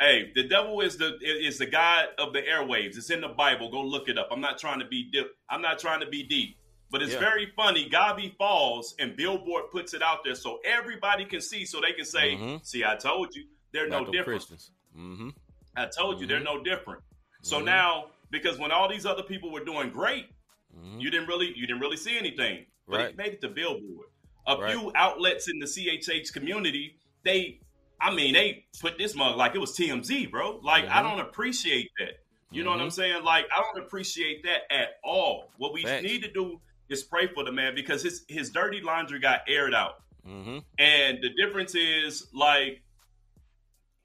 hey, 0.00 0.30
the 0.34 0.42
devil 0.44 0.82
is 0.82 0.98
the 0.98 1.16
is 1.22 1.56
the 1.58 1.64
god 1.66 2.08
of 2.18 2.34
the 2.34 2.42
airwaves. 2.42 2.96
It's 2.98 3.08
in 3.10 3.22
the 3.22 3.28
Bible. 3.28 3.70
Go 3.70 3.80
look 3.82 4.08
it 4.10 4.18
up. 4.18 4.28
I'm 4.30 4.40
not 4.42 4.58
trying 4.58 4.78
to 4.80 4.84
be 4.86 5.04
deep. 5.10 5.28
I'm 5.48 5.62
not 5.62 5.78
trying 5.78 6.00
to 6.00 6.06
be 6.06 6.22
deep. 6.22 6.58
But 6.90 7.02
it's 7.02 7.14
Yeah. 7.14 7.18
very 7.20 7.46
funny. 7.56 7.88
GAWVI 7.88 8.36
falls 8.36 8.94
and 9.00 9.16
Billboard 9.16 9.70
puts 9.72 9.92
it 9.94 10.02
out 10.02 10.22
there 10.24 10.36
so 10.36 10.60
everybody 10.64 11.24
can 11.24 11.40
see, 11.40 11.64
so 11.64 11.80
they 11.80 11.92
can 11.92 12.04
say, 12.04 12.36
Mhm. 12.36 12.64
"See, 12.64 12.84
I 12.84 12.94
told 12.96 13.34
you, 13.34 13.44
they're 13.72 13.88
no 13.88 14.04
different. 14.04 14.24
Christians. 14.40 14.70
Mm-hmm. 14.96 15.30
I 15.76 15.86
told 15.86 16.20
you, 16.20 16.26
they're 16.26 16.38
Mhm. 16.40 16.44
no 16.44 16.62
different." 16.62 17.02
So 17.42 17.60
Mhm. 17.60 17.64
now, 17.64 18.10
because 18.30 18.58
when 18.58 18.70
all 18.72 18.88
these 18.88 19.04
other 19.06 19.22
people 19.24 19.50
were 19.50 19.64
doing 19.64 19.90
great, 19.90 20.28
Mm-hmm. 20.76 21.00
you 21.00 21.10
didn't 21.10 21.26
really 21.28 21.48
you 21.58 21.66
didn't 21.66 21.80
really 21.80 21.96
see 21.96 22.16
anything. 22.18 22.66
But 22.86 22.96
Right. 22.98 23.08
it 23.10 23.16
made 23.16 23.32
it 23.32 23.40
to 23.40 23.48
Billboard. 23.48 24.08
A 24.48 24.56
Right. 24.56 24.72
few 24.72 24.92
outlets 24.94 25.48
in 25.48 25.58
the 25.58 25.66
CHH 25.66 26.32
community, 26.32 26.96
they 27.24 27.60
I 27.98 28.14
mean, 28.14 28.34
they 28.34 28.66
put 28.78 28.98
this 28.98 29.14
mug 29.14 29.36
like 29.36 29.54
it 29.54 29.58
was 29.58 29.74
TMZ, 29.74 30.26
bro. 30.30 30.60
Like 30.62 30.84
I 30.84 31.00
Mhm. 31.00 31.02
don't 31.10 31.20
appreciate 31.20 31.90
that. 31.98 32.18
You 32.50 32.62
know 32.62 32.70
what 32.70 32.80
I'm 32.80 32.88
Mhm. 32.88 32.92
saying? 32.92 33.24
Like 33.24 33.46
I 33.54 33.60
don't 33.62 33.82
appreciate 33.84 34.42
that 34.44 34.70
at 34.70 34.98
all. 35.02 35.50
What 35.56 35.72
we 35.72 35.82
Facts. 35.82 36.02
need 36.04 36.22
to 36.22 36.30
do 36.30 36.60
is 36.90 37.02
pray 37.02 37.26
for 37.26 37.42
the 37.42 37.50
man 37.52 37.74
because 37.74 38.02
his 38.02 38.24
his 38.28 38.50
dirty 38.50 38.80
laundry 38.82 39.18
got 39.18 39.42
aired 39.48 39.74
out. 39.74 40.02
Mm-hmm. 40.26 40.58
And 40.78 41.22
the 41.22 41.30
difference 41.30 41.74
is 41.74 42.28
like 42.34 42.82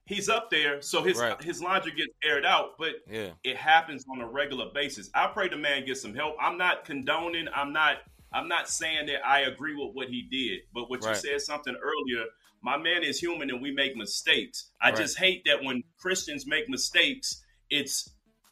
he's 0.05 0.29
up 0.29 0.49
there, 0.49 0.81
so 0.81 1.03
his 1.03 1.17
Right. 1.17 1.41
his 1.43 1.61
laundry 1.61 1.91
gets 1.91 2.13
aired 2.23 2.45
out, 2.45 2.77
but 2.77 2.95
Yeah. 3.09 3.33
it 3.43 3.57
happens 3.57 4.05
on 4.09 4.21
a 4.21 4.27
regular 4.27 4.69
basis. 4.73 5.09
I 5.13 5.27
pray 5.27 5.47
the 5.49 5.57
man 5.57 5.85
get 5.85 5.97
some 5.97 6.13
help. 6.15 6.35
I'm 6.39 6.57
not 6.57 6.85
condoning. 6.85 7.47
I'm 7.53 7.71
not. 7.73 8.01
I'm 8.33 8.47
not 8.47 8.69
saying 8.69 9.07
that 9.07 9.25
I 9.25 9.41
agree 9.41 9.75
with 9.75 9.93
what 9.93 10.07
he 10.07 10.23
did. 10.31 10.61
But 10.73 10.89
what 10.89 11.03
you 11.03 11.15
said 11.15 11.41
something 11.41 11.75
earlier. 11.75 12.25
My 12.63 12.77
man 12.77 13.03
is 13.03 13.19
human 13.19 13.49
and 13.49 13.61
we 13.61 13.71
make 13.71 13.95
mistakes. 13.97 14.69
I 14.81 14.89
Right. 14.89 14.97
just 14.97 15.17
hate 15.17 15.43
that 15.45 15.63
when 15.63 15.83
Christians 15.99 16.45
make 16.45 16.69
mistakes, 16.69 17.43
it's 17.71 18.07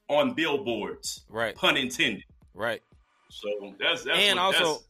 on 0.09 0.33
billboards. 0.33 1.25
Right. 1.29 1.55
Pun 1.55 1.77
intended. 1.77 2.23
Right. 2.55 2.81
So 3.29 3.75
that's 3.79 4.03
that's 4.03 4.17
and 4.17 4.37
what, 4.39 4.45
also, 4.45 4.59
that's- 4.59 4.83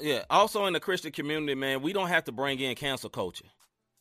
yeah, 0.00 0.24
also 0.28 0.66
in 0.66 0.72
the 0.72 0.80
Christian 0.80 1.12
community, 1.12 1.54
man, 1.54 1.80
we 1.82 1.92
don't 1.92 2.08
have 2.08 2.24
to 2.24 2.32
bring 2.32 2.58
in 2.58 2.74
cancel 2.74 3.08
culture, 3.10 3.46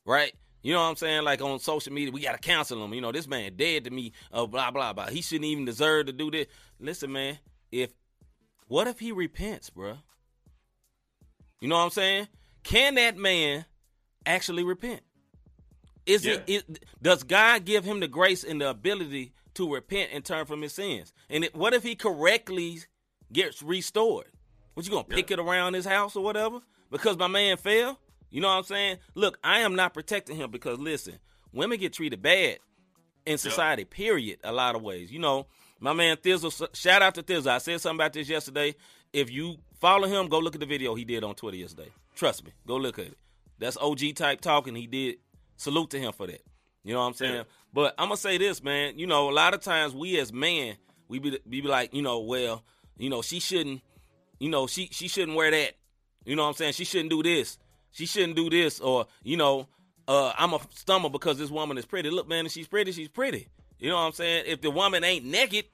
right? 0.05 0.33
You 0.63 0.73
know 0.73 0.81
what 0.81 0.89
I'm 0.89 0.95
saying? 0.95 1.23
Like 1.23 1.41
on 1.41 1.59
social 1.59 1.93
media, 1.93 2.11
we 2.11 2.21
got 2.21 2.31
to 2.33 2.39
cancel 2.39 2.83
him. 2.83 2.93
You 2.93 3.01
know, 3.01 3.11
this 3.11 3.27
man 3.27 3.55
dead 3.55 3.83
to 3.85 3.91
me. 3.91 4.13
Uh, 4.31 4.45
blah 4.47 4.71
blah 4.71 4.91
blah. 4.93 5.07
He 5.07 5.21
shouldn't 5.21 5.45
even 5.45 5.65
deserve 5.65 6.07
to 6.07 6.11
do 6.13 6.31
this. 6.31 6.47
Listen, 6.79 7.11
man. 7.11 7.37
If 7.71 7.91
what 8.69 8.87
if 8.87 8.99
he 8.99 9.11
repents, 9.11 9.69
bruh? 9.69 9.97
You 11.59 11.67
know 11.67 11.75
what 11.75 11.83
I'm 11.83 11.89
saying? 11.89 12.27
Can 12.63 12.95
that 12.95 13.17
man 13.17 13.65
actually 14.25 14.63
repent? 14.63 15.01
Is 16.05 16.25
it, 16.25 16.43
Yeah. 16.47 16.59
it? 16.59 16.85
Does 17.01 17.23
God 17.23 17.65
give 17.65 17.83
him 17.83 17.99
the 17.99 18.07
grace 18.07 18.43
and 18.43 18.61
the 18.61 18.69
ability 18.69 19.33
to 19.55 19.73
repent 19.73 20.11
and 20.13 20.23
turn 20.23 20.45
from 20.45 20.61
his 20.61 20.73
sins? 20.73 21.13
And 21.29 21.43
it, 21.43 21.53
what 21.55 21.73
if 21.73 21.83
he 21.83 21.95
correctly 21.95 22.79
gets 23.33 23.61
restored? 23.61 24.27
What 24.73 24.85
you 24.85 24.91
gonna 24.91 25.03
pick 25.03 25.29
it 25.31 25.39
around 25.39 25.73
his 25.73 25.85
house 25.85 26.15
or 26.15 26.23
whatever? 26.23 26.61
Because 26.89 27.17
my 27.17 27.27
man 27.27 27.57
fell? 27.57 27.99
You 28.29 28.41
know 28.41 28.47
what 28.47 28.53
I'm 28.53 28.63
saying? 28.63 28.97
Look, 29.15 29.37
I 29.43 29.59
am 29.59 29.75
not 29.75 29.93
protecting 29.93 30.37
him 30.37 30.51
because 30.51 30.79
listen, 30.79 31.19
women 31.51 31.79
get 31.79 31.93
treated 31.93 32.21
bad 32.21 32.59
in 33.25 33.37
society, 33.37 33.83
period, 33.83 34.39
a 34.43 34.51
lot 34.53 34.75
of 34.75 34.81
ways. 34.81 35.11
You 35.11 35.19
know, 35.19 35.47
my 35.79 35.93
man 35.93 36.17
Thi'sl, 36.17 36.75
shout 36.75 37.01
out 37.01 37.15
to 37.15 37.23
Thi'sl. 37.23 37.47
I 37.47 37.57
said 37.59 37.81
something 37.81 37.97
about 37.97 38.13
this 38.13 38.29
yesterday. 38.29 38.75
If 39.13 39.31
you 39.31 39.57
follow 39.79 40.07
him, 40.07 40.27
go 40.27 40.39
look 40.39 40.55
at 40.55 40.61
the 40.61 40.67
video 40.67 40.95
he 40.95 41.05
did 41.05 41.23
on 41.23 41.35
Twitter 41.35 41.57
yesterday. 41.57 41.89
Trust 42.15 42.45
me, 42.45 42.51
go 42.67 42.77
look 42.77 42.99
at 42.99 43.07
it. 43.07 43.17
That's 43.59 43.77
OG 43.77 44.15
type 44.15 44.41
talking. 44.41 44.75
He 44.75 44.87
did 44.87 45.17
salute 45.57 45.89
to 45.91 45.99
him 45.99 46.13
for 46.13 46.27
that. 46.27 46.41
You 46.83 46.93
know 46.93 46.99
what 47.01 47.07
I'm 47.07 47.13
saying? 47.13 47.35
Yeah. 47.35 47.43
But 47.73 47.93
I'm 47.97 48.07
gonna 48.07 48.17
say 48.17 48.37
this, 48.37 48.63
man. 48.63 48.97
You 48.97 49.07
know, 49.07 49.29
a 49.29 49.33
lot 49.33 49.53
of 49.53 49.61
times 49.61 49.93
we 49.93 50.17
as 50.19 50.31
men, 50.31 50.75
we 51.07 51.19
be, 51.19 51.39
we 51.45 51.61
be 51.61 51.67
like, 51.67 51.93
you 51.93 52.01
know, 52.01 52.19
well, 52.19 52.63
you 52.97 53.09
know, 53.09 53.21
she 53.21 53.39
shouldn't, 53.39 53.81
you 54.39 54.49
know, 54.49 54.67
she 54.67 54.89
she 54.91 55.07
shouldn't 55.07 55.37
wear 55.37 55.51
that. 55.51 55.73
You 56.25 56.35
know 56.35 56.43
what 56.43 56.49
I'm 56.49 56.55
saying? 56.55 56.73
She 56.73 56.85
shouldn't 56.85 57.09
do 57.09 57.23
this. 57.23 57.57
She 57.91 58.05
shouldn't 58.05 58.35
do 58.35 58.49
this, 58.49 58.79
or 58.79 59.07
you 59.23 59.37
know, 59.37 59.67
uh, 60.07 60.33
I'm 60.37 60.53
a 60.53 60.59
stumble 60.75 61.09
because 61.09 61.37
this 61.37 61.49
woman 61.49 61.77
is 61.77 61.85
pretty. 61.85 62.09
Look, 62.09 62.27
man, 62.27 62.45
if 62.45 62.51
she's 62.51 62.67
pretty, 62.67 62.91
she's 62.91 63.09
pretty. 63.09 63.47
You 63.79 63.89
know 63.89 63.95
what 63.95 64.01
I'm 64.01 64.11
saying? 64.11 64.45
If 64.47 64.61
the 64.61 64.71
woman 64.71 65.03
ain't 65.03 65.25
naked, 65.25 65.65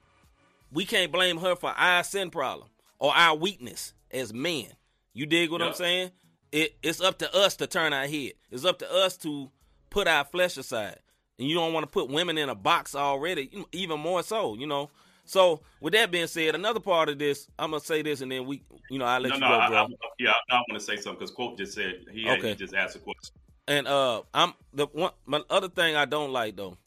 we 0.72 0.84
can't 0.84 1.10
blame 1.10 1.38
her 1.38 1.56
for 1.56 1.70
our 1.70 2.04
sin 2.04 2.30
problem 2.30 2.68
or 2.98 3.14
our 3.14 3.36
weakness 3.36 3.94
as 4.10 4.32
men. 4.32 4.66
You 5.12 5.26
dig 5.26 5.50
what 5.50 5.62
I'm 5.62 5.74
saying? 5.74 6.10
It, 6.52 6.76
it's 6.82 7.00
up 7.00 7.18
to 7.18 7.34
us 7.34 7.56
to 7.56 7.66
turn 7.66 7.92
our 7.92 8.06
head. 8.06 8.32
It's 8.50 8.64
up 8.64 8.78
to 8.80 8.92
us 8.92 9.16
to 9.18 9.50
put 9.90 10.06
our 10.06 10.24
flesh 10.24 10.56
aside. 10.56 10.98
And 11.38 11.48
you 11.48 11.54
don't 11.54 11.72
want 11.72 11.84
to 11.84 11.90
put 11.90 12.08
women 12.08 12.38
in 12.38 12.48
a 12.48 12.54
box 12.54 12.94
already, 12.94 13.50
even 13.72 14.00
more 14.00 14.22
so, 14.22 14.54
you 14.54 14.66
know. 14.66 14.90
So 15.24 15.60
with 15.80 15.92
that 15.94 16.10
being 16.10 16.28
said, 16.28 16.54
another 16.54 16.80
part 16.80 17.08
of 17.08 17.18
this, 17.18 17.48
I'm 17.58 17.72
gonna 17.72 17.80
say 17.80 18.00
this, 18.00 18.20
and 18.20 18.30
then 18.30 18.46
we, 18.46 18.62
you 18.88 18.98
know, 18.98 19.04
I'll 19.04 19.20
let 19.20 19.30
no, 19.30 19.34
you 19.34 19.40
no, 19.40 19.48
go, 19.48 19.66
bro. 19.66 19.76
I, 19.76 19.86
yeah, 20.18 20.32
I, 20.50 20.54
want 20.54 20.74
to 20.74 20.80
say 20.80 20.96
something 20.96 21.18
because 21.18 21.32
quote 21.32 21.58
just 21.58 21.74
said 21.74 22.04
he, 22.10 22.24
had, 22.24 22.38
he 22.38 22.46
Okay. 22.46 22.54
just 22.54 22.74
asked 22.74 22.96
a 22.96 23.00
question. 23.00 23.34
And 23.68 23.88
uh 23.88 24.22
I'm 24.32 24.54
the 24.72 24.86
one 24.86 25.10
my 25.26 25.42
other 25.50 25.68
thing 25.68 25.96
I 25.96 26.04
don't 26.04 26.32
like 26.32 26.56
though. 26.56 26.78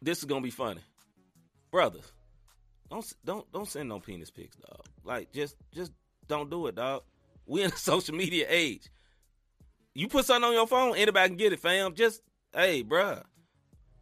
This 0.00 0.18
is 0.18 0.24
gonna 0.24 0.40
be 0.40 0.50
funny. 0.50 0.80
Brothers, 1.70 2.12
don't 2.90 3.04
don't 3.24 3.52
don't 3.52 3.68
send 3.68 3.88
no 3.88 4.00
penis 4.00 4.30
pics, 4.30 4.56
dog. 4.56 4.86
Like 5.04 5.32
just 5.32 5.56
just 5.74 5.92
don't 6.26 6.50
do 6.50 6.66
it, 6.66 6.74
dog. 6.76 7.02
We 7.50 7.62
in 7.62 7.72
a 7.72 7.76
social 7.76 8.14
media 8.14 8.44
age. 8.46 8.90
You 9.94 10.06
put 10.06 10.26
something 10.26 10.48
on 10.48 10.52
your 10.52 10.66
phone, 10.66 10.98
anybody 10.98 11.28
can 11.30 11.38
get 11.38 11.54
it, 11.54 11.60
fam. 11.60 11.94
Just 11.94 12.20
hey, 12.54 12.84
bruh. 12.84 13.22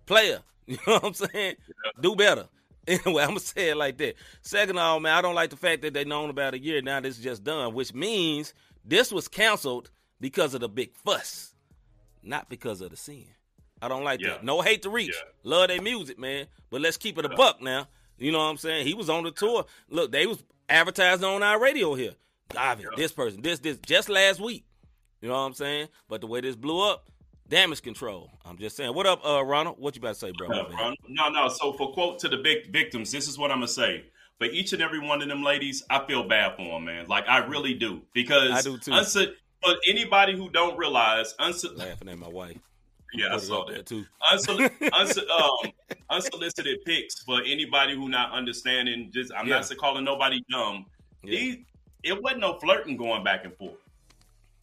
Player. 0.07 0.41
You 0.69 0.79
know 0.85 0.95
what 0.95 1.05
I'm 1.05 1.15
saying? 1.15 1.55
Do 2.01 2.17
better. 2.17 2.49
Anyway, 2.89 3.23
I'm 3.23 3.31
gonna 3.31 3.41
say 3.41 3.71
it 3.71 3.77
like 3.77 3.99
that. 3.99 4.15
Second 4.43 4.77
of 4.79 4.83
all, 4.83 5.01
man, 5.01 5.17
I 5.17 5.21
don't 5.21 5.35
like 5.35 5.51
the 5.51 5.57
fact 5.57 5.83
that 5.83 5.93
they 5.93 6.05
known 6.05 6.31
about 6.31 6.55
a 6.55 6.59
year 6.59 6.81
now. 6.83 7.01
This 7.01 7.19
is 7.19 7.25
just 7.25 7.43
done, 7.43 7.75
which 7.75 7.93
means 7.93 8.55
this 8.85 9.11
was 9.11 9.27
canceled 9.27 9.91
because 10.21 10.55
of 10.55 10.61
the 10.61 10.69
big 10.69 10.95
fuss, 10.95 11.53
not 12.23 12.49
because 12.49 12.81
of 12.81 12.91
the 12.91 12.97
sin. 12.97 13.27
I 13.83 13.89
don't 13.89 14.05
like 14.05 14.21
Yeah. 14.21 14.31
that. 14.31 14.45
No 14.45 14.61
hate 14.63 14.83
to 14.83 14.91
reach. 14.91 15.15
Yeah. 15.15 15.31
Love 15.45 15.69
their 15.69 15.83
music, 15.83 16.19
man. 16.19 16.47
But 16.71 16.81
let's 16.81 16.97
keep 16.97 17.19
it 17.19 17.25
a 17.25 17.29
buck 17.29 17.61
now. 17.61 17.89
You 18.19 18.33
know 18.33 18.39
what 18.39 18.45
I'm 18.45 18.57
saying? 18.57 18.87
He 18.87 18.95
was 18.95 19.11
on 19.11 19.25
the 19.25 19.31
tour. 19.31 19.67
Look, 19.91 20.11
they 20.13 20.27
was 20.27 20.43
advertising 20.69 21.25
on 21.25 21.43
our 21.43 21.61
radio 21.61 21.95
here. 21.95 22.13
Gavin, 22.51 22.87
this 22.97 23.13
person, 23.13 23.43
this, 23.43 23.59
this, 23.59 23.79
just 23.87 24.09
last 24.09 24.41
week. 24.41 24.65
You 25.21 25.29
know 25.29 25.35
what 25.35 25.41
I'm 25.41 25.55
saying? 25.55 25.89
But 26.09 26.21
the 26.21 26.27
way 26.27 26.41
this 26.41 26.57
blew 26.57 26.81
up, 26.89 27.09
damage 27.49 27.83
control. 27.83 28.31
I'm 28.45 28.57
just 28.59 28.77
saying. 28.77 28.95
What 28.95 29.07
up, 29.07 29.25
uh, 29.27 29.45
Ronald? 29.45 29.79
What 29.79 29.97
you 29.97 30.01
about 30.01 30.15
to 30.15 30.19
say, 30.21 30.33
bro? 30.37 30.49
No, 30.49 30.95
no, 31.09 31.29
no. 31.29 31.49
So 31.49 31.73
for 31.73 31.93
quote 31.93 32.19
to 32.21 32.29
the 32.29 32.37
big 32.39 32.73
victims, 32.73 33.11
this 33.13 33.29
is 33.29 33.37
what 33.39 33.51
I'm 33.51 33.59
gonna 33.59 33.69
say. 33.69 34.05
For 34.39 34.45
each 34.47 34.73
and 34.73 34.83
every 34.83 35.01
one 35.01 35.23
of 35.23 35.29
them 35.29 35.43
ladies, 35.43 35.83
I 35.89 36.07
feel 36.07 36.29
bad 36.29 36.57
for 36.57 36.63
them, 36.63 36.85
man. 36.85 37.07
Like 37.09 37.27
I 37.29 37.39
really 37.47 37.75
do 37.75 38.03
because 38.13 38.51
I 38.51 38.63
do 38.63 38.79
too. 38.79 38.93
for 39.63 39.75
anybody 39.89 40.37
who 40.37 40.51
don't 40.51 40.79
realize, 40.79 41.35
unso- 41.41 41.77
Laughing 41.77 42.09
at 42.09 42.19
my 42.19 42.29
wife. 42.29 42.59
Yeah, 43.15 43.35
I 43.35 43.39
saw 43.39 43.65
that. 43.67 43.87
too. 43.87 44.05
Unsol- 44.33 44.71
unso- 44.81 45.29
um, 45.29 45.73
unsolicited 46.11 46.85
pics 46.85 47.23
for 47.23 47.41
anybody 47.45 47.95
who 47.95 48.09
not 48.09 48.33
understanding. 48.33 49.11
Just 49.13 49.33
I'm 49.35 49.47
Yeah. 49.47 49.57
not 49.61 49.77
calling 49.79 50.05
nobody 50.05 50.43
dumb. 50.51 50.87
Yeah. 51.23 51.31
These, 51.39 51.57
it 52.03 52.23
wasn't 52.23 52.41
no 52.43 52.59
flirting 52.59 52.97
going 52.97 53.25
back 53.25 53.45
and 53.45 53.55
forth. 53.57 53.79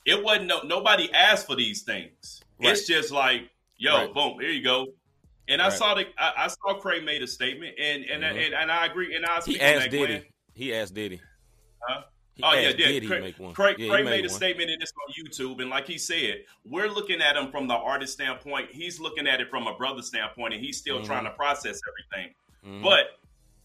It 0.05 0.21
wasn't 0.23 0.47
no 0.47 0.61
nobody 0.63 1.11
asked 1.13 1.47
for 1.47 1.55
these 1.55 1.83
things. 1.83 2.41
It's 2.59 2.87
just 2.87 3.11
like, 3.11 3.49
yo, 3.77 3.95
Right. 3.95 4.13
boom, 4.13 4.39
here 4.39 4.51
you 4.51 4.63
go. 4.63 4.87
And 5.49 5.61
I 5.61 5.65
Right. 5.67 5.73
saw 5.77 5.93
the 5.95 6.05
I, 6.17 6.45
I 6.45 6.47
saw 6.47 6.79
Craig 6.79 7.03
made 7.03 7.21
a 7.21 7.27
statement, 7.27 7.75
and 7.79 8.03
and, 8.05 8.23
Mhm. 8.23 8.45
and 8.45 8.53
and 8.53 8.71
I 8.71 8.85
agree. 8.85 9.15
And 9.15 9.25
I 9.25 9.37
was 9.37 9.45
He 9.45 9.59
asked 9.59 9.89
Diddy. 9.91 10.05
Glenn. 10.07 10.23
He 10.53 10.73
asked 10.73 10.93
Diddy. 10.93 11.19
Huh? 11.81 12.03
He 12.35 12.41
Oh 12.43 12.53
yeah, 12.53 12.69
yeah. 12.75 12.99
Craig, 13.07 13.21
make 13.21 13.39
one. 13.39 13.53
Craig, 13.53 13.77
Yeah, 13.77 13.89
Craig 13.89 14.05
made, 14.05 14.25
a 14.25 14.27
one. 14.27 14.35
statement 14.35 14.69
in 14.71 14.79
this 14.79 14.91
on 15.07 15.13
YouTube, 15.13 15.61
and 15.61 15.69
like 15.69 15.85
he 15.87 15.97
said, 15.99 16.45
we're 16.65 16.89
looking 16.89 17.21
at 17.21 17.35
him 17.37 17.51
from 17.51 17.67
the 17.67 17.75
artist 17.75 18.13
standpoint. 18.13 18.69
He's 18.71 18.99
looking 18.99 19.27
at 19.27 19.39
it 19.39 19.49
from 19.49 19.67
a 19.67 19.75
brother 19.75 20.01
standpoint, 20.01 20.53
and 20.55 20.63
he's 20.63 20.77
still 20.77 20.99
Mhm. 21.01 21.05
trying 21.05 21.23
to 21.25 21.29
process 21.31 21.79
everything. 21.87 22.33
Mhm. 22.65 22.81
But 22.83 23.19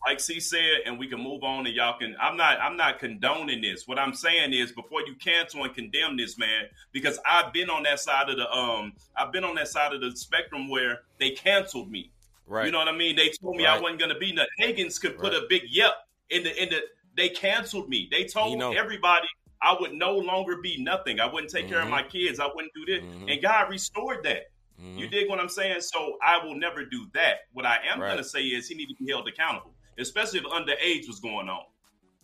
like 0.06 0.20
C 0.20 0.38
said, 0.38 0.82
and 0.86 0.98
we 0.98 1.08
can 1.08 1.20
move 1.20 1.42
on, 1.42 1.66
and 1.66 1.74
y'all 1.74 1.98
can. 1.98 2.14
I'm 2.20 2.36
not. 2.36 2.60
I'm 2.60 2.76
not 2.76 2.98
condoning 2.98 3.62
this. 3.62 3.88
What 3.88 3.98
I'm 3.98 4.12
saying 4.14 4.52
is, 4.52 4.70
before 4.70 5.00
you 5.06 5.14
cancel 5.16 5.64
and 5.64 5.74
condemn 5.74 6.16
this 6.16 6.36
man, 6.38 6.66
because 6.92 7.18
I've 7.26 7.52
been 7.54 7.68
on 7.70 7.82
that 7.84 7.98
side 8.00 8.28
of 8.28 8.36
the 8.36 8.48
um, 8.52 8.92
I've 9.16 9.32
been 9.32 9.44
on 9.44 9.54
that 9.56 9.68
side 9.68 9.92
of 9.94 10.00
the 10.02 10.14
spectrum 10.16 10.68
where 10.68 11.00
they 11.18 11.30
canceled 11.30 11.90
me. 11.90 12.10
right. 12.46 12.64
You 12.66 12.72
know 12.72 12.78
what 12.78 12.88
I 12.88 12.92
mean? 12.92 13.16
They 13.16 13.28
told 13.30 13.56
me 13.56 13.66
I 13.66 13.78
wasn't 13.78 13.98
going 13.98 14.12
to 14.12 14.18
be 14.18 14.32
nothing. 14.32 14.48
Higgins 14.58 14.98
could 14.98 15.18
put 15.18 15.32
Right. 15.34 15.42
a 15.42 15.46
big 15.48 15.64
yep 15.68 16.06
in 16.30 16.44
the 16.44 16.62
in 16.62 16.68
the 16.70 16.82
they 17.18 17.28
canceled 17.28 17.88
me. 17.88 18.08
They 18.10 18.24
told 18.24 18.52
You 18.52 18.56
know. 18.58 18.72
everybody 18.72 19.28
I 19.60 19.76
would 19.80 19.92
no 19.92 20.16
longer 20.16 20.58
be 20.62 20.80
nothing. 20.80 21.18
I 21.18 21.26
wouldn't 21.26 21.50
take 21.52 21.68
care 21.68 21.80
of 21.80 21.88
Mhm. 21.88 21.90
my 21.90 22.04
kids. 22.04 22.38
I 22.38 22.46
wouldn't 22.46 22.72
do 22.74 22.84
this. 22.86 23.02
Mhm. 23.02 23.32
And 23.32 23.42
God 23.42 23.68
restored 23.68 24.22
that. 24.22 24.52
Mhm. 24.80 24.96
You 24.98 25.08
dig 25.08 25.28
what 25.28 25.40
I'm 25.40 25.48
saying? 25.48 25.80
So 25.80 26.16
I 26.22 26.38
will 26.44 26.54
never 26.54 26.84
do 26.84 27.08
that. 27.14 27.40
What 27.52 27.66
I 27.66 27.78
am 27.84 28.00
Right. 28.00 28.06
going 28.12 28.18
to 28.22 28.28
say 28.28 28.44
is 28.44 28.68
he 28.68 28.76
needs 28.76 28.92
to 28.96 29.04
be 29.04 29.10
held 29.10 29.26
accountable, 29.26 29.74
especially 29.98 30.38
if 30.38 30.44
underage 30.44 31.08
was 31.08 31.18
going 31.18 31.48
on. 31.48 31.64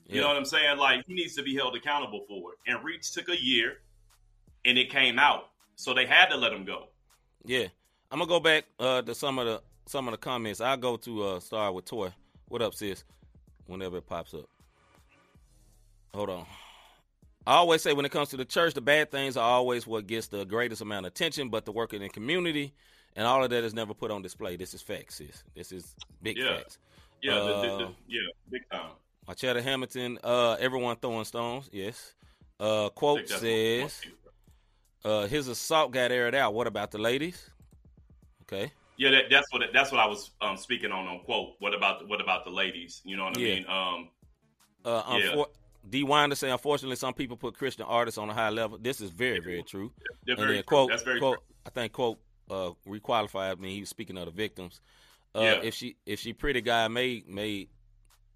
You 0.06 0.20
know 0.20 0.28
what 0.28 0.36
I'm 0.36 0.44
saying? 0.44 0.78
Like 0.78 1.04
he 1.08 1.14
needs 1.14 1.34
to 1.34 1.42
be 1.42 1.56
held 1.56 1.74
accountable 1.74 2.24
for 2.28 2.52
it. 2.52 2.58
And 2.68 2.84
Reach 2.84 3.10
took 3.12 3.28
a 3.28 3.36
year, 3.42 3.82
and 4.64 4.78
it 4.78 4.90
came 4.90 5.18
out, 5.18 5.50
so 5.74 5.92
they 5.92 6.06
had 6.06 6.26
to 6.26 6.36
let 6.36 6.52
him 6.52 6.64
go. 6.64 6.88
Yeah, 7.44 7.66
I'm 8.12 8.20
gonna 8.20 8.28
go 8.28 8.38
back 8.38 8.66
uh, 8.78 9.02
to 9.02 9.14
some 9.14 9.40
of 9.40 9.46
the 9.46 9.62
some 9.86 10.06
of 10.06 10.12
the 10.12 10.18
comments. 10.18 10.60
I'll 10.60 10.76
go 10.76 10.96
to 10.98 11.24
uh, 11.24 11.40
start 11.40 11.74
with 11.74 11.86
Toy. 11.86 12.12
What 12.48 12.62
up, 12.62 12.74
sis? 12.74 13.02
Whenever 13.66 13.96
it 13.96 14.06
pops 14.06 14.34
up. 14.34 14.48
Hold 16.14 16.30
on. 16.30 16.46
I 17.46 17.56
always 17.56 17.82
say 17.82 17.92
when 17.92 18.06
it 18.06 18.12
comes 18.12 18.28
to 18.30 18.36
the 18.36 18.44
church, 18.44 18.72
the 18.72 18.80
bad 18.80 19.10
things 19.10 19.36
are 19.36 19.42
always 19.44 19.86
what 19.86 20.06
gets 20.06 20.28
the 20.28 20.44
greatest 20.44 20.80
amount 20.80 21.06
of 21.06 21.12
attention, 21.12 21.48
but 21.50 21.64
the 21.66 21.72
work 21.72 21.92
in 21.92 22.00
the 22.00 22.08
community 22.08 22.72
and 23.16 23.26
all 23.26 23.42
of 23.44 23.50
that 23.50 23.64
is 23.64 23.74
never 23.74 23.92
put 23.94 24.10
on 24.10 24.22
display. 24.22 24.56
This 24.56 24.74
is 24.74 24.80
facts, 24.80 25.16
sis. 25.16 25.42
This 25.54 25.72
is 25.72 25.94
big 26.22 26.38
Yeah. 26.38 26.56
facts. 26.56 26.78
Yeah, 27.20 27.34
the, 27.34 27.40
the, 27.40 27.62
the, 27.62 27.84
Uh, 27.86 27.90
yeah, 28.08 28.20
big 28.50 28.62
time. 28.70 28.90
Marchetta 29.28 29.62
Hamilton, 29.62 30.18
uh, 30.22 30.56
everyone 30.60 30.96
throwing 30.96 31.24
stones, 31.24 31.68
yes. 31.72 32.14
Uh, 32.60 32.88
quote 32.90 33.18
think 33.18 33.28
that's 33.28 33.42
what- 33.42 33.90
says, 33.90 34.12
uh, 35.04 35.26
his 35.26 35.48
assault 35.48 35.90
got 35.92 36.12
aired 36.12 36.34
out. 36.34 36.54
What 36.54 36.66
about 36.66 36.90
the 36.92 36.98
ladies? 36.98 37.50
Okay. 38.42 38.70
Yeah, 38.96 39.10
that, 39.10 39.24
that's 39.30 39.52
what 39.52 39.62
that's 39.72 39.90
what 39.90 40.00
I 40.00 40.06
was 40.06 40.30
um, 40.40 40.56
speaking 40.56 40.92
on 40.92 41.06
on 41.08 41.20
quote. 41.24 41.56
What 41.58 41.74
about 41.74 42.06
what 42.08 42.20
about 42.20 42.44
the 42.44 42.50
ladies? 42.50 43.02
You 43.04 43.16
know 43.16 43.24
what 43.24 43.36
I 43.36 43.40
Yeah. 43.40 43.54
mean? 43.56 43.66
Um, 43.68 44.10
Uh, 44.84 45.02
Yeah. 45.18 45.32
unfor- 45.32 45.50
D. 45.88 46.02
Winder 46.02 46.34
say, 46.36 46.50
unfortunately, 46.50 46.96
some 46.96 47.14
people 47.14 47.36
put 47.36 47.56
Christian 47.56 47.84
artists 47.86 48.18
on 48.18 48.30
a 48.30 48.34
high 48.34 48.50
level. 48.50 48.78
This 48.80 49.00
is 49.00 49.10
very, 49.10 49.40
very 49.40 49.62
true. 49.62 49.92
they're 50.26 50.34
and 50.36 50.44
very 50.44 50.54
then 50.56 50.64
quote, 50.64 50.90
That's 50.90 51.02
very 51.02 51.18
quote, 51.20 51.36
true. 51.38 51.56
I 51.66 51.70
think 51.70 51.92
quote 51.92 52.18
uh, 52.50 52.70
requalified 52.86 53.58
me. 53.58 53.74
He 53.74 53.80
was 53.80 53.88
speaking 53.88 54.16
of 54.18 54.26
the 54.26 54.30
victims. 54.30 54.80
Uh, 55.34 55.40
Yeah. 55.40 55.60
If 55.62 55.74
she, 55.74 55.96
if 56.06 56.20
she 56.20 56.32
pretty 56.32 56.60
guy 56.60 56.88
made 56.88 57.28
made 57.28 57.68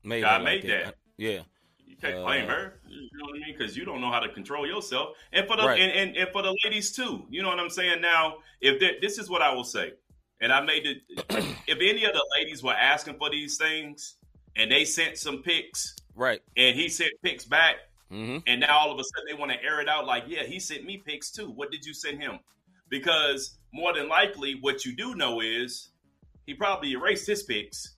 made 0.05 0.22
God 0.22 0.42
like 0.42 0.62
made 0.64 0.70
that. 0.70 0.94
Yeah, 1.16 1.40
You 1.86 1.96
can't 1.96 2.16
Uh, 2.18 2.24
blame 2.24 2.46
her. 2.49 2.80
You 2.88 3.09
know 3.14 3.24
what 3.26 3.36
I 3.36 3.46
mean? 3.46 3.57
Because 3.59 3.76
you 3.76 3.84
don't 3.84 4.01
know 4.01 4.11
how 4.11 4.20
to 4.20 4.28
control 4.28 4.66
yourself, 4.66 5.16
and 5.32 5.46
for 5.46 5.57
the 5.57 5.64
Right. 5.64 5.80
and, 5.80 5.90
and, 5.92 6.16
and 6.16 6.28
for 6.32 6.42
the 6.42 6.57
ladies 6.64 6.92
too. 6.92 7.26
You 7.30 7.42
know 7.42 7.49
what 7.49 7.59
I'm 7.59 7.70
saying? 7.70 8.01
Now, 8.01 8.36
if 8.61 8.80
this 9.01 9.18
is 9.18 9.28
what 9.28 9.42
I 9.42 9.53
will 9.53 9.64
say, 9.64 9.92
and 10.40 10.53
I 10.53 10.61
made 10.61 10.86
it. 10.86 10.99
if 11.66 11.78
any 11.80 12.05
of 12.05 12.12
the 12.12 12.24
ladies 12.38 12.62
were 12.62 12.74
asking 12.74 13.16
for 13.18 13.30
these 13.30 13.57
things, 13.59 14.16
and 14.57 14.70
they 14.70 14.84
sent 14.84 15.18
some 15.18 15.42
pics, 15.42 15.96
right. 16.18 16.40
and 16.56 16.76
he 16.76 16.88
sent 16.90 17.12
pics 17.22 17.44
back, 17.46 17.76
hmm 18.10 18.38
and 18.46 18.60
now 18.60 18.76
all 18.78 18.90
of 18.92 18.98
a 18.98 19.02
sudden 19.04 19.26
they 19.28 19.34
want 19.38 19.50
to 19.52 19.62
air 19.62 19.80
it 19.80 19.88
out 19.88 20.04
like, 20.06 20.24
yeah, 20.26 20.42
he 20.42 20.58
sent 20.60 20.84
me 20.84 20.96
pics 21.04 21.30
too. 21.30 21.50
What 21.50 21.70
did 21.70 21.84
you 21.86 21.94
send 21.94 22.20
him? 22.20 22.38
Because 22.90 23.58
more 23.72 23.92
than 23.94 24.08
likely, 24.08 24.56
what 24.60 24.84
you 24.84 24.94
do 24.96 25.14
know 25.14 25.40
is 25.40 25.90
he 26.46 26.54
probably 26.54 26.92
erased 26.92 27.26
his 27.26 27.42
pics. 27.42 27.94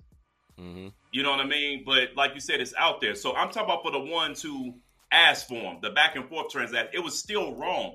hmm 0.58 0.88
You 1.12 1.22
know 1.22 1.30
what 1.30 1.40
I 1.40 1.46
mean? 1.46 1.82
But 1.86 2.14
like 2.16 2.34
you 2.34 2.40
said, 2.40 2.60
it's 2.60 2.74
out 2.76 3.00
there. 3.00 3.14
So 3.14 3.34
I'm 3.34 3.48
talking 3.50 3.64
about 3.72 3.82
for 3.84 3.92
the 3.92 4.00
ones 4.00 4.42
who 4.42 4.74
asked 5.12 5.48
for 5.48 5.54
him, 5.54 5.78
the 5.82 5.90
back 5.90 6.16
and 6.16 6.28
forth 6.28 6.50
transaction. 6.50 6.90
It 6.92 7.04
was 7.04 7.18
still 7.18 7.54
wrong. 7.54 7.94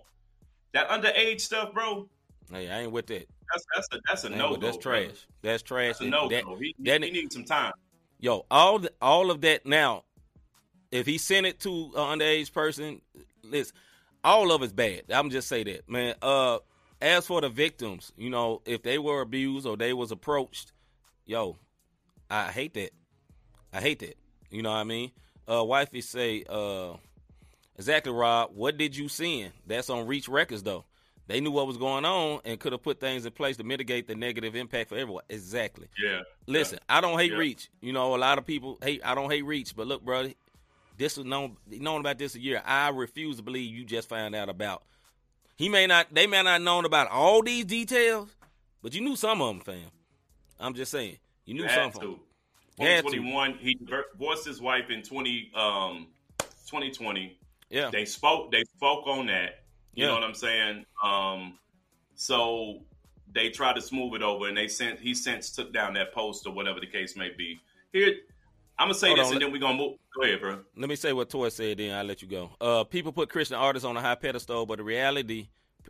That 0.73 0.89
underage 0.89 1.41
stuff, 1.41 1.73
bro. 1.73 2.09
Hey, 2.51 2.69
I 2.69 2.81
ain't 2.83 2.91
with 2.91 3.07
that. 3.07 3.27
That's 3.53 3.65
that's 3.75 3.87
a 3.93 3.99
that's 4.07 4.23
a 4.23 4.29
no 4.29 4.51
with- 4.51 4.61
That's 4.61 4.77
trash. 4.77 5.27
That's 5.41 5.63
trash. 5.63 5.87
That's 5.99 6.01
a 6.01 6.05
no 6.07 6.29
that- 6.29 6.43
He, 6.59 6.73
he, 6.77 6.83
that- 6.85 7.03
he 7.03 7.11
needs 7.11 7.35
some 7.35 7.43
time. 7.45 7.73
yo, 8.19 8.45
all 8.49 8.79
the, 8.79 8.91
all 9.01 9.31
of 9.31 9.41
that 9.41 9.65
now. 9.65 10.03
If 10.91 11.05
he 11.05 11.17
sent 11.17 11.45
it 11.45 11.59
to 11.61 11.91
an 11.95 12.19
underage 12.19 12.53
person, 12.53 13.01
listen, 13.43 13.75
all 14.23 14.51
of 14.51 14.61
it's 14.63 14.73
bad. 14.73 15.03
I'm 15.09 15.29
just 15.29 15.47
say 15.47 15.63
that, 15.63 15.89
man. 15.89 16.15
Uh, 16.21 16.59
as 17.01 17.27
for 17.27 17.41
the 17.41 17.49
victims, 17.49 18.11
you 18.17 18.29
know, 18.29 18.61
if 18.65 18.81
they 18.83 18.97
were 18.97 19.21
abused 19.21 19.67
or 19.67 19.77
they 19.77 19.93
was 19.93 20.11
approached, 20.11 20.71
yo, 21.25 21.57
I 22.29 22.51
hate 22.51 22.73
that. 22.75 22.91
I 23.73 23.81
hate 23.81 23.99
that. 23.99 24.17
You 24.49 24.61
know 24.61 24.71
what 24.71 24.77
I 24.77 24.83
mean? 24.85 25.11
Uh, 25.47 25.63
wifey 25.63 26.01
say, 26.01 26.43
uh, 26.49 26.93
exactly, 27.77 28.11
Rob. 28.13 28.51
What 28.53 28.77
did 28.77 28.95
you 28.95 29.09
send? 29.09 29.51
That's 29.67 29.89
on 29.89 30.07
Reach 30.07 30.27
Records 30.29 30.63
though. 30.63 30.85
They 31.27 31.41
knew 31.41 31.51
what 31.51 31.65
was 31.67 31.77
going 31.77 32.05
on 32.05 32.41
and 32.45 32.59
could 32.59 32.71
have 32.71 32.83
put 32.83 32.99
things 32.99 33.25
in 33.25 33.31
place 33.31 33.57
to 33.57 33.63
mitigate 33.63 34.07
the 34.07 34.15
negative 34.15 34.55
impact 34.55 34.89
for 34.89 34.95
everyone. 34.95 35.23
Exactly. 35.27 35.87
Yeah. 36.03 36.19
Listen, 36.45 36.79
I 36.87 37.01
don't 37.01 37.17
hate 37.17 37.31
Yeah. 37.31 37.39
Reach. 37.39 37.69
You 37.81 37.93
know, 37.93 38.15
a 38.15 38.17
lot 38.17 38.37
of 38.37 38.45
people 38.45 38.77
hate. 38.81 39.01
I 39.03 39.15
don't 39.15 39.31
hate 39.31 39.43
Reach, 39.43 39.75
but 39.75 39.87
look, 39.87 40.03
brother, 40.03 40.33
this 40.97 41.17
was 41.17 41.25
known 41.25 41.57
known 41.67 41.99
about 42.01 42.17
this 42.17 42.35
a 42.35 42.39
year. 42.39 42.61
I 42.65 42.89
refuse 42.89 43.37
to 43.37 43.43
believe 43.43 43.73
you 43.73 43.83
just 43.85 44.09
found 44.09 44.35
out 44.35 44.49
about. 44.49 44.83
He 45.57 45.69
may 45.69 45.87
not. 45.87 46.13
They 46.13 46.27
may 46.27 46.43
not 46.43 46.61
known 46.61 46.85
about 46.85 47.09
all 47.09 47.41
these 47.41 47.65
details, 47.65 48.29
but 48.81 48.93
you 48.93 49.01
knew 49.01 49.15
some 49.15 49.41
of 49.41 49.47
them, 49.47 49.59
fam. 49.61 49.89
I'm 50.59 50.73
just 50.73 50.91
saying, 50.91 51.17
you 51.45 51.53
knew 51.53 51.67
some 51.69 51.87
of 51.87 51.93
them. 51.93 52.01
to. 52.01 52.19
You 52.83 52.87
had 52.89 53.05
to. 53.05 53.11
2021, 53.11 53.53
he 53.59 53.75
divorced 54.13 54.45
his 54.45 54.61
wife 54.61 54.89
in 54.89 55.01
20 55.01 55.51
um 55.55 56.07
2020. 56.67 57.37
Yeah, 57.69 57.89
They 57.91 58.05
spoke. 58.05 58.51
They 58.51 58.63
spoke 58.75 59.07
on 59.07 59.25
that. 59.27 59.63
You 59.93 60.03
Yeah. 60.03 60.07
know 60.09 60.15
what 60.15 60.23
I'm 60.23 60.33
saying? 60.35 60.85
Um, 61.03 61.57
so 62.15 62.81
they 63.33 63.49
tried 63.49 63.75
to 63.75 63.81
smooth 63.81 64.15
it 64.15 64.21
over, 64.21 64.47
and 64.47 64.57
they 64.57 64.67
sent. 64.67 64.99
He 64.99 65.13
since 65.13 65.51
took 65.51 65.73
down 65.73 65.93
that 65.95 66.13
post 66.13 66.45
or 66.45 66.53
whatever 66.53 66.79
the 66.79 66.87
case 66.87 67.15
may 67.15 67.29
be. 67.29 67.59
Here, 67.93 68.13
I'm 68.77 68.85
gonna 68.87 68.93
say 68.95 69.07
Hold 69.07 69.19
this, 69.19 69.27
on, 69.27 69.33
and 69.33 69.41
let- 69.41 69.45
then 69.45 69.51
we're 69.53 69.59
gonna 69.59 69.77
move. 69.77 69.97
Go 70.15 70.23
ahead, 70.23 70.41
bro. 70.41 70.59
Let 70.75 70.89
me 70.89 70.95
say 70.95 71.13
what 71.13 71.29
Toy 71.29 71.49
said. 71.49 71.77
Then 71.77 71.95
I'll 71.95 72.03
let 72.05 72.21
you 72.21 72.27
go. 72.27 72.51
Uh, 72.59 72.83
people 72.83 73.11
put 73.11 73.29
Christian 73.29 73.55
artists 73.57 73.85
on 73.85 73.95
a 73.97 74.01
high 74.01 74.15
pedestal, 74.15 74.65
but 74.65 74.77
the 74.77 74.83
reality 74.83 75.47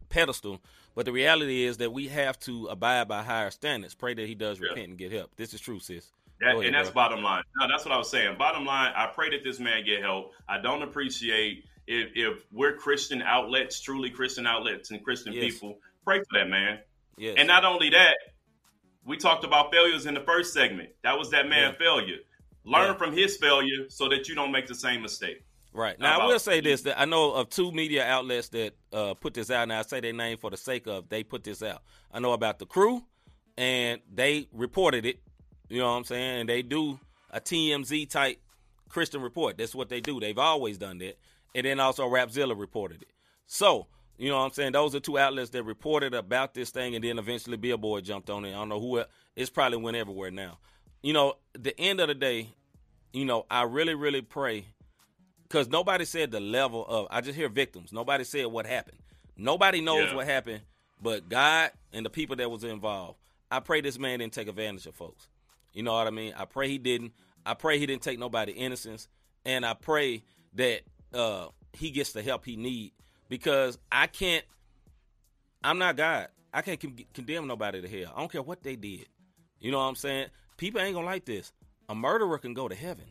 pedestal. 0.09 0.61
But 0.93 1.05
the 1.05 1.11
reality 1.11 1.63
is 1.63 1.77
that 1.77 1.91
we 1.91 2.07
have 2.07 2.39
to 2.41 2.67
abide 2.67 3.07
by 3.07 3.21
higher 3.23 3.51
standards. 3.51 3.95
Pray 3.95 4.13
that 4.13 4.27
he 4.27 4.35
does 4.35 4.59
Yeah. 4.59 4.69
repent 4.69 4.89
and 4.89 4.97
get 4.97 5.11
help. 5.11 5.35
This 5.35 5.53
is 5.53 5.59
true, 5.61 5.79
sis. 5.79 6.11
That, 6.41 6.55
ahead, 6.55 6.65
and 6.67 6.75
that's 6.75 6.89
bro. 6.89 6.95
bottom 7.03 7.23
line. 7.23 7.43
No, 7.59 7.67
that's 7.67 7.85
what 7.85 7.93
I 7.93 7.97
was 7.97 8.09
saying. 8.09 8.37
Bottom 8.37 8.65
line, 8.65 8.93
I 8.95 9.07
pray 9.07 9.29
that 9.31 9.43
this 9.43 9.59
man 9.59 9.83
get 9.85 10.01
help. 10.01 10.33
I 10.47 10.59
don't 10.59 10.81
appreciate 10.83 11.65
if, 11.87 12.09
if 12.15 12.45
we're 12.51 12.73
Christian 12.77 13.21
outlets, 13.21 13.79
truly 13.81 14.09
Christian 14.09 14.45
outlets 14.47 14.91
and 14.91 15.03
Christian 15.03 15.33
Yes. 15.33 15.53
people. 15.53 15.79
Pray 16.05 16.19
for 16.19 16.39
that 16.39 16.49
man. 16.49 16.79
Yes. 17.17 17.35
And 17.37 17.47
not 17.47 17.63
only 17.65 17.89
that, 17.91 18.15
we 19.05 19.17
talked 19.17 19.43
about 19.43 19.71
failures 19.71 20.05
in 20.05 20.13
the 20.13 20.21
first 20.21 20.53
segment. 20.53 20.89
That 21.03 21.17
was 21.17 21.29
that 21.31 21.47
man 21.47 21.71
Yeah. 21.71 21.77
failure. 21.77 22.17
Learn 22.65 22.91
Yeah. 22.91 22.97
from 22.97 23.13
his 23.15 23.37
failure 23.37 23.89
so 23.89 24.09
that 24.09 24.27
you 24.27 24.35
don't 24.35 24.51
make 24.51 24.67
the 24.67 24.75
same 24.75 25.01
mistake. 25.01 25.43
Right. 25.71 25.99
Now, 25.99 26.21
I 26.21 26.25
will 26.25 26.39
say 26.39 26.61
this 26.61 26.83
that 26.83 26.99
I 26.99 27.05
know 27.05 27.31
of 27.33 27.49
two 27.49 27.71
media 27.71 28.05
outlets 28.05 28.47
that 28.49 28.73
uh, 28.93 29.13
put 29.13 29.33
this 29.33 29.51
out. 29.51 29.67
Now, 29.67 29.79
I 29.79 29.81
say 29.81 29.99
their 29.99 30.13
name 30.13 30.37
for 30.37 30.49
the 30.49 30.57
sake 30.57 30.87
of 30.87 31.09
they 31.09 31.23
put 31.23 31.43
this 31.43 31.61
out. 31.61 31.81
I 32.11 32.19
know 32.19 32.31
about 32.33 32.59
the 32.59 32.65
crew, 32.65 33.03
and 33.57 34.01
they 34.13 34.47
reported 34.53 35.05
it. 35.05 35.19
You 35.69 35.79
know 35.79 35.91
what 35.91 35.97
I'm 35.97 36.03
saying? 36.05 36.39
And 36.41 36.49
they 36.49 36.61
do 36.61 36.99
a 37.29 37.41
TMZ 37.41 38.09
type 38.09 38.39
Christian 38.87 39.21
report. 39.21 39.57
That's 39.57 39.75
what 39.75 39.89
they 39.89 39.99
do. 39.99 40.19
They've 40.19 40.37
always 40.37 40.77
done 40.77 40.97
that. 40.99 41.17
And 41.53 41.65
then 41.65 41.79
also 41.79 42.07
Rapzilla 42.07 42.57
reported 42.57 43.01
it. 43.01 43.09
So, 43.45 43.87
you 44.17 44.29
know 44.29 44.37
what 44.37 44.45
I'm 44.45 44.51
saying? 44.53 44.71
Those 44.71 44.95
are 44.95 44.99
two 45.01 45.17
outlets 45.17 45.49
that 45.51 45.63
reported 45.63 46.13
about 46.13 46.53
this 46.53 46.69
thing, 46.69 46.95
and 46.95 47.03
then 47.03 47.19
eventually 47.19 47.57
Billboard 47.57 48.05
jumped 48.05 48.29
on 48.29 48.45
it. 48.45 48.49
I 48.51 48.53
don't 48.53 48.69
know 48.69 48.79
who. 48.79 49.03
It's 49.35 49.49
probably 49.49 49.77
went 49.77 49.97
everywhere 49.97 50.31
now. 50.31 50.59
You 51.05 51.13
know, 51.13 51.35
the 51.53 51.79
end 51.79 51.99
of 51.99 52.07
the 52.07 52.15
day, 52.15 52.49
you 53.13 53.25
know, 53.25 53.45
I 53.51 53.61
really, 53.61 53.93
really 53.93 54.23
pray 54.23 54.65
because 55.43 55.67
nobody 55.67 56.03
said 56.03 56.31
the 56.31 56.39
level 56.39 56.83
of. 56.83 57.05
I 57.11 57.21
just 57.21 57.37
hear 57.37 57.47
victims. 57.47 57.93
Nobody 57.93 58.23
said 58.23 58.47
what 58.47 58.65
happened. 58.65 58.97
Nobody 59.37 59.81
knows 59.81 60.09
Yeah. 60.09 60.15
what 60.15 60.25
happened, 60.25 60.61
but 60.99 61.29
God 61.29 61.69
and 61.93 62.03
the 62.03 62.09
people 62.09 62.37
that 62.37 62.49
was 62.49 62.63
involved. 62.63 63.19
I 63.51 63.59
pray 63.59 63.81
this 63.81 63.99
man 63.99 64.17
didn't 64.17 64.33
take 64.33 64.47
advantage 64.47 64.87
of 64.87 64.95
folks. 64.95 65.29
You 65.73 65.83
know 65.83 65.93
what 65.93 66.07
I 66.07 66.09
mean? 66.09 66.33
I 66.35 66.45
pray 66.45 66.69
he 66.69 66.79
didn't. 66.79 67.13
I 67.45 67.53
pray 67.53 67.77
he 67.77 67.85
didn't 67.85 68.01
take 68.01 68.17
nobody 68.17 68.53
innocence, 68.53 69.07
and 69.45 69.63
I 69.63 69.75
pray 69.75 70.23
that 70.55 70.81
uh, 71.13 71.49
he 71.73 71.91
gets 71.91 72.13
the 72.13 72.23
help 72.23 72.45
he 72.45 72.55
need 72.55 72.93
because 73.29 73.77
I 73.91 74.07
can't. 74.07 74.43
I'm 75.63 75.77
not 75.77 75.97
God. 75.97 76.29
I 76.51 76.63
can't 76.63 76.79
con- 76.79 76.97
condemn 77.13 77.45
nobody 77.45 77.79
to 77.83 77.87
hell. 77.87 78.11
I 78.15 78.21
don't 78.21 78.31
care 78.31 78.41
what 78.41 78.63
they 78.63 78.75
did. 78.75 79.05
You 79.59 79.69
know 79.69 79.77
what 79.77 79.83
I'm 79.83 79.95
saying? 79.95 80.29
People 80.57 80.81
ain't 80.81 80.93
gonna 80.95 81.05
like 81.05 81.25
this. 81.25 81.51
A 81.89 81.95
murderer 81.95 82.37
can 82.37 82.53
go 82.53 82.67
to 82.67 82.75
heaven 82.75 83.05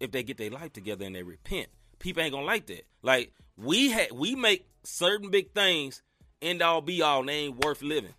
if 0.00 0.10
they 0.10 0.22
get 0.22 0.36
their 0.38 0.50
life 0.50 0.72
together 0.72 1.04
and 1.04 1.14
they 1.14 1.22
repent. 1.22 1.68
People 1.98 2.22
ain't 2.22 2.32
gonna 2.32 2.46
like 2.46 2.66
that. 2.66 2.86
Like 3.02 3.32
we 3.56 3.90
had, 3.90 4.12
we 4.12 4.34
make 4.34 4.66
certain 4.82 5.30
big 5.30 5.52
things 5.52 6.02
end 6.42 6.62
all 6.62 6.80
be 6.80 7.02
all, 7.02 7.20
and 7.20 7.28
they 7.28 7.34
ain't 7.34 7.64
worth 7.64 7.82
living. 7.82 8.14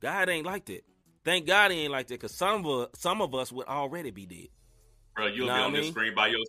God 0.00 0.28
ain't 0.28 0.46
like 0.46 0.66
that. 0.66 0.84
Thank 1.24 1.46
God 1.46 1.70
he 1.70 1.80
ain't 1.82 1.92
like 1.92 2.08
that, 2.08 2.20
cause 2.20 2.34
some 2.34 2.66
of 2.66 2.80
us, 2.82 2.88
some 2.94 3.22
of 3.22 3.34
us 3.34 3.50
would 3.52 3.66
already 3.66 4.10
be 4.10 4.26
dead. 4.26 4.48
Bro, 5.16 5.26
you'll 5.28 5.46
Know 5.46 5.54
be 5.54 5.60
on 5.60 5.72
this 5.72 5.88
screen 5.88 6.14
by 6.14 6.26
yourself. 6.28 6.48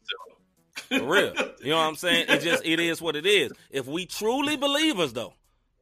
For 0.89 1.03
real. 1.03 1.33
You 1.65 1.71
know 1.71 1.77
what 1.77 1.83
I'm 1.85 1.95
saying? 1.95 2.27
It 2.29 2.41
just 2.41 2.63
it 2.63 2.79
is 2.79 3.01
what 3.01 3.15
it 3.15 3.25
is. 3.25 3.51
If 3.71 3.87
we 3.87 4.05
truly 4.05 4.55
believers 4.55 5.13
though, 5.13 5.33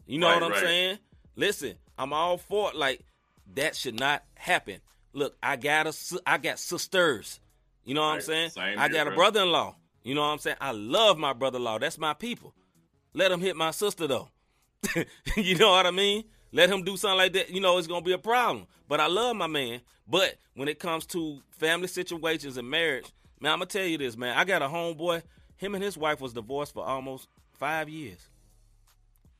you 0.06 0.18
know 0.18 0.28
Right, 0.28 0.36
what 0.36 0.44
I'm 0.44 0.52
right. 0.52 0.60
saying? 0.62 1.00
Listen, 1.36 1.74
I'm 1.98 2.14
all 2.14 2.38
for 2.38 2.70
it. 2.70 2.76
Like 2.76 3.02
that 3.56 3.76
should 3.76 4.00
not 4.00 4.24
happen. 4.36 4.80
Look, 5.14 5.36
I 5.42 5.56
got 5.56 5.88
a, 5.88 5.94
I 6.26 6.38
got 6.38 6.60
sisters. 6.60 7.40
You 7.86 7.94
know 7.94 8.02
what 8.02 8.16
I'm 8.16 8.22
saying? 8.22 8.50
Same 8.52 8.80
I 8.80 8.84
here, 8.84 8.94
got 8.94 9.08
a 9.08 9.10
bro. 9.12 9.16
brother-in-law. 9.18 9.76
You 10.04 10.16
know 10.16 10.22
what 10.22 10.28
I'm 10.28 10.40
saying? 10.40 10.58
I 10.60 10.72
love 10.72 11.18
my 11.18 11.34
brother-in-law. 11.34 11.80
That's 11.80 11.98
my 11.98 12.14
people. 12.14 12.54
Let 13.14 13.32
him 13.32 13.42
hit 13.42 13.56
my 13.56 13.72
sister 13.72 14.08
though. 14.08 14.30
you 15.38 15.56
know 15.56 15.72
what 15.72 15.86
I 15.86 15.92
mean? 15.92 16.24
Let 16.52 16.70
him 16.70 16.84
do 16.84 16.98
something 16.98 17.18
like 17.18 17.34
that. 17.34 17.50
You 17.50 17.62
know, 17.62 17.78
it's 17.78 17.88
gonna 17.88 18.02
be 18.02 18.12
a 18.12 18.18
problem. 18.18 18.68
But 18.88 19.00
I 19.00 19.08
love 19.08 19.36
my 19.36 19.48
man. 19.48 19.82
But 20.08 20.36
when 20.56 20.68
it 20.68 20.80
comes 20.80 21.06
to 21.08 21.42
family 21.52 21.88
situations 21.88 22.58
and 22.58 22.70
marriage, 22.70 23.12
man, 23.40 23.54
I'm 23.54 23.60
gonna 23.60 23.68
tell 23.68 23.86
you 23.86 23.98
this, 23.98 24.18
man. 24.18 24.38
I 24.38 24.44
got 24.44 24.62
a 24.62 24.68
homeboy. 24.68 25.24
Him 25.58 25.76
and 25.76 25.84
his 25.84 25.98
wife 25.98 26.20
was 26.20 26.34
divorced 26.34 26.74
for 26.74 26.84
almost 26.84 27.28
five 27.54 27.88
years. 27.88 28.30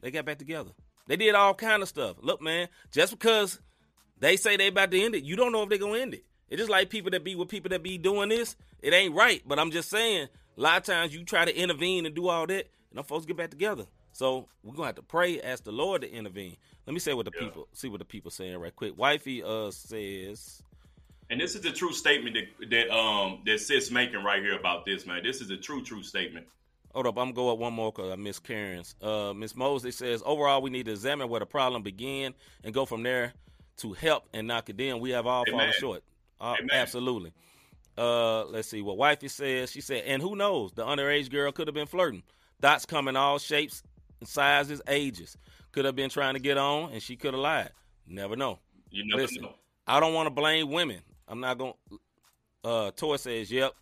They 0.02 0.12
got 0.12 0.26
back 0.26 0.38
together. 0.38 0.72
They 1.08 1.18
did 1.18 1.36
all 1.36 1.54
kind 1.54 1.82
of 1.82 1.90
stuff. 1.90 2.18
Look, 2.22 2.42
man, 2.42 2.70
just 2.92 3.12
because 3.12 3.60
they 4.24 4.38
say 4.38 4.58
they 4.58 4.68
about 4.68 4.92
to 4.92 5.02
end 5.02 5.16
it, 5.16 5.24
you 5.24 5.36
don't 5.36 5.52
know 5.52 5.64
if 5.64 5.70
they 5.70 5.78
gonna 5.78 6.00
end 6.00 6.14
it. 6.14 6.24
It's 6.50 6.60
just 6.60 6.70
like 6.70 6.90
people 6.90 7.12
that 7.12 7.24
be 7.24 7.36
with 7.36 7.50
people 7.50 7.70
that 7.70 7.82
be 7.84 7.98
doing 7.98 8.30
this. 8.30 8.56
It 8.82 8.94
ain't 8.94 9.16
right. 9.16 9.42
But 9.46 9.60
I'm 9.60 9.72
just 9.72 9.90
saying, 9.90 10.28
a 10.58 10.62
lot 10.62 10.78
of 10.78 10.84
times 10.84 11.14
you 11.14 11.24
try 11.24 11.46
to 11.46 11.56
intervene 11.56 12.06
and 12.06 12.14
do 12.14 12.28
all 12.28 12.46
that, 12.48 12.68
and 12.92 12.98
them 12.98 13.06
folks 13.06 13.26
get 13.26 13.38
back 13.38 13.50
together. 13.50 13.86
So 14.12 14.48
we're 14.64 14.74
gonna 14.76 14.88
have 14.88 14.96
to 14.96 15.02
pray, 15.02 15.42
ask 15.42 15.64
the 15.64 15.72
Lord 15.72 16.02
to 16.02 16.12
intervene. 16.12 16.58
Let 16.86 16.94
me 16.94 17.00
say 17.00 17.14
what 17.14 17.26
the 17.26 17.32
Yeah. 17.34 17.48
people 17.48 17.68
see 17.74 17.88
what 17.88 18.00
the 18.00 18.06
people 18.06 18.30
saying 18.30 18.58
right 18.58 18.76
quick. 18.76 18.98
Wifey 18.98 19.42
uh 19.44 19.72
says 19.72 20.62
And 21.30 21.40
this 21.42 21.56
is 21.56 21.62
the 21.62 21.72
true 21.72 21.94
statement 21.94 22.36
that 22.36 22.70
that 22.70 22.94
um 22.96 23.40
that 23.46 23.60
Sis 23.60 23.90
making 23.90 24.24
right 24.24 24.42
here 24.44 24.58
about 24.58 24.86
this, 24.86 25.08
man. 25.08 25.24
This 25.24 25.42
is 25.42 25.50
a 25.50 25.58
true, 25.58 25.82
true 25.82 26.04
statement. 26.04 26.46
Hold 26.94 27.08
up, 27.08 27.18
I'm 27.18 27.26
gonna 27.28 27.34
go 27.34 27.52
up 27.52 27.58
one 27.58 27.74
more 27.74 27.92
because 27.92 28.12
I 28.12 28.16
miss 28.16 28.38
Karen's. 28.38 28.94
Uh, 29.02 29.34
Miss 29.34 29.56
Mosley 29.56 29.90
says 29.90 30.22
overall 30.24 30.62
we 30.62 30.70
need 30.70 30.86
to 30.86 30.92
examine 30.92 31.28
where 31.30 31.40
the 31.40 31.48
problem 31.48 31.82
began 31.82 32.36
and 32.64 32.72
go 32.74 32.86
from 32.86 33.02
there 33.02 33.34
to 33.78 33.94
help 33.94 34.26
and 34.34 34.48
not 34.48 34.66
condemn. 34.66 35.00
We 35.00 35.12
have 35.12 35.26
all 35.28 35.46
fallen 35.50 35.72
short. 35.74 36.04
Uh, 36.40 36.56
absolutely. 36.72 37.34
Uh, 37.98 38.46
let's 38.46 38.68
see 38.68 38.82
what 38.82 38.98
wifey 38.98 39.28
says. 39.28 39.72
She 39.72 39.82
said, 39.82 40.04
and 40.06 40.22
who 40.22 40.36
knows? 40.36 40.72
The 40.74 40.84
underage 40.86 41.30
girl 41.32 41.52
could 41.52 41.68
have 41.68 41.76
been 41.76 41.88
flirting. 41.88 42.24
Thoughts 42.62 42.86
come 42.86 43.08
in 43.08 43.16
all 43.16 43.40
shapes 43.40 43.84
and 44.20 44.28
sizes, 44.28 44.82
ages. 44.88 45.38
Could 45.72 45.86
have 45.86 45.96
been 45.96 46.10
trying 46.10 46.34
to 46.36 46.40
get 46.40 46.58
on, 46.58 46.92
and 46.92 47.02
she 47.02 47.16
could 47.16 47.34
have 47.34 47.42
lied. 47.42 47.72
Never 48.08 48.36
know. 48.36 48.60
You 48.90 49.06
never 49.08 49.22
Listen, 49.24 49.44
know. 49.44 49.56
I 49.88 50.00
don't 50.00 50.14
want 50.14 50.28
to 50.28 50.32
blame 50.32 50.70
women. 50.70 51.02
I'm 51.28 51.40
not 51.40 51.58
going. 51.58 51.74
to 51.90 52.00
Uh, 52.70 52.92
Toy 52.92 53.18
says, 53.18 53.52
"Yep." 53.52 53.74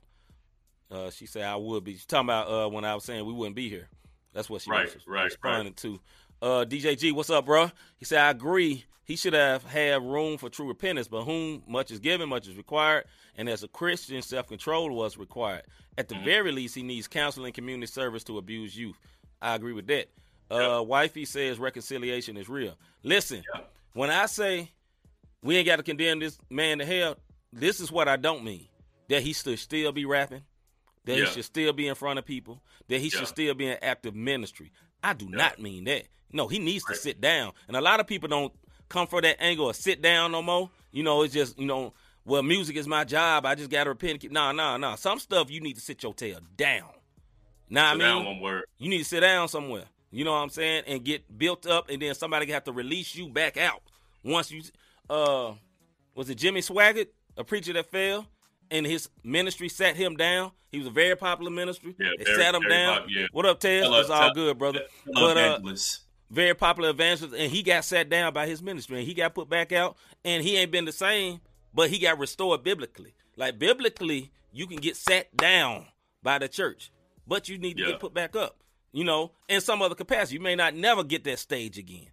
Uh, 0.89 1.09
she 1.09 1.25
said, 1.25 1.43
"I 1.43 1.55
would 1.55 1.83
be." 1.83 1.93
She's 1.93 2.05
talking 2.05 2.27
about 2.27 2.47
uh, 2.47 2.69
when 2.69 2.85
I 2.85 2.95
was 2.95 3.03
saying 3.03 3.25
we 3.25 3.33
wouldn't 3.33 3.55
be 3.55 3.69
here. 3.69 3.89
That's 4.33 4.49
what 4.49 4.61
she 4.61 4.71
Right, 4.71 4.93
was 4.93 5.05
right, 5.07 5.25
responding 5.25 5.73
to. 5.75 5.99
Uh, 6.41 6.65
DJG, 6.67 7.11
what's 7.13 7.29
up, 7.29 7.45
bro? 7.45 7.71
He 7.97 8.05
said, 8.05 8.19
"I 8.19 8.29
agree. 8.31 8.85
He 9.03 9.15
should 9.15 9.33
have 9.33 9.63
had 9.63 10.01
room 10.03 10.37
for 10.37 10.49
true 10.49 10.67
repentance, 10.67 11.07
but 11.07 11.23
whom 11.23 11.63
much 11.67 11.91
is 11.91 11.99
given, 11.99 12.29
much 12.29 12.47
is 12.47 12.55
required, 12.55 13.05
and 13.35 13.49
as 13.49 13.63
a 13.63 13.67
Christian, 13.67 14.21
self 14.21 14.47
control 14.47 14.89
was 14.95 15.17
required. 15.17 15.63
At 15.97 16.07
Mm-hmm. 16.07 16.19
the 16.19 16.25
very 16.25 16.51
least, 16.51 16.75
he 16.75 16.83
needs 16.83 17.07
counseling, 17.07 17.53
community 17.53 17.87
service 17.91 18.23
to 18.25 18.37
abuse 18.37 18.75
youth. 18.77 18.97
I 19.41 19.55
agree 19.55 19.73
with 19.73 19.87
that. 19.87 20.07
Uh, 20.49 20.81
Wifey 20.83 21.25
says 21.25 21.59
reconciliation 21.59 22.37
is 22.37 22.49
real. 22.49 22.75
Listen, 23.03 23.43
Yeah. 23.53 23.61
when 23.93 24.09
I 24.09 24.25
say 24.25 24.71
we 25.43 25.57
ain't 25.57 25.65
got 25.65 25.77
to 25.77 25.83
condemn 25.83 26.19
this 26.19 26.37
man 26.49 26.77
to 26.79 26.85
hell. 26.85 27.17
This 27.51 27.79
is 27.79 27.91
what 27.91 28.07
I 28.07 28.15
don't 28.15 28.43
mean. 28.43 28.67
That 29.09 29.23
he 29.23 29.33
should 29.33 29.57
still 29.59 29.91
be 29.91 30.05
rapping. 30.05 30.43
That 31.05 31.17
Yeah. 31.17 31.25
he 31.25 31.31
should 31.31 31.45
still 31.45 31.73
be 31.73 31.87
in 31.87 31.95
front 31.95 32.19
of 32.19 32.25
people. 32.25 32.61
That 32.87 32.99
he 32.99 33.05
Yeah. 33.07 33.19
should 33.19 33.27
still 33.27 33.53
be 33.55 33.65
in 33.67 33.77
active 33.81 34.13
ministry. 34.15 34.71
I 35.03 35.13
do 35.13 35.25
Yeah. 35.25 35.37
not 35.37 35.59
mean 35.59 35.83
that. 35.85 36.05
No, 36.31 36.47
he 36.47 36.59
needs 36.59 36.83
Right. 36.87 36.95
to 36.95 37.01
sit 37.01 37.19
down. 37.21 37.53
And 37.67 37.75
a 37.75 37.81
lot 37.81 37.99
of 37.99 38.07
people 38.07 38.29
don't 38.29 38.53
come 38.89 39.07
for 39.07 39.21
that 39.21 39.41
angle 39.41 39.65
or 39.65 39.73
sit 39.73 40.01
down 40.01 40.31
no 40.31 40.41
more. 40.41 40.69
You 40.91 41.03
know, 41.03 41.23
it's 41.23 41.33
just, 41.33 41.57
you 41.59 41.65
know, 41.65 41.93
well, 42.25 42.43
music 42.43 42.75
is 42.75 42.87
my 42.87 43.03
job. 43.03 43.45
I 43.45 43.55
just 43.55 43.69
got 43.69 43.85
to 43.85 43.89
repent. 43.91 44.29
Nah, 44.31 44.51
nah, 44.51 44.77
nah. 44.77 44.95
Some 44.95 45.19
stuff 45.19 45.49
you 45.49 45.59
need 45.61 45.73
to 45.75 45.81
sit 45.81 46.03
your 46.03 46.13
tail 46.13 46.39
down. 46.55 46.89
Nah, 47.69 47.89
I 47.89 47.91
mean, 47.91 47.99
now 47.99 48.23
one 48.23 48.39
word. 48.41 48.65
you 48.77 48.89
need 48.89 48.99
to 48.99 49.05
sit 49.05 49.21
down 49.21 49.47
somewhere. 49.47 49.85
You 50.11 50.25
know 50.25 50.31
what 50.33 50.39
I'm 50.39 50.49
saying? 50.49 50.83
And 50.87 51.03
get 51.05 51.37
built 51.37 51.65
up, 51.65 51.89
and 51.89 52.01
then 52.01 52.13
somebody 52.15 52.51
have 52.51 52.65
to 52.65 52.71
release 52.73 53.15
you 53.15 53.29
back 53.29 53.55
out. 53.57 53.81
Once 54.23 54.51
you, 54.51 54.61
uh, 55.09 55.53
was 56.15 56.29
it 56.29 56.35
Jimmy 56.35 56.59
Swaggart, 56.61 57.07
a 57.37 57.43
preacher 57.45 57.71
that 57.73 57.89
fell, 57.89 58.27
and 58.71 58.85
his 58.85 59.09
ministry 59.23 59.69
sat 59.69 59.95
him 59.95 60.15
down? 60.15 60.51
He 60.71 60.77
was 60.79 60.87
a 60.87 60.91
very 60.91 61.15
popular 61.15 61.51
ministry. 61.51 61.93
Yeah, 61.99 62.09
they 62.17 62.23
very- 62.23 62.37
sat 62.41 62.55
him 62.55 62.63
down. 62.63 62.99
pop- 63.01 63.07
yeah. 63.09 63.27
What 63.33 63.45
up, 63.45 63.59
Ted? 63.59 63.83
Hello, 63.83 63.99
It's 63.99 64.09
all 64.09 64.21
tell- 64.21 64.33
good, 64.33 64.57
brother. 64.57 64.81
Hello, 65.05 65.33
But 65.33 65.37
uh, 65.37 65.75
very 66.29 66.53
popular 66.55 66.89
evangelist, 66.91 67.35
and 67.37 67.51
he 67.51 67.61
got 67.61 67.83
sat 67.85 68.09
down 68.09 68.33
by 68.33 68.47
his 68.47 68.61
ministry, 68.63 68.97
and 68.99 69.05
he 69.07 69.13
got 69.13 69.35
put 69.35 69.49
back 69.49 69.71
out, 69.73 69.97
and 70.23 70.41
he 70.43 70.55
ain't 70.57 70.71
been 70.71 70.85
the 70.85 70.91
same, 70.93 71.41
but 71.73 71.89
he 71.89 71.99
got 71.99 72.17
restored 72.17 72.63
biblically. 72.63 73.13
Like 73.35 73.59
biblically, 73.59 74.31
you 74.53 74.65
can 74.65 74.77
get 74.77 74.95
sat 74.95 75.35
down 75.35 75.87
by 76.23 76.39
the 76.39 76.47
church, 76.47 76.89
but 77.27 77.49
you 77.49 77.57
need 77.57 77.75
to 77.77 77.83
Yeah. 77.83 77.89
get 77.91 77.99
put 77.99 78.13
back 78.13 78.35
up. 78.37 78.57
You 78.93 79.03
know, 79.03 79.31
in 79.49 79.59
some 79.61 79.81
other 79.81 79.95
capacity, 79.95 80.35
you 80.35 80.41
may 80.41 80.55
not 80.55 80.73
never 80.75 81.03
get 81.03 81.23
that 81.25 81.39
stage 81.39 81.77
again. 81.77 82.07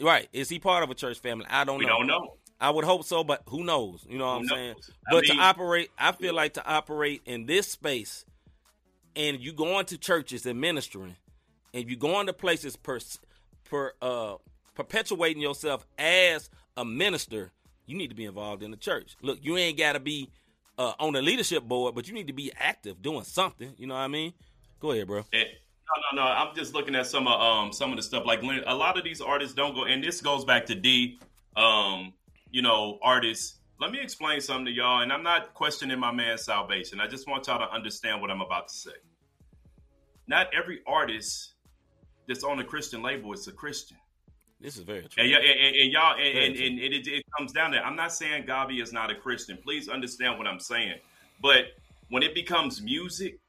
Right? 0.00 0.28
Is 0.32 0.48
he 0.48 0.58
part 0.58 0.82
of 0.82 0.90
a 0.90 0.94
church 0.94 1.18
family? 1.20 1.46
I 1.48 1.62
don't 1.64 1.78
we 1.78 1.86
know. 1.86 1.98
We 2.00 2.06
don't 2.06 2.22
know. 2.22 2.36
I 2.60 2.70
would 2.70 2.84
hope 2.84 3.04
so, 3.04 3.24
but 3.24 3.42
who 3.48 3.64
knows? 3.64 4.06
You 4.08 4.18
know 4.18 4.26
what 4.26 4.32
Who 4.34 4.38
I'm 4.40 4.46
saying? 4.48 4.72
knows? 4.74 4.90
I 5.08 5.10
But 5.12 5.22
mean- 5.24 5.36
to 5.36 5.42
operate, 5.42 5.90
I 5.98 6.12
feel 6.12 6.34
like 6.34 6.54
to 6.54 6.66
operate 6.66 7.22
in 7.26 7.46
this 7.46 7.68
space, 7.68 8.24
and 9.16 9.40
you 9.40 9.52
going 9.52 9.86
to 9.86 9.98
churches 9.98 10.46
and 10.46 10.60
ministering, 10.60 11.16
and 11.72 11.88
you 11.88 11.96
going 11.96 12.26
to 12.26 12.32
places 12.32 12.76
per, 12.76 13.00
per 13.68 13.92
uh, 14.00 14.36
perpetuating 14.74 15.42
yourself 15.42 15.86
as 15.98 16.48
a 16.76 16.84
minister, 16.84 17.52
you 17.86 17.96
need 17.96 18.08
to 18.08 18.14
be 18.14 18.24
involved 18.24 18.62
in 18.62 18.70
the 18.70 18.76
church. 18.76 19.16
Look, 19.22 19.38
you 19.42 19.56
ain't 19.56 19.76
got 19.78 19.92
to 19.92 20.00
be 20.00 20.30
uh, 20.78 20.92
on 20.98 21.12
the 21.12 21.22
leadership 21.22 21.64
board, 21.64 21.94
but 21.94 22.08
you 22.08 22.14
need 22.14 22.26
to 22.28 22.32
be 22.32 22.50
active 22.58 23.02
doing 23.02 23.24
something. 23.24 23.74
You 23.78 23.86
know 23.86 23.94
what 23.94 24.00
I 24.00 24.08
mean? 24.08 24.32
Go 24.80 24.90
ahead, 24.92 25.06
bro. 25.06 25.20
Eh, 25.32 25.44
No, 26.12 26.16
no, 26.16 26.24
no. 26.24 26.28
I'm 26.30 26.54
just 26.56 26.74
looking 26.74 26.94
at 26.96 27.06
some 27.06 27.28
of 27.28 27.40
um 27.40 27.72
some 27.72 27.90
of 27.90 27.96
the 27.96 28.02
stuff. 28.02 28.24
Like 28.26 28.42
a 28.42 28.74
lot 28.74 28.96
of 28.98 29.04
these 29.04 29.20
artists 29.20 29.54
don't 29.54 29.74
go, 29.74 29.84
and 29.84 30.02
this 30.02 30.20
goes 30.20 30.44
back 30.44 30.66
to 30.66 30.74
D. 30.74 31.18
Um, 31.56 32.12
you 32.54 32.62
know, 32.62 33.00
artists. 33.02 33.58
Let 33.80 33.90
me 33.90 33.98
explain 34.00 34.40
something 34.40 34.66
to 34.66 34.70
y'all, 34.70 35.02
and 35.02 35.12
I'm 35.12 35.24
not 35.24 35.52
questioning 35.54 35.98
my 35.98 36.12
man's 36.12 36.44
salvation. 36.44 37.00
I 37.00 37.08
just 37.08 37.26
want 37.28 37.48
y'all 37.48 37.58
to 37.58 37.68
understand 37.74 38.20
what 38.20 38.30
I'm 38.30 38.40
about 38.40 38.68
to 38.68 38.74
say. 38.74 38.92
Not 40.28 40.46
every 40.54 40.78
artist 40.86 41.54
that's 42.28 42.44
on 42.44 42.60
a 42.60 42.64
Christian 42.64 43.02
label 43.02 43.32
is 43.32 43.48
a 43.48 43.52
Christian. 43.52 43.96
This 44.60 44.76
is 44.76 44.84
very 44.84 45.02
true. 45.02 45.24
And, 45.24 45.32
y- 45.32 45.38
and, 45.40 45.76
and 45.76 45.92
y'all, 45.92 46.14
and, 46.16 46.38
and, 46.38 46.56
and 46.56 46.78
it, 46.94 47.08
it 47.08 47.24
comes 47.36 47.50
down 47.52 47.72
to 47.72 47.84
I'm 47.84 47.96
not 47.96 48.12
saying 48.12 48.44
GAWVI 48.44 48.80
is 48.80 48.92
not 48.92 49.10
a 49.10 49.16
Christian. 49.16 49.58
Please 49.60 49.88
understand 49.88 50.38
what 50.38 50.46
I'm 50.46 50.60
saying. 50.60 50.94
But 51.42 51.64
when 52.10 52.22
it 52.22 52.34
becomes 52.36 52.80
music, 52.80 53.40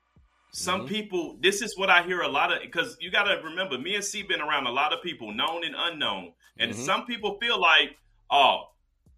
some 0.51 0.82
Mm-hmm. 0.82 0.88
people, 0.88 1.38
this 1.41 1.62
is 1.62 1.78
what 1.78 1.89
I 1.91 2.01
hear 2.01 2.22
a 2.22 2.28
lot 2.28 2.51
of, 2.51 2.62
because 2.64 2.97
you 2.99 3.12
got 3.12 3.26
to 3.26 3.39
remember, 3.43 3.78
me 3.78 3.93
and 3.95 4.03
C 4.03 4.24
been 4.24 4.41
around 4.41 4.66
a 4.66 4.72
lot 4.72 4.91
of 4.93 5.03
people, 5.03 5.32
known 5.32 5.64
and 5.64 5.76
unknown. 5.78 6.32
And 6.58 6.72
Mhm. 6.72 6.76
some 6.76 7.06
people 7.06 7.38
feel 7.39 7.60
like, 7.62 7.97
oh, 8.32 8.70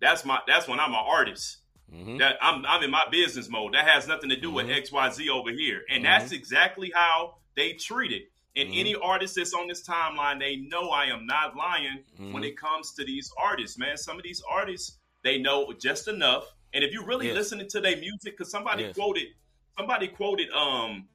that's 0.02 0.26
my, 0.26 0.40
that's 0.48 0.68
when 0.68 0.80
I'm 0.80 0.92
an 0.92 1.04
artist. 1.06 1.58
Mhm. 1.94 2.20
That 2.20 2.38
I'm, 2.42 2.66
I'm 2.66 2.84
in 2.84 2.92
my 2.92 3.06
business 3.10 3.48
mode. 3.50 3.74
That 3.74 3.88
has 3.88 4.08
nothing 4.08 4.30
to 4.30 4.36
do 4.36 4.52
with 4.52 4.68
Mhm. 4.68 4.76
X, 4.78 4.92
Y, 4.92 5.10
Z 5.10 5.30
over 5.30 5.52
here. 5.52 5.86
And 5.90 6.04
Mhm. 6.04 6.08
that's 6.08 6.32
exactly 6.34 6.92
how 6.94 7.38
they 7.56 7.74
treat 7.74 8.12
it. 8.12 8.30
And 8.58 8.70
Mhm. 8.70 8.80
any 8.80 8.96
artist 8.96 9.36
that's 9.36 9.54
on 9.54 9.68
this 9.68 9.88
timeline, 9.88 10.40
they 10.40 10.58
know 10.58 10.90
I 10.90 11.06
am 11.06 11.26
not 11.26 11.56
lying 11.56 12.04
when 12.18 12.44
Mhm. 12.44 12.48
it 12.48 12.58
comes 12.58 12.94
to 12.96 13.06
these 13.06 13.32
artists, 13.38 13.78
man. 13.78 13.96
Some 13.98 14.18
of 14.18 14.24
these 14.24 14.42
artists, 14.50 15.00
they 15.24 15.38
know 15.38 15.72
just 15.80 16.08
enough. 16.10 16.46
And 16.74 16.84
if 16.84 16.92
you 16.92 17.04
really 17.04 17.28
Yes. 17.28 17.36
listening 17.36 17.70
to 17.70 17.80
their 17.80 17.96
music, 17.96 18.38
because 18.38 18.52
somebody 18.52 18.84
Yes. 18.84 18.96
quoted, 18.96 19.30
somebody 19.78 20.08
quoted 20.10 20.50
um 20.52 21.08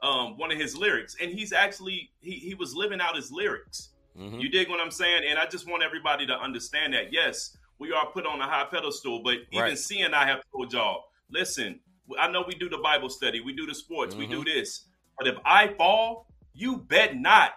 um 0.00 0.36
one 0.36 0.52
of 0.52 0.58
his 0.58 0.76
lyrics, 0.76 1.16
and 1.20 1.32
he's 1.32 1.52
actually 1.52 2.12
he 2.20 2.32
he 2.32 2.54
was 2.54 2.74
living 2.74 3.00
out 3.00 3.16
his 3.16 3.32
lyrics. 3.32 3.90
Mhm. 4.16 4.40
You 4.40 4.48
dig 4.48 4.68
what 4.68 4.78
I'm 4.80 4.90
saying? 4.90 5.24
And 5.26 5.38
I 5.38 5.46
just 5.46 5.66
want 5.66 5.82
everybody 5.82 6.26
to 6.26 6.38
understand 6.38 6.92
that 6.94 7.12
yes, 7.12 7.56
we 7.78 7.92
are 7.92 8.06
put 8.06 8.26
on 8.26 8.40
a 8.40 8.44
high 8.44 8.64
pedestal, 8.64 9.22
but 9.22 9.38
even 9.50 9.62
Right. 9.64 9.78
C 9.78 10.00
and 10.00 10.14
I 10.14 10.26
have 10.26 10.42
told 10.52 10.72
y'all, 10.72 11.04
listen, 11.30 11.80
I 12.18 12.30
know 12.30 12.42
we 12.46 12.54
do 12.54 12.68
the 12.68 12.78
Bible 12.78 13.08
study, 13.10 13.40
we 13.40 13.52
do 13.52 13.66
the 13.66 13.74
sports, 13.74 14.14
we 14.16 14.26
do 14.26 14.40
Mhm. 14.42 14.46
this, 14.46 14.86
but 15.18 15.26
if 15.28 15.36
I 15.44 15.68
fall, 15.74 16.26
you 16.54 16.78
bet 16.78 17.16
not. 17.16 17.54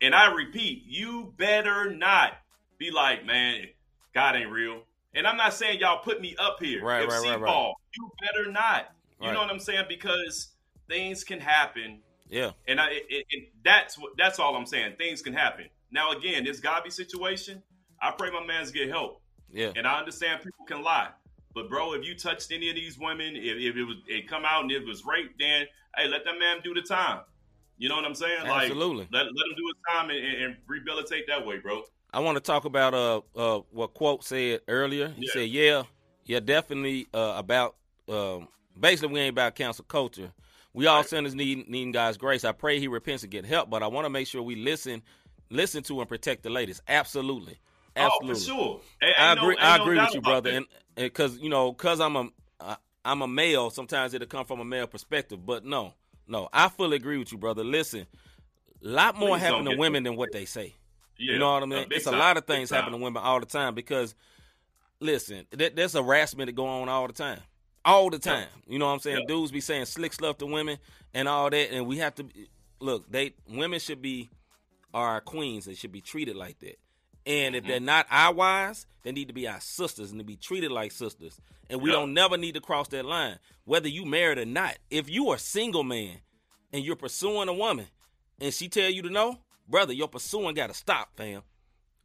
And 0.00 0.14
I 0.14 0.32
repeat, 0.32 0.82
you 0.86 1.32
better 1.36 1.94
not 1.94 2.38
be 2.78 2.90
like, 2.90 3.24
man, 3.24 3.68
God 4.14 4.34
ain't 4.34 4.50
real. 4.50 4.84
And 5.14 5.26
I'm 5.26 5.36
not 5.36 5.54
saying 5.54 5.78
y'all 5.78 6.02
put 6.02 6.20
me 6.20 6.34
up 6.36 6.60
here. 6.60 6.82
Right, 6.82 7.02
if 7.02 7.10
right, 7.10 7.20
C 7.22 7.28
right, 7.30 7.44
fall, 7.46 7.74
you 7.96 8.10
better 8.20 8.50
not. 8.50 8.94
You 9.20 9.30
know 9.30 9.40
what 9.40 9.50
I'm 9.50 9.60
saying? 9.60 9.84
Because 9.88 10.56
things 10.88 11.22
can 11.22 11.38
happen 11.38 12.02
Yeah. 12.28 12.52
and 12.66 12.80
I, 12.80 12.90
it, 12.90 13.06
it, 13.08 13.26
it- 13.30 13.52
that's 13.62 13.96
what 13.96 14.16
that's 14.16 14.40
all 14.40 14.56
I'm 14.56 14.66
saying. 14.66 14.96
Things 14.96 15.22
can 15.22 15.32
happen. 15.34 15.68
Now 15.92 16.10
again, 16.10 16.42
this 16.44 16.60
GAWVI 16.60 16.90
situation, 16.90 17.62
I 18.00 18.10
pray 18.10 18.30
my 18.30 18.44
man's 18.44 18.72
get 18.72 18.88
help, 18.88 19.21
Yeah. 19.52 19.72
and 19.76 19.86
I 19.86 19.98
understand 19.98 20.42
people 20.42 20.64
can 20.66 20.82
lie. 20.82 21.08
But 21.54 21.68
bro, 21.68 21.92
if 21.92 22.04
you 22.04 22.14
touched 22.14 22.50
any 22.52 22.70
of 22.70 22.74
these 22.74 22.98
women, 22.98 23.36
if, 23.36 23.58
if 23.58 23.76
it 23.76 23.84
was 23.84 23.96
it 24.06 24.28
come 24.28 24.44
out 24.44 24.62
and 24.62 24.72
it 24.72 24.86
was 24.86 25.04
rape, 25.04 25.38
then 25.38 25.66
hey, 25.96 26.08
let 26.08 26.24
that 26.24 26.38
man 26.38 26.58
do 26.64 26.72
the 26.74 26.82
time. 26.82 27.20
You 27.78 27.88
know 27.88 27.96
what 27.96 28.04
I'm 28.04 28.14
saying? 28.14 28.46
Absolutely. 28.46 29.04
Like 29.04 29.12
let, 29.12 29.24
let 29.24 29.26
him 29.26 29.56
do 29.56 29.66
his 29.66 29.94
time 29.94 30.10
and, 30.10 30.44
and, 30.44 30.56
rehabilitate 30.66 31.26
that 31.28 31.44
way, 31.44 31.58
bro. 31.58 31.82
I 32.14 32.20
want 32.20 32.36
to 32.36 32.42
talk 32.42 32.64
about 32.64 32.94
uh 32.94 33.20
uh 33.36 33.60
what 33.70 33.94
quote 33.94 34.24
said 34.24 34.60
earlier. 34.68 35.08
He 35.08 35.26
Yeah. 35.26 35.32
said, 35.32 35.48
"Yeah, 35.48 35.82
yeah, 36.24 36.40
definitely 36.40 37.08
uh, 37.12 37.34
about 37.36 37.76
um, 38.08 38.48
basically 38.78 39.14
we 39.14 39.20
ain't 39.20 39.32
about 39.32 39.54
cancel 39.54 39.84
culture. 39.84 40.32
We 40.74 40.86
all 40.86 41.04
sinners 41.04 41.34
need 41.34 41.68
needing 41.68 41.92
God's 41.92 42.16
grace. 42.16 42.44
I 42.44 42.52
pray 42.52 42.78
he 42.78 42.88
repents 42.88 43.22
and 43.22 43.32
get 43.32 43.44
help, 43.44 43.68
but 43.68 43.82
I 43.82 43.88
want 43.88 44.06
to 44.06 44.10
make 44.10 44.26
sure 44.26 44.42
we 44.42 44.56
listen, 44.56 45.02
listen 45.50 45.82
to 45.84 46.00
and 46.00 46.08
protect 46.08 46.42
the 46.42 46.50
ladies. 46.50 46.80
Absolutely, 46.88 47.58
absolutely. 47.96 48.30
Oh, 48.30 48.34
for 48.34 48.40
sure. 48.40 48.80
Ain't- 49.02 49.20
I 49.20 49.34
no- 49.34 49.40
agree. 49.42 49.54
ain't 49.54 49.62
I 49.64 49.76
agree 49.76 49.96
doubt 49.96 50.06
with 50.08 50.14
you, 50.14 50.20
brother, 50.22 50.50
that. 50.50 50.56
and 50.56 50.66
because 50.96 51.38
you 51.38 51.48
know, 51.48 51.72
because 51.72 52.00
I'm 52.00 52.16
a 52.16 52.28
I- 52.60 52.76
I'm 53.04 53.22
a 53.22 53.28
male. 53.28 53.70
Sometimes 53.70 54.14
it'll 54.14 54.28
come 54.28 54.46
from 54.46 54.60
a 54.60 54.64
male 54.64 54.86
perspective, 54.86 55.44
but 55.44 55.64
no, 55.64 55.94
no, 56.26 56.48
I 56.52 56.68
fully 56.68 56.96
agree 56.96 57.18
with 57.18 57.32
you, 57.32 57.38
brother. 57.38 57.64
Listen, 57.64 58.06
a 58.84 58.88
lot 58.88 59.16
more 59.16 59.30
Please 59.30 59.40
happen 59.40 59.64
to 59.64 59.76
women 59.76 60.02
than 60.04 60.16
what 60.16 60.32
they 60.32 60.44
say. 60.44 60.74
Yeah, 61.18 61.34
you 61.34 61.38
know 61.38 61.52
what 61.52 61.62
I 61.62 61.66
mean? 61.66 61.86
It's 61.90 62.06
a 62.06 62.12
lot 62.12 62.36
of 62.36 62.46
things 62.46 62.70
happen 62.70 62.92
to 62.92 62.98
women 62.98 63.22
all 63.22 63.38
the 63.40 63.46
time 63.46 63.74
because, 63.74 64.14
listen, 65.00 65.46
there, 65.50 65.70
there's 65.70 65.92
harassment 65.92 66.46
that 66.48 66.52
go 66.54 66.66
on 66.66 66.88
all 66.88 67.06
the 67.06 67.12
time, 67.12 67.40
all 67.84 68.08
the 68.10 68.18
time. 68.18 68.48
You 68.66 68.78
know 68.78 68.86
what 68.86 68.92
I'm 68.92 68.98
saying? 69.00 69.18
Yeah. 69.20 69.26
Dudes 69.28 69.50
be 69.52 69.60
saying 69.60 69.84
slick 69.86 70.12
stuff 70.12 70.38
to 70.38 70.46
women 70.46 70.78
and 71.14 71.28
all 71.28 71.50
that, 71.50 71.72
and 71.72 71.86
we 71.86 71.98
have 71.98 72.14
to 72.16 72.26
look. 72.80 73.10
They 73.10 73.34
women 73.48 73.78
should 73.80 74.00
be 74.02 74.30
our 74.94 75.20
queens. 75.20 75.64
They 75.64 75.74
should 75.74 75.92
be 75.92 76.00
treated 76.00 76.36
like 76.36 76.58
that. 76.60 76.78
And 77.26 77.54
Mm-hmm. 77.54 77.64
if 77.64 77.68
they're 77.68 77.80
not 77.80 78.06
our 78.10 78.32
wives, 78.34 78.86
they 79.02 79.12
need 79.12 79.28
to 79.28 79.34
be 79.34 79.46
our 79.48 79.60
sisters 79.60 80.10
and 80.10 80.20
to 80.20 80.24
be 80.24 80.36
treated 80.36 80.70
like 80.72 80.92
sisters. 80.92 81.38
And 81.70 81.80
we 81.80 81.90
Yeah. 81.90 81.96
don't 81.96 82.14
never 82.14 82.36
need 82.36 82.54
to 82.54 82.60
cross 82.60 82.88
that 82.88 83.04
line, 83.04 83.38
whether 83.64 83.88
you 83.88 84.04
married 84.04 84.38
or 84.38 84.44
not. 84.44 84.76
If 84.90 85.08
you 85.08 85.30
are 85.30 85.36
a 85.36 85.40
single 85.40 85.84
man 85.84 86.18
and 86.72 86.84
you're 86.84 86.96
pursuing 86.96 87.48
a 87.48 87.52
woman, 87.54 87.86
and 88.40 88.52
she 88.52 88.68
tell 88.68 88.90
you 88.90 89.02
to 89.02 89.10
no, 89.10 89.38
brother, 89.68 89.92
your 89.92 90.08
pursuing 90.08 90.54
got 90.54 90.66
to 90.68 90.74
stop, 90.74 91.16
fam. 91.16 91.42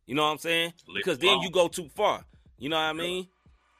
You 0.05 0.15
know 0.15 0.24
what 0.24 0.32
I'm 0.32 0.38
saying? 0.38 0.74
Because 0.93 1.18
then 1.20 1.41
you 1.41 1.49
go 1.49 1.68
too 1.68 1.89
far. 1.95 2.24
You 2.57 2.70
know 2.70 2.76
what 2.78 2.84
I 2.84 2.93
mean? 2.93 3.28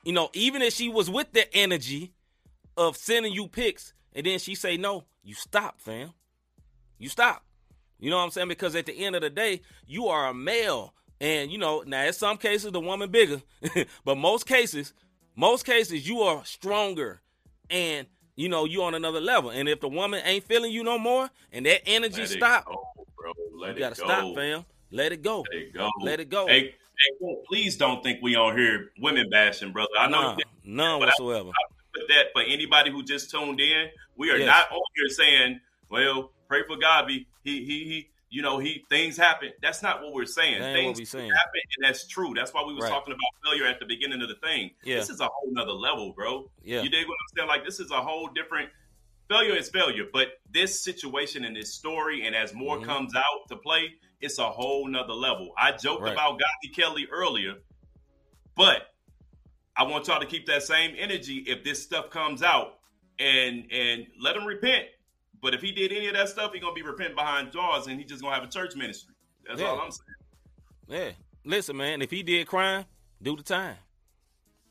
You 0.04 0.14
know, 0.14 0.30
even 0.34 0.62
if 0.62 0.74
she 0.74 0.90
was 0.90 1.10
with 1.10 1.32
the 1.34 1.54
energy 1.56 2.14
of 2.76 2.98
sending 2.98 3.32
you 3.34 3.48
pics, 3.48 3.94
and 4.14 4.26
then 4.26 4.40
she 4.40 4.56
say 4.56 4.76
no, 4.78 5.06
you 5.24 5.34
stop, 5.36 5.80
fam. 5.80 6.12
You 6.98 7.10
stop. 7.10 7.44
You 8.00 8.10
know 8.10 8.18
what 8.18 8.24
I'm 8.24 8.32
saying? 8.32 8.48
Because 8.48 8.76
at 8.76 8.86
the 8.86 9.06
end 9.06 9.16
of 9.16 9.22
the 9.22 9.30
day, 9.30 9.62
you 9.86 10.08
are 10.08 10.28
a 10.28 10.34
male. 10.34 10.94
And 11.20 11.52
you 11.52 11.58
know, 11.58 11.84
now 11.86 12.04
in 12.06 12.14
some 12.14 12.38
cases 12.38 12.72
the 12.72 12.80
woman 12.80 13.10
bigger, 13.10 13.42
but 14.06 14.18
most 14.18 14.46
cases, 14.46 14.94
most 15.36 15.66
cases 15.66 16.08
you 16.08 16.20
are 16.22 16.44
stronger 16.46 17.22
and 17.70 18.08
you 18.36 18.50
know, 18.50 18.66
you 18.66 18.84
on 18.84 18.94
another 18.94 19.20
level. 19.20 19.50
And 19.50 19.68
if 19.68 19.80
the 19.80 19.88
woman 19.90 20.22
ain't 20.24 20.44
feeling 20.44 20.72
you 20.72 20.84
no 20.84 21.00
more 21.00 21.30
and 21.52 21.66
that 21.66 21.82
energy 21.88 22.22
Let 22.22 22.30
stop, 22.30 22.66
go, 22.66 22.84
bro. 23.18 23.32
Let 23.56 23.74
you 23.76 23.80
gotta 23.80 23.96
go. 24.00 24.06
stop, 24.06 24.36
fam. 24.36 24.66
Let 24.92 25.12
it 25.12 25.24
go. 25.24 25.44
Let 25.52 25.62
it 25.62 25.74
go. 25.74 25.90
Let 26.02 26.20
it 26.20 26.30
go. 26.30 26.46
Hey, 26.48 26.76
hey, 27.20 27.36
please 27.48 27.78
don't 27.78 28.04
think 28.04 28.20
we 28.22 28.36
on 28.36 28.56
here 28.56 28.92
women 29.00 29.30
bashing, 29.32 29.72
brother. 29.74 29.90
I 30.00 30.08
know 30.08 30.22
Nah, 30.22 30.36
that- 30.36 30.46
none 30.64 30.92
I- 31.02 31.06
whatsoever. 31.06 31.50
but 31.94 32.04
that 32.10 32.28
for 32.32 32.44
anybody 32.44 32.92
who 32.92 33.02
just 33.04 33.32
tuned 33.32 33.60
in, 33.60 33.90
we 34.16 34.30
are 34.30 34.38
Yes. 34.38 34.46
not 34.46 34.72
on 34.72 34.82
here 34.96 35.10
saying, 35.10 35.60
"Well, 35.90 36.32
pray 36.48 36.62
for 36.68 36.78
GAWVI." 36.78 37.26
He, 37.44 37.66
he, 37.66 37.84
he. 37.86 38.10
You 38.30 38.42
know, 38.42 38.60
he 38.60 38.84
things 38.90 39.16
happen. 39.16 39.52
That's 39.62 39.82
not 39.82 40.02
what 40.04 40.14
we're 40.14 40.26
saying. 40.26 40.60
That 40.60 40.74
things 40.74 41.00
we 41.00 41.06
saying. 41.06 41.30
happen, 41.32 41.62
and 41.78 41.86
that's 41.86 42.08
true. 42.08 42.34
That's 42.36 42.54
why 42.54 42.64
we 42.66 42.74
was 42.74 42.84
Right. 42.84 42.90
talking 42.90 43.14
about 43.14 43.30
failure 43.52 43.66
at 43.66 43.80
the 43.80 43.86
beginning 43.86 44.22
of 44.22 44.28
the 44.28 44.36
thing. 44.36 44.72
Yeah. 44.84 44.98
This 44.98 45.10
is 45.10 45.22
a 45.22 45.28
whole 45.28 45.50
nother 45.52 45.72
level, 45.72 46.12
bro. 46.12 46.52
Yeah. 46.62 46.82
You 46.82 46.90
dig 46.90 47.08
what 47.08 47.14
I'm 47.14 47.38
saying? 47.38 47.48
Like 47.48 47.64
this 47.64 47.80
is 47.80 47.90
a 47.92 48.02
whole 48.02 48.28
different. 48.28 48.70
Failure 49.30 49.56
is 49.56 49.70
failure, 49.70 50.06
but 50.12 50.40
this 50.52 50.82
situation 50.84 51.46
and 51.46 51.56
this 51.56 51.74
story, 51.74 52.26
and 52.26 52.36
as 52.36 52.54
more 52.54 52.78
Mhm. 52.80 52.86
comes 52.86 53.16
out 53.16 53.48
to 53.50 53.56
play, 53.58 53.94
it's 54.22 54.40
a 54.40 54.50
whole 54.50 54.88
nother 54.88 55.14
level. 55.14 55.54
I 55.58 55.72
joked 55.74 56.02
Right. 56.04 56.14
about 56.14 56.40
Gotti 56.40 56.74
Kelly 56.76 57.08
earlier, 57.12 57.56
but 58.56 58.94
I 59.76 59.84
want 59.84 60.08
y'all 60.08 60.20
to 60.20 60.26
keep 60.26 60.46
that 60.48 60.64
same 60.64 60.96
energy 60.98 61.44
if 61.48 61.64
this 61.64 61.82
stuff 61.84 62.10
comes 62.10 62.42
out 62.44 62.80
and 63.20 63.72
and 63.72 64.08
let 64.20 64.36
him 64.36 64.46
repent. 64.46 64.88
But 65.42 65.54
if 65.54 65.62
he 65.62 65.72
did 65.72 65.92
any 65.92 66.08
of 66.08 66.14
that 66.16 66.30
stuff, 66.30 66.54
he 66.54 66.60
gonna 66.60 66.74
be 66.74 66.82
repenting 66.82 67.16
behind 67.16 67.52
doors 67.52 67.88
and 67.88 68.00
he 68.00 68.06
just 68.06 68.22
gonna 68.22 68.36
have 68.36 68.44
a 68.44 68.48
church 68.52 68.76
ministry. 68.76 69.14
That's 69.48 69.62
Yeah. 69.62 69.68
all 69.68 69.80
I'm 69.82 69.92
saying. 69.92 70.08
Yeah. 70.88 71.12
Listen, 71.46 71.78
man, 71.78 72.02
if 72.02 72.12
he 72.12 72.24
did 72.24 72.48
crime, 72.48 72.86
do 73.22 73.36
the 73.36 73.44
time. 73.44 73.78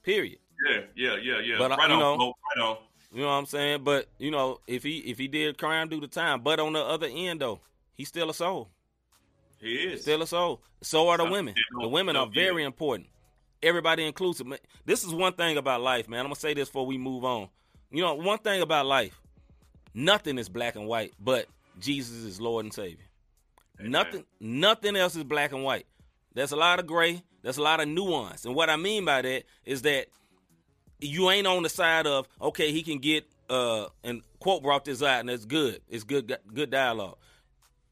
Period. 0.03 0.39
Yeah, 0.69 0.81
yeah, 0.95 1.17
yeah, 1.17 1.39
yeah. 1.41 1.59
But, 1.59 1.73
uh, 1.73 1.77
right 1.77 1.89
you 1.89 1.95
on, 1.95 2.01
know- 2.01 2.17
Flo, 2.17 2.27
right 2.57 2.65
on. 2.65 2.79
You 3.13 3.21
know 3.23 3.27
what 3.29 3.33
I'm 3.35 3.47
saying? 3.47 3.85
But 3.85 4.09
you 4.19 4.31
know, 4.31 4.61
if 4.67 4.83
he 4.83 4.99
if 4.99 5.17
he 5.19 5.29
did 5.29 5.57
crime, 5.59 5.89
do 5.89 6.01
the 6.01 6.09
time. 6.09 6.43
But 6.43 6.61
on 6.61 6.73
the 6.75 6.85
other 6.85 7.09
end, 7.11 7.41
though, 7.41 7.61
he's 7.95 8.09
still 8.09 8.29
a 8.31 8.35
soul. 8.35 8.69
He 9.61 9.75
is. 9.75 10.03
Still 10.03 10.23
a 10.23 10.27
soul. 10.27 10.61
So 10.83 11.09
are 11.09 11.17
the 11.17 11.25
women. 11.25 11.55
The 11.81 11.89
women 11.89 12.17
are 12.17 12.27
very 12.27 12.63
important. 12.65 13.09
Everybody 13.63 14.05
inclusive. 14.05 14.47
This 14.85 15.03
is 15.03 15.15
one 15.15 15.33
thing 15.33 15.57
about 15.57 15.81
life, 15.81 16.09
man. 16.09 16.21
I'm 16.21 16.27
gonna 16.27 16.35
say 16.37 16.53
this 16.53 16.69
before 16.69 16.85
we 16.87 16.99
move 16.99 17.25
on. 17.25 17.49
You 17.91 18.03
know, 18.03 18.15
one 18.15 18.39
thing 18.39 18.61
about 18.61 18.85
life, 18.87 19.19
nothing 19.97 20.39
is 20.39 20.49
black 20.49 20.77
and 20.77 20.87
white, 20.87 21.15
but 21.19 21.47
Jesus 21.81 22.19
is 22.19 22.41
Lord 22.41 22.65
and 22.65 22.73
Savior. 22.73 23.07
Amen. 23.81 23.91
Nothing, 23.91 24.25
nothing 24.39 24.97
else 24.97 25.17
is 25.17 25.25
black 25.25 25.53
and 25.53 25.65
white. 25.65 25.87
There's 26.35 26.53
a 26.53 26.57
lot 26.57 26.79
of 26.79 26.87
gray. 26.87 27.23
There's 27.43 27.59
a 27.59 27.63
lot 27.63 27.81
of 27.81 27.89
nuance, 27.89 28.45
and 28.45 28.55
what 28.55 28.71
I 28.71 28.77
mean 28.77 29.05
by 29.05 29.23
that 29.23 29.45
is 29.65 29.83
that 29.83 30.07
you 31.01 31.31
ain't 31.31 31.47
on 31.47 31.63
the 31.63 31.69
side 31.69 32.07
of 32.07 32.29
okay, 32.41 32.73
he 32.73 32.83
can 32.83 32.99
get 32.99 33.25
uh 33.49 33.87
and 34.03 34.23
quote 34.41 34.63
brought 34.63 34.85
this 34.85 35.03
out, 35.03 35.21
and 35.21 35.31
it's 35.31 35.45
good. 35.45 35.81
It's 35.89 36.05
good, 36.05 36.37
good 36.53 36.71
dialogue. 36.71 37.17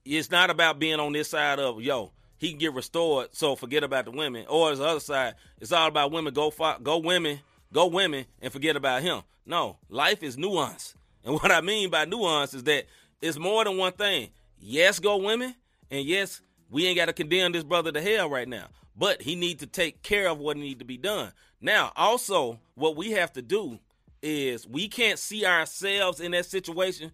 It's 0.04 0.30
not 0.30 0.50
about 0.50 0.78
being 0.78 1.00
on 1.00 1.12
this 1.12 1.30
side 1.30 1.58
of 1.60 1.80
yo, 1.80 2.12
he 2.38 2.50
can 2.50 2.58
get 2.58 2.74
restored, 2.74 3.28
so 3.32 3.54
forget 3.54 3.84
about 3.84 4.06
the 4.06 4.10
women. 4.10 4.44
Or 4.48 4.70
it's 4.70 4.80
the 4.80 4.86
other 4.86 5.00
side. 5.00 5.34
It's 5.60 5.72
all 5.72 5.88
about 5.88 6.10
women. 6.10 6.34
Go 6.34 6.50
fi- 6.50 6.78
go 6.82 6.98
women, 6.98 7.40
go 7.72 7.86
women, 7.86 8.26
and 8.42 8.52
forget 8.52 8.76
about 8.76 9.02
him. 9.02 9.22
No, 9.46 9.76
life 9.88 10.22
is 10.22 10.36
nuance, 10.36 10.94
and 11.24 11.34
what 11.34 11.50
I 11.50 11.60
mean 11.60 11.90
by 11.90 12.04
nuance 12.04 12.54
is 12.54 12.64
that 12.64 12.86
it's 13.20 13.38
more 13.38 13.64
than 13.64 13.76
one 13.76 13.92
thing. 13.92 14.28
Yes, 14.58 14.98
go 14.98 15.16
women, 15.16 15.54
and 15.90 16.04
yes, 16.04 16.40
we 16.70 16.86
ain't 16.86 16.96
got 16.96 17.06
to 17.06 17.12
condemn 17.12 17.52
this 17.52 17.64
brother 17.64 17.92
to 17.92 18.00
hell 18.00 18.28
right 18.28 18.48
now. 18.48 18.66
But 18.96 19.22
he 19.22 19.34
need 19.34 19.60
to 19.60 19.66
take 19.66 20.02
care 20.02 20.28
of 20.28 20.38
what 20.38 20.56
need 20.56 20.78
to 20.78 20.84
be 20.84 20.96
done. 20.96 21.32
Now, 21.60 21.92
also, 21.96 22.60
what 22.74 22.96
we 22.96 23.12
have 23.12 23.32
to 23.32 23.42
do 23.42 23.78
is 24.22 24.66
we 24.66 24.88
can't 24.88 25.18
see 25.18 25.44
ourselves 25.44 26.20
in 26.20 26.32
that 26.32 26.46
situation. 26.46 27.10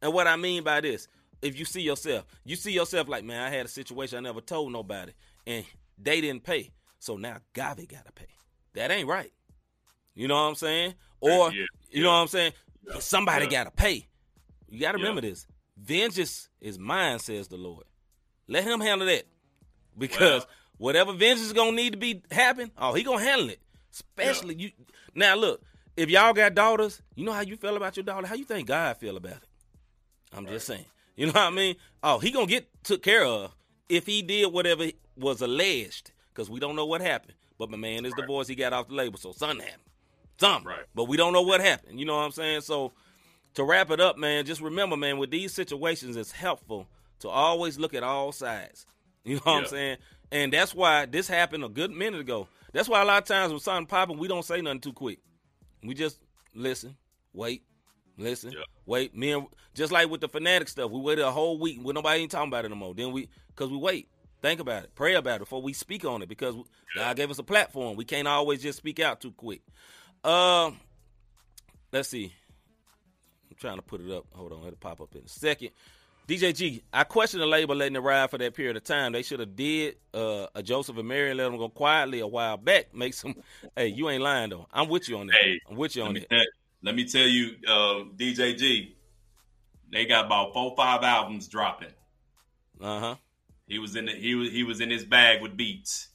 And 0.00 0.12
what 0.12 0.26
I 0.26 0.36
mean 0.36 0.62
by 0.64 0.80
this, 0.80 1.08
if 1.40 1.58
you 1.58 1.64
see 1.64 1.82
yourself, 1.82 2.24
you 2.44 2.56
see 2.56 2.72
yourself 2.72 3.08
like, 3.08 3.24
man, 3.24 3.42
I 3.42 3.50
had 3.50 3.66
a 3.66 3.68
situation 3.68 4.18
I 4.18 4.20
never 4.20 4.40
told 4.40 4.72
nobody, 4.72 5.12
and 5.46 5.64
they 5.98 6.20
didn't 6.20 6.44
pay. 6.44 6.70
So 6.98 7.16
now 7.16 7.38
GAWVI 7.54 7.88
got 7.88 8.06
to 8.06 8.12
pay. 8.12 8.28
That 8.74 8.90
ain't 8.90 9.08
right. 9.08 9.32
You 10.14 10.28
know 10.28 10.34
what 10.34 10.48
I'm 10.48 10.54
saying? 10.54 10.94
Or, 11.20 11.52
Yeah, 11.52 11.64
you 11.90 12.02
know 12.02 12.10
what 12.10 12.16
I'm 12.16 12.28
saying? 12.28 12.52
Yeah, 12.86 12.98
Somebody 12.98 13.44
yeah. 13.46 13.50
got 13.50 13.64
to 13.64 13.70
pay. 13.70 14.06
You 14.68 14.80
got 14.80 14.92
to 14.92 14.98
Yeah. 14.98 15.04
remember 15.04 15.20
this. 15.22 15.46
Vengeance 15.76 16.48
is 16.60 16.78
mine, 16.78 17.18
says 17.18 17.48
the 17.48 17.56
Lord. 17.56 17.84
Let 18.48 18.64
him 18.64 18.80
handle 18.80 19.06
that. 19.06 19.24
Because 19.96 20.46
whatever 20.78 21.12
vengeance 21.12 21.46
is 21.46 21.52
gonna 21.52 21.72
need 21.72 21.92
to 21.92 21.98
be 21.98 22.22
happen, 22.30 22.70
oh, 22.78 22.92
he 22.94 23.02
gonna 23.02 23.22
handle 23.22 23.50
it. 23.50 23.60
Especially 23.92 24.54
you. 24.54 24.70
Now 25.14 25.34
look, 25.36 25.62
if 25.96 26.08
y'all 26.08 26.32
got 26.32 26.54
daughters, 26.54 27.02
you 27.14 27.24
know 27.24 27.32
how 27.32 27.42
you 27.42 27.56
feel 27.56 27.76
about 27.76 27.96
your 27.96 28.04
daughter. 28.04 28.26
How 28.26 28.34
you 28.34 28.44
think 28.44 28.68
God 28.68 28.96
feel 28.96 29.16
about 29.16 29.32
it? 29.32 29.48
I'm 30.32 30.46
just 30.46 30.66
saying. 30.66 30.86
You 31.14 31.26
know 31.26 31.32
what 31.32 31.42
I 31.42 31.50
mean? 31.50 31.76
Oh, 32.02 32.18
he 32.18 32.30
gonna 32.30 32.46
get 32.46 32.66
took 32.84 33.02
care 33.02 33.24
of 33.24 33.54
if 33.88 34.06
he 34.06 34.22
did 34.22 34.50
whatever 34.52 34.86
was 35.16 35.42
alleged, 35.42 36.10
because 36.32 36.48
we 36.48 36.58
don't 36.58 36.74
know 36.74 36.86
what 36.86 37.02
happened. 37.02 37.34
But 37.58 37.70
my 37.70 37.76
man 37.76 38.06
is 38.06 38.12
Right. 38.12 38.22
divorced. 38.22 38.48
He 38.48 38.56
got 38.56 38.72
off 38.72 38.88
the 38.88 38.94
label, 38.94 39.18
so 39.18 39.32
something 39.32 39.60
happened. 39.60 39.82
Something. 40.42 40.68
Right. 40.68 40.84
But 40.94 41.04
we 41.04 41.16
don't 41.16 41.32
know 41.32 41.42
what 41.42 41.60
happened. 41.60 41.98
You 42.00 42.06
know 42.06 42.16
what 42.16 42.24
I'm 42.24 42.32
saying? 42.32 42.62
So 42.62 42.92
to 43.54 43.64
wrap 43.64 43.90
it 43.90 44.00
up, 44.00 44.18
man, 44.18 44.44
just 44.44 44.60
remember, 44.60 44.96
man, 44.96 45.18
with 45.18 45.30
these 45.30 45.52
situations, 45.54 46.16
it's 46.16 46.32
helpful 46.32 46.88
to 47.20 47.28
always 47.28 47.78
look 47.78 47.94
at 47.94 48.02
all 48.02 48.32
sides. 48.32 48.86
You 49.24 49.36
know 49.36 49.42
what 49.44 49.52
I'm 49.58 49.66
saying? 49.66 49.96
And 50.32 50.52
that's 50.52 50.74
why 50.74 51.06
this 51.06 51.28
happened 51.28 51.62
a 51.62 51.68
good 51.68 51.92
minute 51.92 52.20
ago. 52.20 52.48
That's 52.72 52.88
why 52.88 53.02
a 53.02 53.04
lot 53.04 53.22
of 53.22 53.28
times 53.28 53.52
when 53.52 53.60
something 53.60 53.86
popping, 53.86 54.18
we 54.18 54.26
don't 54.26 54.44
say 54.44 54.60
nothing 54.60 54.80
too 54.80 54.92
quick. 54.92 55.20
We 55.84 55.94
just 55.94 56.18
listen, 56.56 56.96
wait, 57.32 57.62
listen, 58.18 58.50
Yeah. 58.50 58.62
wait. 58.84 59.16
Me 59.16 59.30
and 59.30 59.46
just 59.74 59.92
like 59.92 60.10
with 60.10 60.22
the 60.22 60.28
fanatic 60.28 60.66
stuff, 60.66 60.90
we 60.90 60.98
waited 60.98 61.24
a 61.24 61.30
whole 61.30 61.56
week 61.56 61.78
with 61.84 61.94
nobody 61.94 62.22
ain't 62.22 62.32
talking 62.32 62.48
about 62.48 62.64
it 62.64 62.70
no 62.70 62.74
more. 62.74 62.94
Then 62.94 63.12
we, 63.12 63.28
cause 63.54 63.70
we 63.70 63.76
wait, 63.76 64.08
think 64.40 64.58
about 64.58 64.82
it, 64.82 64.90
pray 64.96 65.14
about 65.14 65.36
it 65.36 65.40
before 65.40 65.62
we 65.62 65.72
speak 65.72 66.04
on 66.04 66.20
it, 66.20 66.28
because 66.28 66.56
God 66.96 67.14
gave 67.16 67.30
us 67.30 67.38
a 67.38 67.44
platform. 67.44 67.94
We 67.96 68.04
can't 68.04 68.26
always 68.26 68.60
just 68.60 68.78
speak 68.78 68.98
out 68.98 69.20
too 69.20 69.30
quick. 69.30 69.62
Um, 70.24 70.78
let's 71.92 72.08
see. 72.08 72.32
I'm 73.50 73.56
trying 73.56 73.76
to 73.76 73.82
put 73.82 74.00
it 74.00 74.10
up. 74.10 74.26
Hold 74.32 74.52
on, 74.52 74.60
it'll 74.66 74.76
pop 74.76 75.00
up 75.00 75.14
in 75.14 75.22
a 75.24 75.28
second. 75.28 75.70
DJG, 76.28 76.82
I 76.92 77.04
question 77.04 77.40
the 77.40 77.46
label 77.46 77.74
letting 77.74 77.96
it 77.96 78.00
ride 78.00 78.30
for 78.30 78.38
that 78.38 78.54
period 78.54 78.76
of 78.76 78.84
time. 78.84 79.12
They 79.12 79.22
should 79.22 79.40
have 79.40 79.56
did 79.56 79.96
uh, 80.14 80.46
a 80.54 80.62
Joseph 80.62 80.96
and 80.96 81.08
Mary 81.08 81.30
and 81.30 81.38
let 81.38 81.44
them 81.44 81.58
go 81.58 81.68
quietly 81.68 82.20
a 82.20 82.26
while 82.26 82.56
back. 82.56 82.94
Make 82.94 83.14
some. 83.14 83.34
hey, 83.76 83.88
you 83.88 84.08
ain't 84.08 84.22
lying 84.22 84.50
though. 84.50 84.66
I'm 84.72 84.88
with 84.88 85.08
you 85.08 85.18
on 85.18 85.26
that. 85.26 85.36
Hey, 85.36 85.60
I'm 85.68 85.76
with 85.76 85.96
you 85.96 86.04
on 86.04 86.14
that. 86.14 86.30
tell, 86.30 86.44
let 86.84 86.94
me 86.94 87.04
tell 87.06 87.26
you, 87.26 87.56
um, 87.68 88.12
DJ 88.16 88.56
G, 88.56 88.96
they 89.90 90.06
got 90.06 90.26
about 90.26 90.52
four, 90.52 90.74
five 90.76 91.02
albums 91.02 91.48
dropping. 91.48 91.92
Uh 92.80 93.00
huh. 93.00 93.14
He 93.66 93.78
was 93.78 93.96
in 93.96 94.06
the, 94.06 94.12
he 94.12 94.34
was 94.34 94.50
he 94.50 94.62
was 94.62 94.80
in 94.80 94.90
his 94.90 95.04
bag 95.04 95.42
with 95.42 95.56
beats. 95.56 96.08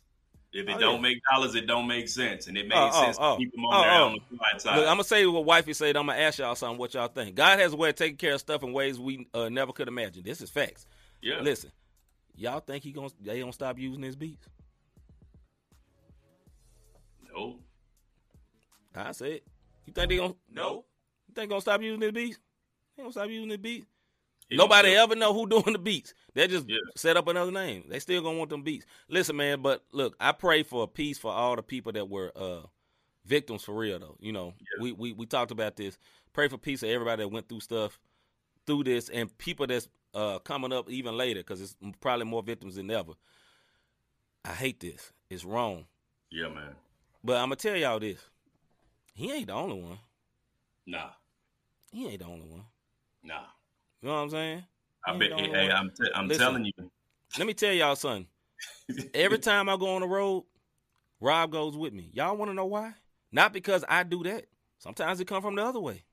If 0.58 0.68
it 0.68 0.76
Oh, 0.76 0.80
don't 0.80 0.96
yeah. 0.96 1.02
make 1.02 1.20
dollars, 1.32 1.54
it 1.56 1.68
don't 1.68 1.88
make 1.88 2.08
sense, 2.10 2.48
and 2.48 2.58
it 2.58 2.68
made 2.68 2.76
Oh, 2.76 2.90
oh, 2.92 3.04
sense 3.06 3.18
oh. 3.20 3.34
to 3.36 3.40
keep 3.40 3.54
them 3.54 3.66
on 3.66 3.74
Oh, 3.74 3.82
there 3.84 3.92
oh. 4.02 4.06
on 4.08 4.14
the 4.14 4.38
quiet 4.38 4.62
side. 4.62 4.76
Look, 4.78 4.86
I'm 4.88 4.94
gonna 4.94 5.04
say 5.04 5.26
what 5.28 5.46
wifey 5.46 5.74
said. 5.74 5.96
I'm 5.96 6.08
gonna 6.08 6.18
ask 6.20 6.40
y'all 6.40 6.56
something. 6.56 6.78
What 6.80 6.94
y'all 6.96 7.08
think? 7.08 7.36
God 7.36 7.60
has 7.60 7.74
a 7.74 7.76
way 7.76 7.90
of 7.90 7.96
taking 7.96 8.18
care 8.18 8.34
of 8.34 8.40
stuff 8.40 8.64
in 8.64 8.74
ways 8.74 9.00
we 9.00 9.28
uh, 9.34 9.50
never 9.50 9.72
could 9.72 9.88
imagine. 9.88 10.24
This 10.24 10.42
is 10.42 10.50
facts. 10.50 10.86
yeah, 11.22 11.42
Listen, 11.42 11.72
y'all 12.36 12.60
think 12.60 12.84
he 12.84 12.92
gonna 12.92 13.10
they 13.22 13.40
gonna 13.40 13.54
stop 13.54 13.78
using 13.78 14.02
his 14.02 14.16
beats? 14.16 14.48
no, 17.36 17.60
I 18.96 19.12
said, 19.12 19.42
you 19.86 19.94
think 19.94 20.10
they 20.10 20.18
gonna 20.18 20.34
no. 20.52 20.86
you 21.28 21.34
think 21.36 21.50
gonna 21.50 21.62
stop 21.62 21.82
using 21.82 22.02
his 22.02 22.12
beats? 22.12 22.40
They 22.96 23.04
gonna 23.04 23.12
stop 23.12 23.30
using 23.30 23.50
his 23.50 23.60
beats? 23.60 23.86
Nobody 24.50 24.96
ever 24.96 25.16
know 25.16 25.34
who 25.34 25.48
doing 25.48 25.74
the 25.74 25.80
beats. 25.80 26.14
They 26.34 26.48
just 26.48 26.68
Yeah. 26.70 26.78
set 26.96 27.18
up 27.18 27.28
another 27.28 27.52
name. 27.52 27.86
They 27.90 28.00
still 28.00 28.22
gonna 28.22 28.38
want 28.38 28.50
them 28.50 28.64
beats. 28.64 28.86
Listen, 29.10 29.36
man, 29.36 29.62
but 29.62 29.84
look, 29.92 30.16
I 30.20 30.32
pray 30.32 30.64
for 30.64 30.88
peace 30.88 31.18
for 31.18 31.32
all 31.32 31.56
the 31.56 31.64
people 31.64 31.92
that 31.94 32.08
were 32.10 32.32
uh 32.36 32.62
victims 33.26 33.64
for 33.64 33.74
real 33.76 34.00
though. 34.00 34.18
You 34.22 34.32
know, 34.32 34.54
Yeah. 34.60 34.84
we, 34.84 34.92
we 34.94 35.12
we 35.14 35.26
talked 35.26 35.52
about 35.52 35.76
this. 35.76 35.98
Pray 36.34 36.48
for 36.48 36.58
peace 36.58 36.80
for 36.80 36.86
everybody 36.86 37.24
that 37.24 37.30
went 37.30 37.50
through 37.50 37.60
stuff 37.62 38.00
through 38.66 38.84
this 38.86 39.10
and 39.10 39.36
people 39.38 39.68
that's 39.68 39.90
uh 40.14 40.40
coming 40.40 40.72
up 40.72 40.90
even 40.90 41.18
later 41.18 41.42
because 41.42 41.62
it's 41.62 41.76
probably 42.00 42.26
more 42.26 42.44
victims 42.44 42.76
than 42.76 42.90
ever. 42.90 43.14
I 44.46 44.54
hate 44.54 44.80
this. 44.80 45.12
It's 45.30 45.44
wrong. 45.44 45.86
Yeah, 46.32 46.48
man. 46.48 46.76
But 47.24 47.38
I'm 47.38 47.48
gonna 47.48 47.58
tell 47.58 47.76
y'all 47.76 48.00
this. 48.00 48.20
He 49.14 49.32
ain't 49.32 49.48
the 49.48 49.54
only 49.54 49.82
one. 49.82 49.98
Nah, 50.86 51.10
He 51.92 52.08
ain't 52.08 52.20
the 52.20 52.26
only 52.28 52.48
one. 52.48 52.64
nah. 53.24 53.44
You 54.08 54.14
know 54.14 54.20
what 54.20 54.24
I'm 54.24 54.30
saying? 54.30 54.64
I 55.06 55.18
bet. 55.18 55.34
Hey, 55.34 55.50
one. 55.50 55.72
I'm 55.74 55.90
t- 55.90 56.12
I'm 56.16 56.28
Listen. 56.30 56.46
telling 56.46 56.64
you. 56.64 56.72
Let 57.38 57.46
me 57.46 57.54
tell 57.54 57.74
y'all 57.74 57.98
something. 57.98 58.26
Every 59.14 59.38
time 59.38 59.68
I 59.68 59.76
go 59.76 59.96
on 59.96 60.00
the 60.02 60.08
road, 60.08 60.46
Rob 61.20 61.52
goes 61.52 61.76
with 61.76 61.92
me. 61.92 62.10
Y'all 62.14 62.38
want 62.38 62.50
to 62.50 62.56
know 62.56 62.68
why? 62.68 62.94
Not 63.34 63.52
because 63.52 63.84
I 63.90 64.04
do 64.04 64.24
that. 64.24 64.46
Sometimes 64.80 65.20
it 65.20 65.28
come 65.28 65.42
from 65.42 65.56
the 65.56 65.66
other 65.66 65.82
way. 65.82 66.06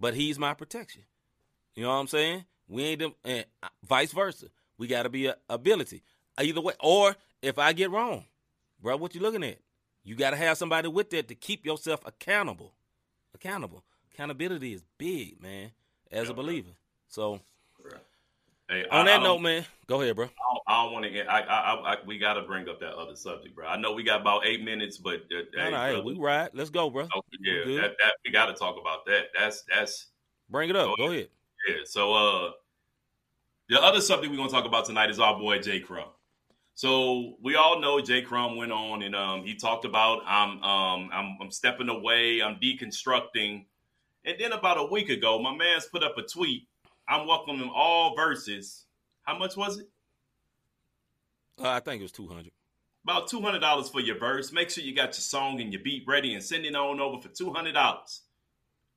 But 0.00 0.14
he's 0.14 0.36
my 0.36 0.52
protection. 0.52 1.02
You 1.76 1.84
know 1.84 1.90
what 1.90 1.94
I'm 1.94 2.08
saying? 2.08 2.44
We 2.66 2.82
ain't 2.82 2.98
them, 2.98 3.14
and 3.24 3.44
vice 3.84 4.10
versa. 4.10 4.46
We 4.76 4.88
got 4.88 5.04
to 5.04 5.10
be 5.10 5.26
a 5.26 5.36
ability 5.48 6.02
either 6.40 6.60
way. 6.60 6.74
Or 6.80 7.14
if 7.40 7.56
I 7.56 7.72
get 7.72 7.92
wrong, 7.92 8.24
bro, 8.82 8.96
what 8.96 9.14
you 9.14 9.20
looking 9.20 9.44
at? 9.44 9.60
You 10.02 10.16
got 10.16 10.30
to 10.30 10.36
have 10.36 10.58
somebody 10.58 10.88
with 10.88 11.10
that 11.10 11.28
to 11.28 11.36
keep 11.36 11.64
yourself 11.64 12.00
accountable. 12.04 12.74
Accountable. 13.32 13.84
Accountability 14.12 14.72
is 14.72 14.82
big, 14.98 15.40
man, 15.40 15.70
as 16.14 16.28
a 16.28 16.34
believer. 16.34 16.70
So 17.08 17.40
Hey, 18.68 18.86
on 18.90 19.02
I- 19.02 19.10
that 19.10 19.20
I 19.20 19.22
note, 19.22 19.40
man, 19.40 19.64
go 19.86 20.00
ahead, 20.00 20.16
bro. 20.16 20.24
I 20.24 20.28
don't, 20.74 20.84
don't 20.84 20.92
want 20.94 21.04
to 21.04 21.10
get. 21.10 21.28
I, 21.30 21.40
I, 21.40 21.92
I, 21.92 21.96
we 22.06 22.16
got 22.18 22.34
to 22.34 22.42
bring 22.42 22.66
up 22.66 22.80
that 22.80 22.94
other 22.94 23.14
subject, 23.14 23.54
bro. 23.54 23.66
I 23.66 23.76
know 23.76 23.92
we 23.92 24.02
got 24.02 24.22
about 24.22 24.46
eight 24.46 24.64
minutes, 24.64 24.96
but 24.96 25.16
uh, 25.36 25.42
No, 25.54 25.64
hey, 25.64 25.70
no, 25.70 25.76
hey, 25.96 26.00
we 26.00 26.14
ride. 26.18 26.50
Let's 26.54 26.70
go, 26.70 26.88
bro. 26.88 27.06
oh, 27.14 27.20
yeah, 27.40 27.82
that, 27.82 27.90
that 28.02 28.12
we 28.24 28.32
got 28.32 28.46
to 28.46 28.54
talk 28.54 28.76
about 28.80 29.04
that. 29.04 29.26
That's 29.38 29.64
that's 29.68 30.06
Bring 30.48 30.70
it 30.70 30.76
up. 30.76 30.86
Go 30.96 30.96
Go 30.96 31.12
ahead. 31.12 31.28
yeah. 31.68 31.74
So, 31.84 32.14
uh, 32.14 32.50
the 33.68 33.82
other 33.82 34.00
subject 34.00 34.30
we're 34.30 34.36
gonna 34.38 34.50
talk 34.50 34.64
about 34.64 34.86
tonight 34.86 35.10
is 35.10 35.18
our 35.20 35.38
boy 35.38 35.58
Jay 35.58 35.80
Crumb. 35.80 36.08
So 36.74 37.36
we 37.42 37.56
all 37.56 37.80
know 37.80 38.00
Jay 38.00 38.22
Crumb 38.22 38.56
went 38.56 38.72
on 38.72 39.02
and 39.02 39.14
um, 39.14 39.42
he 39.44 39.54
talked 39.54 39.84
about 39.84 40.22
I'm 40.26 40.62
um 40.62 41.10
I'm, 41.12 41.36
I'm 41.40 41.50
stepping 41.50 41.88
away, 41.88 42.40
I'm 42.42 42.56
deconstructing, 42.56 43.66
and 44.24 44.36
then 44.38 44.52
about 44.52 44.78
a 44.78 44.84
week 44.84 45.08
ago, 45.10 45.38
my 45.38 45.54
man's 45.54 45.86
put 45.86 46.02
up 46.02 46.16
a 46.18 46.22
tweet. 46.22 46.66
I'm 47.08 47.26
welcoming 47.26 47.70
all 47.74 48.14
verses. 48.16 48.84
How 49.22 49.38
much 49.38 49.56
was 49.56 49.78
it? 49.78 49.88
Uh, 51.60 51.68
I 51.68 51.80
think 51.80 52.00
it 52.00 52.04
was 52.04 52.12
two 52.12 52.26
hundred. 52.26 52.50
about 53.04 53.28
two 53.28 53.40
hundred 53.40 53.60
dollars 53.60 53.88
for 53.88 54.00
your 54.00 54.18
verse. 54.18 54.52
Make 54.52 54.70
sure 54.70 54.82
you 54.82 54.94
got 54.94 55.08
your 55.08 55.14
song 55.14 55.60
and 55.60 55.72
your 55.72 55.82
beat 55.82 56.04
ready 56.06 56.34
and 56.34 56.42
send 56.42 56.64
it 56.64 56.74
on 56.74 57.00
over 57.00 57.20
for 57.20 57.28
two 57.28 57.52
hundred 57.52 57.72
dollars. 57.74 58.22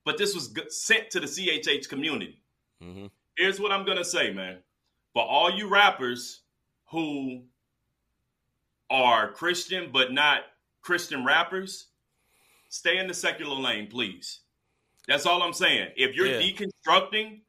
But 0.06 0.18
this 0.18 0.34
was 0.34 0.54
sent 0.70 1.12
to 1.12 1.20
the 1.20 1.28
CHH 1.28 1.90
community. 1.90 2.42
Mm-hmm. 2.82 3.08
Here's 3.38 3.60
what 3.60 3.72
I'm 3.72 3.86
gonna 3.86 4.06
say, 4.06 4.32
man. 4.32 4.58
For 5.14 5.24
all 5.24 5.52
you 5.52 5.68
rappers 5.68 6.42
who 6.90 7.44
are 8.90 9.32
Christian 9.32 9.90
but 9.92 10.14
not 10.14 10.42
Christian 10.82 11.26
rappers, 11.26 11.88
stay 12.70 12.98
in 12.98 13.08
the 13.08 13.14
secular 13.14 13.56
lane, 13.56 13.88
please. 13.88 14.40
That's 15.08 15.26
all 15.26 15.42
I'm 15.42 15.54
saying. 15.54 15.92
If 15.96 16.16
you're 16.16 16.28
Yeah. 16.28 16.42
deconstructing, 16.42 17.42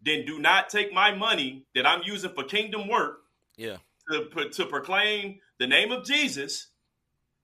then 0.00 0.24
do 0.24 0.38
not 0.38 0.70
take 0.70 0.92
my 0.92 1.14
money 1.14 1.66
that 1.74 1.86
I'm 1.86 2.02
using 2.04 2.32
for 2.32 2.44
kingdom 2.44 2.88
work 2.88 3.22
Yeah. 3.56 3.78
to 4.10 4.48
to 4.50 4.66
proclaim 4.66 5.40
the 5.58 5.66
name 5.66 5.92
of 5.92 6.04
Jesus, 6.04 6.68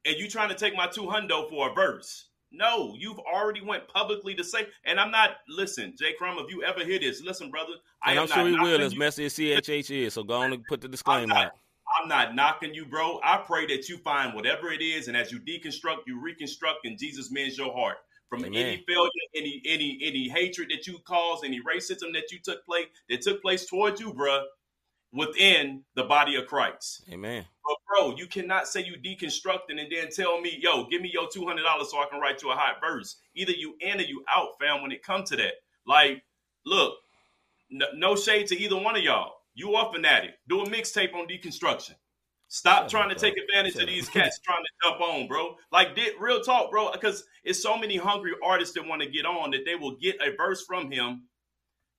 and 0.05 0.17
you 0.17 0.29
trying 0.31 0.49
to 0.49 0.55
take 0.55 0.75
my 0.75 0.87
two 0.87 1.03
hundo 1.03 1.49
for 1.51 1.71
a 1.71 1.75
verse. 1.75 2.29
No, 2.53 2.95
you've 2.97 3.19
already 3.19 3.61
went 3.61 3.89
publicly 3.89 4.35
to 4.37 4.45
say, 4.45 4.69
and 4.85 5.01
I'm 5.01 5.11
not. 5.11 5.39
Listen, 5.49 5.95
Jay 5.99 6.12
Crumb, 6.14 6.39
if 6.39 6.49
you 6.51 6.62
ever 6.62 6.85
hear 6.85 6.99
this, 7.01 7.21
listen, 7.21 7.51
brother. 7.51 7.73
I 8.03 8.11
And 8.12 8.21
am 8.21 8.23
I'm 8.23 8.29
sure 8.29 8.49
not 8.49 8.67
he 8.67 8.73
will 8.73 8.81
as 8.83 8.93
you. 8.93 8.99
messy 9.01 9.25
as 9.27 9.35
CHH 9.35 9.91
is. 9.91 10.14
So 10.14 10.23
go 10.23 10.35
on 10.41 10.53
and 10.53 10.64
put 10.67 10.81
the 10.81 10.87
I'm 10.87 10.91
disclaimer 10.93 11.35
out. 11.35 11.59
I'm 12.01 12.09
not 12.09 12.35
knocking 12.35 12.73
you, 12.73 12.87
bro. 12.87 13.21
I 13.23 13.39
pray 13.39 13.67
that 13.67 13.89
you 13.89 13.99
find 13.99 14.33
whatever 14.35 14.71
it 14.71 14.81
is, 14.81 15.09
and 15.09 15.17
as 15.17 15.31
you 15.33 15.41
deconstruct, 15.41 16.07
you 16.07 16.21
reconstruct, 16.21 16.85
and 16.87 16.99
Jesus 16.99 17.31
mends 17.31 17.59
your 17.59 17.73
heart 17.73 17.99
from 18.29 18.45
Amen. 18.45 18.55
any 18.55 18.85
failure, 18.87 19.11
any 19.35 19.62
any 19.66 19.99
any 20.03 20.29
hatred 20.29 20.70
that 20.70 20.87
you 20.87 20.99
caused, 21.05 21.45
any 21.45 21.61
racism 21.61 22.12
that 22.14 22.31
you 22.33 22.39
took 22.43 22.64
place 22.64 22.87
that 23.09 23.22
took 23.22 23.41
place 23.43 23.66
towards 23.66 24.01
you, 24.01 24.12
bruh, 24.12 24.43
within 25.12 25.83
the 25.95 26.05
body 26.05 26.37
of 26.37 26.47
Christ. 26.47 27.05
Amen. 27.11 27.45
But 27.64 27.77
bro, 27.89 28.16
you 28.16 28.27
cannot 28.27 28.68
say 28.68 28.83
you 28.85 28.95
deconstructing 28.97 29.81
and 29.81 29.91
then 29.91 30.11
tell 30.11 30.41
me, 30.41 30.59
yo, 30.61 30.87
give 30.87 31.03
me 31.03 31.11
your 31.12 31.29
two 31.33 31.47
hundred 31.47 31.62
dollars 31.62 31.91
so 31.91 31.99
I 31.99 32.07
can 32.11 32.20
write 32.20 32.43
you 32.43 32.51
a 32.51 32.55
hot 32.55 32.77
verse. 32.81 33.16
Either 33.35 33.53
you 33.53 33.74
in 33.81 33.99
or 33.99 34.05
you 34.05 34.24
out, 34.29 34.51
fam. 34.61 34.83
When 34.83 34.93
it 34.93 35.03
comes 35.03 35.31
to 35.31 35.37
that, 35.37 35.55
like, 35.87 36.22
look, 36.64 36.95
no, 37.70 37.87
no 37.95 38.16
shade 38.16 38.47
to 38.49 38.59
either 38.59 38.77
one 38.77 38.97
of 38.97 39.03
y'all. 39.03 39.35
You 39.55 39.74
are 39.74 39.91
fanatic. 39.91 40.33
Do 40.49 40.61
a 40.61 40.68
mixtape 40.68 41.14
on 41.14 41.27
deconstruction. 41.27 41.95
Stop 42.49 42.82
Shut 42.82 42.90
trying 42.90 43.09
to 43.09 43.14
take 43.16 43.34
advantage 43.36 43.74
Shut 43.74 43.82
of 43.82 43.88
these 43.88 44.09
cats 44.09 44.38
trying 44.44 44.62
to 44.62 44.88
jump 44.88 45.01
on, 45.01 45.26
bro. 45.26 45.57
Like, 45.72 45.97
did 45.97 46.14
real 46.20 46.40
talk, 46.40 46.70
bro? 46.70 46.92
Because 46.92 47.24
it's 47.44 47.61
so 47.61 47.76
many 47.76 47.97
hungry 47.97 48.32
artists 48.42 48.74
that 48.74 48.86
want 48.86 49.03
to 49.03 49.09
get 49.09 49.26
on 49.26 49.51
that 49.51 49.64
they 49.64 49.74
will 49.74 49.97
get 49.97 50.16
a 50.20 50.34
verse 50.36 50.64
from 50.64 50.90
him 50.90 51.24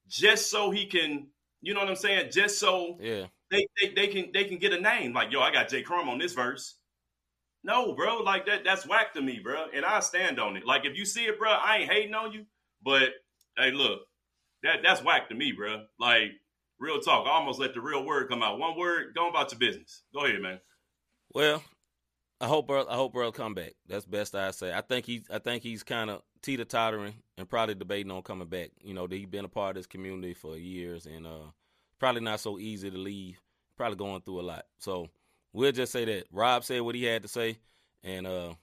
just 0.08 0.50
so 0.50 0.70
he 0.70 0.86
can, 0.86 1.28
you 1.60 1.74
know 1.74 1.80
what 1.80 1.88
I'm 1.88 1.96
saying? 1.96 2.30
Just 2.32 2.58
so 2.58 2.98
Yeah. 3.00 3.26
they, 3.50 3.66
they 3.80 3.92
they 3.94 4.08
can 4.08 4.30
they 4.32 4.44
can 4.44 4.58
get 4.58 4.72
a 4.72 4.80
name 4.80 5.12
like 5.12 5.30
yo 5.30 5.40
I 5.40 5.52
got 5.52 5.68
J 5.68 5.82
Crum 5.82 6.08
on 6.08 6.18
this 6.18 6.32
verse. 6.32 6.76
No, 7.64 7.92
bro, 7.94 8.18
like 8.18 8.46
that 8.46 8.64
that's 8.64 8.86
whack 8.86 9.12
to 9.14 9.20
me, 9.20 9.40
bro, 9.42 9.66
and 9.74 9.84
I 9.84 10.00
stand 10.00 10.40
on 10.40 10.56
it. 10.56 10.64
Like 10.64 10.86
if 10.86 10.96
you 10.96 11.04
see 11.04 11.24
it, 11.26 11.38
bro, 11.38 11.50
I 11.50 11.78
ain't 11.78 11.90
hating 11.90 12.14
on 12.14 12.32
you, 12.32 12.46
but 12.82 13.10
hey, 13.58 13.72
look, 13.72 14.00
that 14.62 14.76
that's 14.82 15.02
whack 15.02 15.28
to 15.28 15.34
me, 15.34 15.52
bro. 15.52 15.84
Like 15.98 16.30
real 16.80 17.00
talk, 17.00 17.26
I 17.26 17.30
almost 17.30 17.58
let 17.58 17.74
the 17.74 17.80
real 17.80 18.04
word 18.04 18.28
come 18.28 18.42
out. 18.42 18.58
One 18.58 18.76
word, 18.78 19.14
go 19.14 19.28
about 19.28 19.52
your 19.52 19.58
business. 19.58 20.02
Go 20.14 20.24
ahead, 20.24 20.40
man. 20.40 20.60
Well, 21.34 21.62
I 22.40 22.46
hope 22.46 22.70
Earl, 22.70 22.86
I 22.88 22.94
hope 22.94 23.16
Earl 23.16 23.32
come 23.32 23.54
back. 23.54 23.74
That's 23.86 24.06
best 24.06 24.34
I 24.34 24.50
say. 24.52 24.72
I 24.72 24.80
think 24.80 25.06
he's 25.06 25.24
I 25.30 25.38
think 25.38 25.62
he's 25.62 25.82
kind 25.82 26.08
of 26.10 26.22
teeter 26.42 26.64
tottering 26.64 27.14
and 27.36 27.48
probably 27.48 27.74
debating 27.74 28.12
on 28.12 28.22
coming 28.22 28.48
back. 28.48 28.70
You 28.80 28.94
know, 28.94 29.06
he's 29.06 29.26
been 29.26 29.44
a 29.44 29.48
part 29.48 29.70
of 29.70 29.76
this 29.76 29.86
community 29.86 30.34
for 30.34 30.56
years 30.56 31.06
and 31.06 31.26
uh 31.26 31.50
probably 31.98 32.20
not 32.20 32.40
so 32.40 32.58
easy 32.58 32.90
to 32.90 32.98
leave. 32.98 33.40
Probably 33.76 33.96
going 33.96 34.22
through 34.22 34.40
a 34.40 34.42
lot. 34.42 34.66
So 34.78 35.08
we'll 35.52 35.72
just 35.72 35.92
say 35.92 36.04
that 36.04 36.26
Rob 36.32 36.64
said 36.64 36.82
what 36.82 36.94
he 36.94 37.04
had 37.04 37.22
to 37.22 37.28
say, 37.28 37.58
and 38.04 38.26
uh 38.26 38.54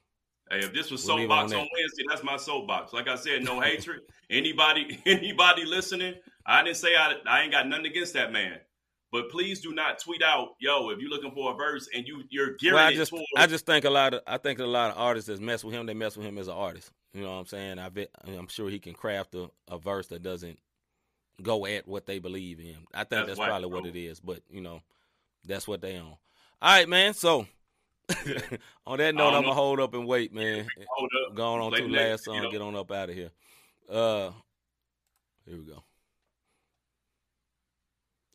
Hey, 0.49 0.59
if 0.59 0.73
this 0.73 0.91
was 0.91 1.03
We'll 1.05 1.17
it 1.17 1.31
on 1.31 1.45
on. 1.45 1.49
Wednesday, 1.49 2.03
that's 2.07 2.23
my 2.23 2.37
soapbox. 2.37 2.93
Like 2.93 3.07
I 3.07 3.15
said, 3.15 3.43
no 3.43 3.59
hatred. 3.61 4.01
Anybody, 4.29 5.01
anybody 5.05 5.65
listening, 5.65 6.13
I 6.45 6.63
didn't 6.63 6.77
say 6.77 6.95
I, 6.95 7.15
I 7.27 7.41
ain't 7.41 7.51
got 7.51 7.67
nothing 7.67 7.87
against 7.87 8.13
that 8.13 8.31
man. 8.31 8.59
But 9.11 9.29
please 9.29 9.61
do 9.61 9.73
not 9.73 9.99
tweet 9.99 10.21
out, 10.21 10.55
yo, 10.59 10.89
if 10.89 10.99
you're 10.99 11.09
looking 11.09 11.31
for 11.31 11.53
a 11.53 11.55
verse 11.55 11.87
and 11.95 12.05
you 12.05 12.23
you're 12.29 12.55
gearing 12.57 12.75
well, 12.75 12.87
I 12.87 12.91
it 12.91 12.95
just 12.95 13.11
towards 13.11 13.25
I 13.37 13.47
just 13.47 13.65
think 13.65 13.85
a 13.85 13.89
lot 13.89 14.13
of 14.13 14.21
I 14.27 14.37
think 14.37 14.59
a 14.59 14.65
lot 14.65 14.91
of 14.91 14.97
artists 14.97 15.27
that 15.29 15.39
mess 15.39 15.63
with 15.63 15.73
him, 15.73 15.85
they 15.85 15.93
mess 15.93 16.17
with 16.17 16.25
him 16.25 16.37
as 16.37 16.47
an 16.47 16.55
artist. 16.55 16.91
You 17.13 17.21
know 17.21 17.31
what 17.31 17.39
I'm 17.39 17.45
saying? 17.45 17.79
I 17.79 17.89
bet 17.89 18.09
I'm 18.27 18.49
sure 18.49 18.69
he 18.69 18.79
can 18.79 18.93
craft 18.93 19.35
a, 19.35 19.49
a 19.69 19.77
verse 19.77 20.07
that 20.07 20.21
doesn't 20.21 20.59
go 21.41 21.65
at 21.65 21.87
what 21.87 22.05
they 22.05 22.19
believe 22.19 22.59
in. 22.59 22.75
I 22.93 23.05
think 23.05 23.27
That's 23.27 23.37
that's, 23.37 23.39
probably 23.39 23.69
what 23.69 23.85
it 23.85 23.95
is. 23.95 24.19
But 24.19 24.41
you 24.49 24.59
know, 24.59 24.81
that's 25.45 25.67
what 25.67 25.81
they 25.81 25.97
on. 25.97 26.07
All 26.07 26.17
right, 26.61 26.89
man. 26.89 27.13
So 27.13 27.47
on 28.85 28.97
that 28.97 29.15
note, 29.15 29.33
I'm 29.33 29.43
gonna 29.43 29.53
hold 29.53 29.79
up 29.79 29.93
and 29.93 30.05
wait, 30.05 30.33
man. 30.33 30.67
hold 30.89 31.09
up. 31.25 31.35
Going 31.35 31.61
on 31.61 31.69
Play 31.69 31.79
to 31.79 31.85
the 31.85 31.89
the 31.89 31.95
next, 31.95 32.27
last 32.27 32.41
song, 32.41 32.51
get 32.51 32.61
on 32.61 32.75
up 32.75 32.91
out 32.91 33.09
of 33.09 33.15
here. 33.15 33.31
Uh, 33.89 34.31
here 35.45 35.57
we 35.57 35.63
go. 35.63 35.83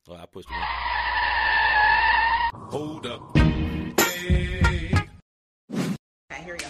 Oh, 0.09 0.15
I 0.15 0.27
pushed 0.27 0.49
one. 0.51 0.61
Hold 2.71 3.07
up. 3.07 3.37
Hey. 3.37 4.93
Okay, 5.73 6.43
here 6.43 6.55
we 6.55 6.59
go. 6.59 6.67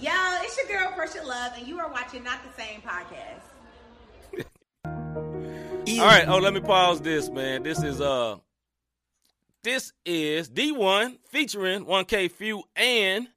Yo, 0.00 0.10
it's 0.40 0.56
your 0.56 0.66
girl, 0.66 0.90
Pressure 0.92 1.24
Love, 1.24 1.52
and 1.56 1.66
you 1.66 1.78
are 1.78 1.90
watching 1.90 2.24
Not 2.24 2.40
the 2.42 2.60
Same 2.60 2.80
Podcast. 2.80 3.42
All 6.00 6.06
right. 6.06 6.26
Oh, 6.26 6.38
let 6.38 6.54
me 6.54 6.60
pause 6.60 7.00
this, 7.00 7.28
man. 7.28 7.62
This 7.62 7.82
is 7.82 8.00
uh 8.00 8.36
This 9.62 9.92
is 10.06 10.48
D1 10.48 11.18
featuring 11.28 11.84
1K 11.84 12.30
Phew 12.30 12.62
and 12.74 13.28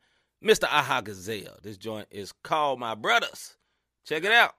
Mr. 0.44 0.64
Aha 0.64 1.02
Gazelle. 1.02 1.58
This 1.62 1.78
joint 1.78 2.08
is 2.10 2.32
called 2.44 2.80
My 2.80 2.96
Brothers. 2.96 3.58
Check 4.06 4.24
it 4.24 4.32
out. 4.32 4.54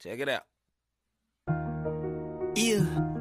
Check 0.00 0.20
it 0.20 0.28
out. 0.28 0.44
Yeah. 2.56 3.15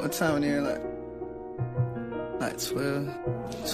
What 0.00 0.12
time 0.12 0.36
in 0.38 0.42
year? 0.44 0.62
Like, 0.62 0.80
like 2.40 2.58
12, 2.58 3.04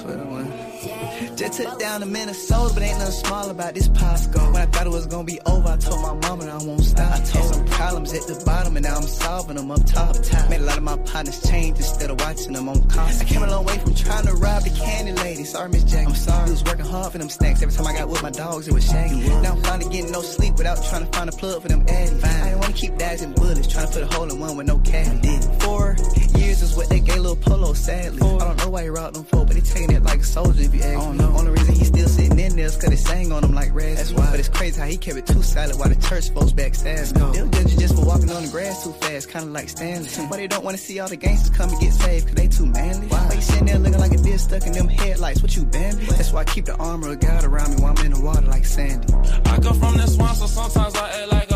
12, 0.03 0.27
1. 0.27 1.37
Just 1.37 1.53
took 1.53 1.79
down 1.79 2.01
to 2.01 2.07
Minnesota, 2.07 2.75
but 2.75 2.83
ain't 2.83 2.99
nothing 2.99 3.13
small 3.13 3.51
about 3.51 3.75
this 3.75 3.87
Posco. 3.87 4.53
When 4.53 4.61
I 4.61 4.67
thought 4.67 4.87
it 4.87 4.91
was 4.91 5.07
gonna 5.07 5.23
be 5.23 5.41
over, 5.47 5.69
I 5.69 5.77
told 5.77 6.03
my 6.03 6.15
mama 6.29 6.47
that 6.47 6.61
I 6.61 6.65
won't 6.65 6.83
stop. 6.83 7.13
I 7.13 7.21
told 7.21 7.55
some 7.55 7.65
problems 7.67 8.13
at 8.13 8.27
the 8.27 8.45
bottom, 8.45 8.77
and 8.77 8.85
now 8.85 8.97
I'm 8.97 9.03
solving 9.03 9.57
them 9.57 9.71
up 9.71 9.87
top. 9.87 10.17
Made 10.51 10.61
a 10.61 10.65
lot 10.65 10.79
of 10.79 10.83
my 10.83 10.97
partners 10.97 11.41
change 11.49 11.79
instead 11.79 12.11
of 12.11 12.19
watching 12.19 12.55
them 12.55 12.69
on 12.69 12.83
cost. 12.89 13.23
I 13.23 13.25
came 13.25 13.45
a 13.45 13.47
long 13.47 13.65
way 13.65 13.79
from 13.79 13.95
trying 13.95 14.27
to 14.27 14.35
rob 14.35 14.65
the 14.65 14.71
candy 14.71 15.13
lady. 15.13 15.45
Sorry, 15.45 15.69
Miss 15.69 15.85
Jack. 15.85 16.09
I'm 16.09 16.15
sorry. 16.17 16.49
I 16.49 16.51
was 16.51 16.65
working 16.65 16.87
hard 16.87 17.13
for 17.13 17.19
them 17.19 17.29
snacks. 17.29 17.63
Every 17.63 17.73
time 17.73 17.87
I 17.87 17.93
got 17.93 18.09
with 18.09 18.23
my 18.25 18.31
dogs, 18.31 18.67
it 18.67 18.75
was 18.75 18.85
shaggy. 18.85 19.29
Now 19.43 19.53
I'm 19.53 19.63
finally 19.63 19.91
getting 19.91 20.11
no 20.11 20.23
sleep 20.23 20.55
without 20.57 20.83
trying 20.85 21.07
to 21.07 21.13
find 21.17 21.29
a 21.29 21.33
plug 21.33 21.63
for 21.63 21.69
them 21.69 21.87
addies. 21.87 22.25
I 22.25 22.51
ain't 22.51 22.59
wanna 22.59 22.73
keep 22.73 22.99
dodging 22.99 23.33
bullets, 23.33 23.69
trying 23.69 23.87
to 23.87 23.93
put 23.93 24.03
a 24.03 24.07
hole 24.13 24.29
in 24.29 24.41
one 24.41 24.57
with 24.57 24.67
no 24.67 24.79
caddy. 24.79 25.39
Four 25.61 25.96
years 26.57 26.71
is 26.71 26.77
what 26.77 26.89
they 26.89 27.01
gave 27.01 27.19
little 27.19 27.37
Polo, 27.37 27.73
sadly. 27.75 28.21
I 28.23 28.39
don't 28.39 28.57
know 28.59 28.71
why 28.71 28.83
he 28.85 28.89
robbed 28.89 29.17
them 29.17 29.25
for, 29.25 29.45
but 29.45 29.57
he 29.57 29.63
taking 29.63 29.93
it 29.93 30.03
like 30.03 30.21
a 30.21 30.25
soldier 30.25 30.63
if 30.63 30.75
you 30.75 30.83
ask 30.83 31.11
me. 31.13 31.25
Only 31.25 31.51
reason 31.51 31.75
he 31.75 31.85
still 31.85 32.09
sitting 32.09 32.39
in 32.39 32.57
there 32.57 32.67
is 32.67 32.77
cause 32.77 32.91
they 32.91 32.97
sang 32.97 33.33
on 33.33 33.45
him 33.45 33.55
like 33.55 33.75
Raz. 33.75 33.97
That's 33.97 34.13
why. 34.13 34.31
But 34.31 34.41
it's 34.41 34.49
crazy 34.49 34.81
how 34.81 34.87
he 34.87 34.97
kept 34.97 35.19
it 35.19 35.27
too 35.27 35.43
silent 35.43 35.79
while 35.79 35.89
the 35.89 35.97
church 35.97 36.31
folks 36.31 36.53
backstab. 36.53 37.13
Them 37.35 37.51
judges 37.51 37.77
just 37.77 37.95
for 37.95 38.05
walking 38.05 38.31
on 38.31 38.43
the 38.45 38.49
grass 38.49 38.85
too 38.85 38.93
fast, 38.93 39.31
kinda 39.31 39.51
like 39.51 39.69
Stanley. 39.69 40.09
Hmm. 40.09 40.29
But 40.29 40.37
they 40.37 40.47
don't 40.47 40.65
wanna 40.65 40.79
see 40.79 40.99
all 41.01 41.09
the 41.09 41.17
gangsters 41.17 41.51
come 41.57 41.71
and 41.71 41.81
get 41.81 41.93
saved, 41.93 42.27
cause 42.27 42.35
they 42.35 42.49
too 42.49 42.67
manly. 42.67 43.07
Why 43.09 43.27
why 43.27 43.35
you 43.35 43.41
sitting 43.41 43.67
there 43.67 43.79
looking 43.79 44.01
like 44.01 44.13
a 44.13 44.17
deer 44.17 44.39
stuck 44.39 44.67
in 44.67 44.73
them 44.73 44.89
headlights? 44.89 45.43
What 45.43 45.57
you 45.57 45.65
Bambi? 45.65 46.07
That's 46.07 46.33
why 46.33 46.41
I 46.41 46.45
keep 46.45 46.65
the 46.65 46.77
armor 46.77 47.13
of 47.13 47.21
God 47.21 47.45
around 47.45 47.71
me 47.75 47.83
while 47.83 47.95
I'm 47.97 48.05
in 48.05 48.13
the 48.13 48.21
water 48.21 48.47
like 48.47 48.65
Sandy. 48.65 49.13
I 49.13 49.59
come 49.59 49.79
from 49.79 49.97
the 49.97 50.07
swamp, 50.07 50.37
so 50.37 50.47
sometimes 50.47 50.95
I 50.97 51.23
act 51.23 51.33
like 51.33 51.51
a 51.51 51.56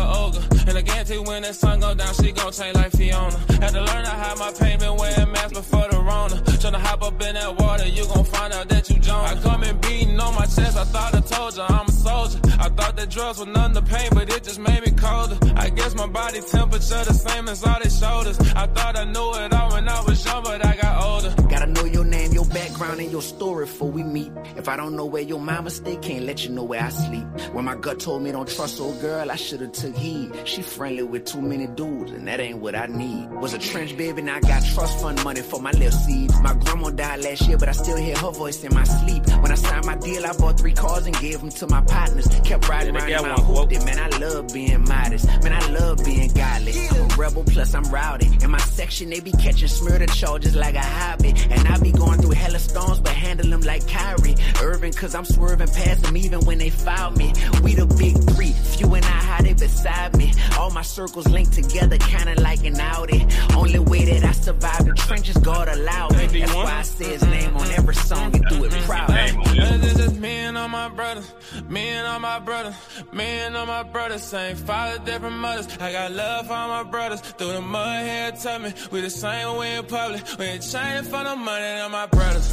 And 0.67 0.77
I 0.77 0.81
guarantee 0.81 1.17
when 1.17 1.43
the 1.43 1.53
sun 1.53 1.79
go 1.79 1.93
down, 1.93 2.13
she 2.13 2.31
gon' 2.31 2.51
change 2.51 2.75
like 2.75 2.91
Fiona. 2.91 3.37
Had 3.61 3.73
to 3.73 3.81
learn 3.81 4.03
to 4.05 4.11
hide 4.11 4.37
my 4.37 4.51
pain, 4.51 4.79
been 4.79 4.95
wearing 4.95 5.31
masks 5.31 5.53
before 5.53 5.87
the 5.89 5.97
Rona. 5.97 6.35
Tryna 6.61 6.79
hop 6.79 7.01
up 7.01 7.21
in 7.21 7.35
that 7.35 7.59
water, 7.59 7.87
you 7.87 8.05
gon' 8.05 8.25
find 8.25 8.53
out 8.53 8.69
that 8.69 8.89
you 8.89 8.99
Jonah. 8.99 9.27
I 9.27 9.41
come 9.41 9.63
in 9.63 9.77
beating 9.81 10.19
on 10.19 10.35
my 10.35 10.45
chest, 10.45 10.77
I 10.77 10.83
thought 10.85 11.15
I 11.15 11.21
told 11.21 11.55
you 11.55 11.63
I'm 11.63 11.87
a 11.87 11.91
soldier. 11.91 12.39
I 12.61 12.69
thought 12.69 12.95
that 12.95 13.09
drugs 13.09 13.39
were 13.39 13.47
none 13.47 13.73
the 13.73 13.81
pain, 13.81 14.09
but 14.11 14.29
it 14.29 14.43
just 14.43 14.59
made 14.59 14.81
me 14.83 14.91
colder. 14.91 15.37
I 15.55 15.69
guess 15.69 15.95
my 15.95 16.05
body 16.05 16.41
temperature 16.41 17.03
the 17.05 17.13
same 17.13 17.47
as 17.47 17.63
all 17.63 17.79
their 17.79 17.89
shoulders. 17.89 18.39
I 18.53 18.67
thought 18.67 18.95
I 18.95 19.05
knew 19.05 19.31
it 19.43 19.51
all 19.51 19.71
when 19.71 19.89
I 19.89 20.01
was 20.03 20.23
young, 20.23 20.43
but 20.43 20.63
I 20.63 20.75
got 20.75 21.03
older. 21.03 21.33
Gotta 21.49 21.65
know 21.65 21.85
your 21.85 22.05
name, 22.05 22.31
your 22.33 22.45
background, 22.45 22.99
and 22.99 23.11
your 23.11 23.23
story 23.23 23.65
before 23.65 23.89
we 23.89 24.03
meet. 24.03 24.31
If 24.57 24.69
I 24.69 24.77
don't 24.77 24.95
know 24.95 25.05
where 25.05 25.23
your 25.23 25.39
mama 25.39 25.71
stay, 25.71 25.95
can't 25.97 26.25
let 26.25 26.43
you 26.45 26.51
know 26.51 26.63
where 26.63 26.83
I 26.83 26.89
sleep. 26.89 27.25
When 27.53 27.65
my 27.65 27.75
gut 27.75 27.99
told 27.99 28.21
me 28.21 28.31
don't 28.31 28.47
trust 28.47 28.79
old 28.79 29.01
girl, 29.01 29.31
I 29.31 29.37
should've 29.37 29.71
took 29.71 29.95
heed. 29.95 30.31
She 30.45 30.61
friendly 30.61 31.01
with 31.01 31.25
too 31.25 31.41
many 31.41 31.65
dudes, 31.65 32.11
and 32.11 32.27
that 32.27 32.39
ain't 32.39 32.59
what 32.59 32.75
I 32.75 32.85
need. 32.85 33.31
Was 33.31 33.53
a 33.55 33.59
trench 33.59 33.97
baby, 33.97 34.21
now 34.21 34.35
I 34.35 34.39
got 34.39 34.63
trust 34.63 35.01
fund 35.01 35.23
money 35.23 35.41
for 35.41 35.59
my 35.59 35.71
little 35.71 35.91
seeds. 35.91 36.39
My 36.41 36.53
grandma 36.53 36.91
died 36.91 37.23
last 37.23 37.47
year, 37.47 37.57
but 37.57 37.69
I 37.69 37.71
still 37.71 37.97
hear 37.97 38.15
her 38.17 38.31
voice 38.31 38.63
in 38.63 38.71
my 38.73 38.83
sleep. 38.83 39.25
When 39.41 39.51
I 39.51 39.55
signed 39.55 39.85
my 39.85 39.95
deal, 39.95 40.25
I 40.27 40.33
bought 40.37 40.59
three 40.59 40.73
cars 40.73 41.07
and 41.07 41.17
gave 41.17 41.39
them 41.39 41.49
to 41.49 41.67
my 41.67 41.81
partners. 41.81 42.27
Kept 42.51 42.67
riding 42.67 42.95
Yeah, 42.95 43.05
they 43.05 43.13
around 43.13 43.23
in 43.25 43.29
my 43.31 43.35
one, 43.35 43.45
hooped 43.45 43.57
quote. 43.57 43.71
it, 43.71 43.85
man. 43.85 43.99
I 43.99 44.17
love 44.17 44.53
being 44.53 44.81
modest. 44.87 45.25
Man, 45.43 45.53
I 45.53 45.67
love 45.69 46.03
being 46.03 46.29
godly. 46.33 46.73
I'm 46.89 47.09
a 47.11 47.15
rebel, 47.15 47.43
plus 47.45 47.73
I'm 47.73 47.83
rowdy. 47.83 48.29
In 48.43 48.51
my 48.51 48.57
section, 48.59 49.09
they 49.09 49.19
be 49.21 49.31
catching 49.31 49.69
murder 49.85 50.05
charges 50.07 50.53
like 50.55 50.75
a 50.75 50.81
hobby. 50.81 51.33
And 51.49 51.67
I 51.67 51.77
be 51.79 51.91
going 51.93 52.19
through 52.21 52.31
hella 52.31 52.59
storms, 52.59 52.99
but 52.99 53.13
handle 53.13 53.49
them 53.49 53.61
like 53.61 53.87
Kyrie. 53.87 54.35
Irving, 54.61 54.91
cause 54.93 55.15
I'm 55.15 55.23
swerving 55.25 55.67
past 55.69 56.03
them 56.03 56.17
even 56.17 56.41
when 56.41 56.57
they 56.57 56.69
foul 56.69 57.11
me. 57.11 57.31
We 57.63 57.73
the 57.75 57.85
big 57.85 58.17
three, 58.31 58.51
few 58.51 58.93
and 58.95 59.05
I 59.05 59.07
how 59.09 59.41
they 59.43 59.53
beside 59.53 60.17
me. 60.17 60.33
All 60.59 60.71
my 60.71 60.81
circles 60.81 61.27
linked 61.29 61.53
together, 61.53 61.97
kinda 61.99 62.41
like 62.41 62.65
an 62.65 62.79
Audi. 62.81 63.25
Only 63.55 63.79
way 63.79 64.03
that 64.05 64.23
I 64.25 64.31
survive 64.33 64.85
the 64.85 64.93
trenches, 64.93 65.37
God 65.37 65.69
allow 65.69 66.09
me. 66.09 66.17
Hey, 66.17 66.39
That's 66.41 66.51
D1. 66.51 66.63
why 66.65 66.79
I 66.79 66.81
say 66.81 67.05
his 67.13 67.23
name 67.23 67.55
on 67.55 67.71
every 67.71 67.95
song 67.95 68.35
and 68.35 68.45
do 68.49 68.65
it 68.65 68.71
proud. 68.83 69.09
Name 69.09 69.41
this. 69.55 69.81
This 69.95 69.99
is 70.07 70.19
me 70.19 70.29
and 70.29 70.57
all 70.57 70.67
my 70.67 70.89
brothers, 70.89 71.31
me 71.69 71.87
and 71.89 72.07
all 72.07 72.19
my 72.19 72.39
brothers, 72.45 72.75
me 73.13 73.23
and 73.23 73.55
all 73.55 73.65
my 73.65 73.83
brothers, 73.83 74.23
same 74.23 74.55
father, 74.55 74.97
different 75.05 75.37
mothers. 75.37 75.67
I 75.79 75.91
got 75.91 76.11
love 76.11 76.47
for 76.47 76.53
all 76.53 76.67
my 76.83 76.83
brothers, 76.89 77.21
through 77.21 77.53
the 77.53 77.61
mud 77.61 78.05
here, 78.05 78.31
tell 78.31 78.59
me 78.59 78.73
we 78.91 79.01
the 79.01 79.09
same 79.09 79.57
way 79.57 79.77
in 79.77 79.85
public. 79.85 80.21
We 80.37 80.45
ain't 80.45 80.69
trying 80.69 81.03
for 81.03 81.23
no 81.23 81.35
money, 81.35 81.61
they're 81.61 81.89
my 81.89 82.05
brothers. 82.07 82.47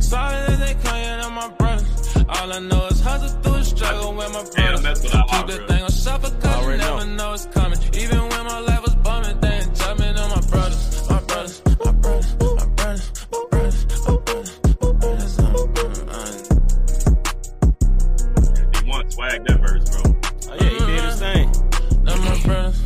Sorry 0.00 0.34
that 0.46 0.58
they 0.58 0.74
claiming 0.82 1.20
I'm 1.24 1.34
my 1.34 1.48
brothers. 1.50 2.16
All 2.28 2.52
I 2.52 2.58
know 2.58 2.86
is 2.86 3.00
hustle 3.00 3.28
through 3.42 3.58
the 3.58 3.64
struggle 3.64 4.14
with 4.14 4.32
my 4.32 4.40
Yeah, 4.58 4.72
brothers. 4.72 4.82
that's 4.82 5.02
what 5.04 5.14
I 5.14 5.22
Keep 5.38 5.46
the 5.46 5.66
thing 5.68 5.82
on 5.82 5.90
shuffle 5.90 6.30
cause 6.40 6.66
you 6.66 6.76
never 6.76 7.04
know. 7.06 7.14
know 7.16 7.32
it's 7.34 7.46
coming. 7.46 7.78
Even 7.94 8.18
when 8.28 8.44
my 8.44 8.58
life 8.60 8.82
was 8.82 8.94
bumming, 8.96 9.40
they 9.40 9.48
ain't 9.60 9.74
jumping 9.76 10.16
on. 10.16 10.30
My 10.30 10.40
brothers, 10.50 10.99
swag 19.20 19.46
that 19.46 19.60
verse, 19.60 19.90
bro. 19.90 20.16
Oh, 20.50 20.54
yeah, 20.60 20.68
he 20.70 20.78
did 20.78 21.04
his 21.04 21.18
thing. 21.18 21.52
They're 22.04 22.16
my 22.16 22.42
brothers. 22.42 22.82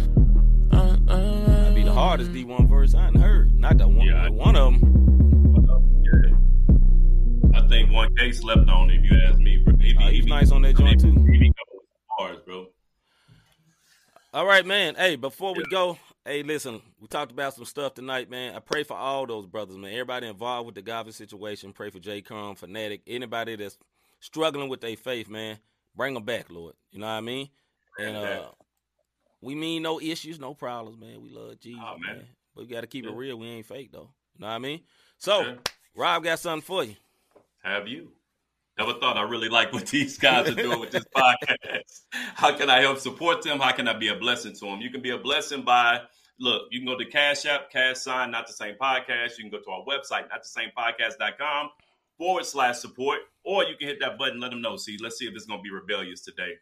Uh, 0.73 0.97
uh, 1.09 1.47
That'd 1.47 1.75
be 1.77 1.83
the 1.85 1.93
hardest 1.93 2.33
D1 2.33 2.69
verse 2.69 2.95
I 2.95 3.05
done 3.11 3.15
heard. 3.23 3.55
Not 3.55 3.79
the 3.79 3.87
one, 3.87 4.01
Yeah. 4.07 4.29
one 4.31 4.57
of 4.57 4.73
them. 4.73 5.95
Yeah. 6.03 7.61
I 7.61 7.69
think 7.69 7.93
one 7.93 8.15
K 8.17 8.33
slept 8.33 8.69
on 8.69 8.91
if 8.91 9.05
you 9.09 9.17
ask 9.29 9.39
me, 9.39 9.59
bro. 9.59 9.77
He 9.77 9.93
be, 9.93 9.99
Oh, 10.03 10.09
he 10.09 10.17
he's 10.17 10.25
be- 10.25 10.31
nice 10.31 10.51
on 10.51 10.63
that 10.63 10.77
joint, 10.77 11.01
too. 11.01 11.13
He 11.13 11.39
be 11.39 11.53
going 11.53 11.55
bars, 12.19 12.39
bro. 12.45 12.67
All 14.33 14.47
right, 14.47 14.67
man. 14.67 14.97
Hey, 14.97 15.15
before 15.15 15.55
we 15.55 15.63
go, 15.71 15.97
hey, 16.27 16.43
listen, 16.43 16.83
we 16.99 17.07
talked 17.07 17.31
about 17.31 17.55
some 17.55 17.65
stuff 17.65 17.95
tonight, 17.95 18.29
man. 18.29 18.57
I 18.57 18.59
pray 18.59 18.83
for 18.83 18.97
all 18.97 19.25
those 19.27 19.47
brothers, 19.47 19.77
man. 19.77 19.93
Everybody 19.93 20.27
involved 20.27 20.67
with 20.67 20.75
the 20.75 20.83
GAWVI 20.83 21.13
situation. 21.15 21.73
Pray 21.73 21.91
for 21.91 22.01
J. 22.01 22.23
Crum, 22.23 22.57
Fanatic, 22.57 23.03
anybody 23.07 23.55
that's 23.55 23.79
struggling 24.19 24.69
with 24.69 24.81
their 24.81 24.97
faith, 24.97 25.29
man. 25.29 25.59
Bring 25.97 26.15
them 26.15 26.25
back, 26.25 26.51
Lord. 26.51 26.75
You 26.91 27.01
know 27.01 27.07
what 27.07 27.13
I 27.13 27.21
mean? 27.21 27.49
And 27.99 28.17
uh, 28.17 28.49
we 29.41 29.55
mean 29.55 29.83
no 29.83 30.01
issues, 30.01 30.39
no 30.41 30.55
problems, 30.55 30.99
man. 31.01 31.23
We 31.23 31.31
love 31.31 31.61
Jesus, 31.61 31.81
Oh, 31.85 31.99
man. 31.99 32.17
man. 32.17 32.27
But 32.55 32.67
we 32.67 32.71
got 32.73 32.81
to 32.83 32.87
keep 32.87 33.05
it 33.07 33.13
real. 33.13 33.37
We 33.39 33.47
ain't 33.49 33.67
fake, 33.67 33.93
though. 33.93 34.11
You 34.35 34.41
know 34.41 34.47
what 34.49 34.53
I 34.55 34.59
mean? 34.59 34.81
So, 35.19 35.43
Yeah. 35.43 35.55
Rob 35.97 36.25
got 36.25 36.39
something 36.41 36.63
for 36.67 36.85
you. 36.85 36.97
Have 37.63 37.87
you? 37.87 38.11
Never 38.77 38.95
thought 38.95 39.17
I 39.17 39.23
really 39.23 39.49
like 39.49 39.73
what 39.73 39.87
these 39.87 40.19
guys 40.19 40.49
are 40.49 40.55
doing 40.55 40.81
with 40.81 40.91
this 40.91 41.05
podcast. 41.17 42.01
How 42.11 42.57
can 42.57 42.69
I 42.69 42.81
help 42.81 42.99
support 42.99 43.43
them? 43.43 43.61
How 43.61 43.71
can 43.71 43.87
I 43.87 43.93
be 43.97 44.09
a 44.09 44.17
blessing 44.17 44.53
to 44.55 44.61
them? 44.67 44.81
You 44.81 44.91
can 44.91 45.01
be 45.01 45.11
a 45.11 45.19
blessing 45.19 45.63
by 45.63 46.01
look, 46.41 46.63
you 46.73 46.81
can 46.81 46.87
go 46.89 46.99
to 46.99 47.05
Cash 47.05 47.47
App, 47.47 47.71
Cash 47.71 47.99
Sign, 47.99 48.33
not 48.33 48.49
the 48.49 48.53
same 48.53 48.75
podcast. 48.75 49.39
You 49.39 49.49
can 49.49 49.51
go 49.51 49.61
to 49.61 49.71
our 49.71 49.85
website, 49.85 50.29
not 50.29 50.43
the 50.43 50.49
same 50.49 50.71
podcast.com 50.77 51.71
forward 52.19 52.47
slash 52.47 52.79
support, 52.79 53.21
or 53.45 53.65
you 53.65 53.77
can 53.77 53.89
hit 53.89 54.01
that 54.01 54.19
button, 54.19 54.41
let 54.41 54.51
them 54.51 54.63
know. 54.63 54.77
See, 54.77 54.97
let's 55.01 55.19
see 55.19 55.27
if 55.27 55.35
it's 55.35 55.47
gonna 55.47 55.63
be 55.63 55.71
rebellious 55.71 56.23
today. 56.23 56.53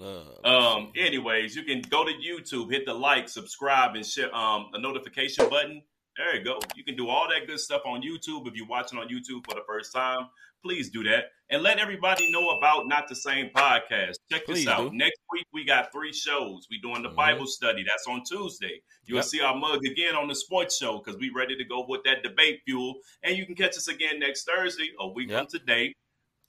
Uh, 0.00 0.22
Um, 0.44 0.92
anyways, 0.96 1.56
you 1.56 1.62
can 1.62 1.80
go 1.82 2.04
to 2.04 2.12
YouTube, 2.12 2.70
hit 2.70 2.84
the 2.84 2.94
like, 2.94 3.28
subscribe, 3.28 3.94
and 3.96 4.04
share 4.04 4.34
um 4.34 4.70
a 4.74 4.78
notification 4.78 5.48
button. 5.48 5.82
There 6.16 6.34
you 6.36 6.44
go. 6.44 6.58
You 6.74 6.82
can 6.84 6.96
do 6.96 7.08
all 7.08 7.28
that 7.28 7.46
good 7.46 7.60
stuff 7.60 7.82
on 7.84 8.00
YouTube. 8.02 8.46
If 8.48 8.54
you're 8.54 8.66
watching 8.66 8.98
on 8.98 9.08
YouTube 9.08 9.44
for 9.46 9.54
the 9.54 9.62
first 9.66 9.92
time, 9.92 10.28
please 10.62 10.88
do 10.90 11.02
that. 11.04 11.26
And 11.50 11.62
let 11.62 11.78
everybody 11.78 12.30
know 12.32 12.48
about 12.56 12.88
Not 12.88 13.06
the 13.08 13.14
Same 13.14 13.50
Podcast. 13.54 14.14
Check 14.30 14.46
this 14.46 14.66
out. 14.66 14.90
do. 14.90 14.96
Next 14.96 15.20
week 15.30 15.46
we 15.52 15.64
got 15.64 15.92
three 15.92 16.12
shows. 16.14 16.66
We 16.70 16.78
doing 16.80 17.02
the 17.02 17.10
Mhm. 17.10 17.16
Bible 17.16 17.46
study. 17.46 17.84
That's 17.86 18.06
on 18.06 18.22
Tuesday. 18.24 18.80
You'll 19.04 19.16
Yep. 19.16 19.24
see 19.26 19.40
our 19.42 19.54
mug 19.54 19.84
again 19.84 20.16
on 20.16 20.26
the 20.26 20.34
sports 20.34 20.78
show 20.78 20.98
because 20.98 21.18
we're 21.20 21.34
ready 21.34 21.54
to 21.56 21.64
go 21.64 21.84
with 21.86 22.02
that 22.04 22.22
debate 22.22 22.62
fuel. 22.64 22.94
And 23.22 23.36
you 23.36 23.44
can 23.44 23.54
catch 23.54 23.76
us 23.76 23.88
again 23.88 24.18
next 24.18 24.44
Thursday, 24.44 24.92
a 24.98 25.06
week 25.06 25.28
Yep. 25.28 25.38
from 25.50 25.60
today, 25.60 25.94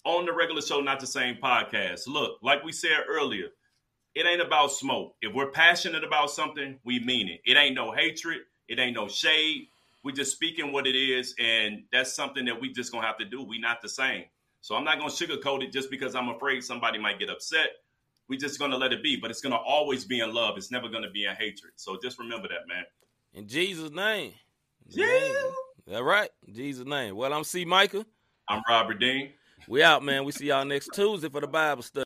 on 0.05 0.25
the 0.25 0.31
regular 0.33 0.61
show, 0.61 0.79
Not 0.79 1.01
the 1.01 1.07
Same 1.07 1.35
Podcast. 1.35 2.07
Look, 2.07 2.39
like 2.41 2.63
we 2.63 2.71
said 2.71 3.03
earlier, 3.07 3.49
it 4.15 4.25
ain't 4.25 4.41
about 4.41 4.71
smoke. 4.71 5.15
If 5.21 5.33
we're 5.33 5.51
passionate 5.51 6.05
about 6.05 6.31
something, 6.31 6.79
we 6.85 6.99
mean 6.99 7.27
it. 7.27 7.41
It 7.45 7.57
ain't 7.57 7.75
no 7.75 7.91
hatred. 7.91 8.45
It 8.67 8.79
ain't 8.79 8.95
no 8.95 9.07
shade. 9.07 9.67
We 10.03 10.13
just 10.13 10.31
speaking 10.31 10.71
what 10.71 10.87
it 10.87 10.95
is, 10.95 11.35
and 11.39 11.83
that's 11.91 12.13
something 12.13 12.45
that 12.45 12.59
we 12.59 12.71
just 12.71 12.91
gonna 12.91 13.05
have 13.05 13.17
to 13.17 13.25
do. 13.25 13.43
We 13.43 13.59
not 13.59 13.81
the 13.81 13.89
same. 13.89 14.25
So 14.61 14.75
I'm 14.75 14.83
not 14.83 14.99
gonna 14.99 15.11
sugarcoat 15.11 15.63
it 15.63 15.71
just 15.71 15.89
because 15.89 16.15
I'm 16.15 16.29
afraid 16.29 16.63
somebody 16.63 16.99
might 16.99 17.19
get 17.19 17.29
upset. 17.29 17.69
We 18.27 18.37
just 18.37 18.59
gonna 18.59 18.77
let 18.77 18.91
it 18.91 19.01
be, 19.01 19.15
but 19.15 19.31
it's 19.31 19.41
gonna 19.41 19.55
always 19.55 20.05
be 20.05 20.19
in 20.19 20.33
love. 20.33 20.57
It's 20.57 20.71
never 20.71 20.89
gonna 20.89 21.09
be 21.09 21.25
in 21.25 21.35
hatred. 21.35 21.73
So 21.75 21.97
just 22.01 22.19
remember 22.19 22.47
that, 22.49 22.67
man. 22.67 22.83
in 23.33 23.47
Jesus' 23.47 23.91
name. 23.91 24.33
Yeah. 24.89 25.33
All 25.93 26.03
right. 26.03 26.29
In 26.47 26.53
Jesus' 26.53 26.85
name. 26.85 27.15
Well, 27.15 27.33
I'm 27.33 27.43
C. 27.43 27.65
Micah. 27.65 28.05
I'm 28.49 28.61
Robert 28.67 28.99
Dean. 28.99 29.31
We 29.67 29.83
out, 29.83 30.03
man. 30.03 30.23
We 30.23 30.31
see 30.31 30.47
y'all 30.47 30.65
next 30.65 30.89
Tuesday 30.93 31.29
for 31.29 31.41
the 31.41 31.47
Bible 31.47 31.83
study. 31.83 32.05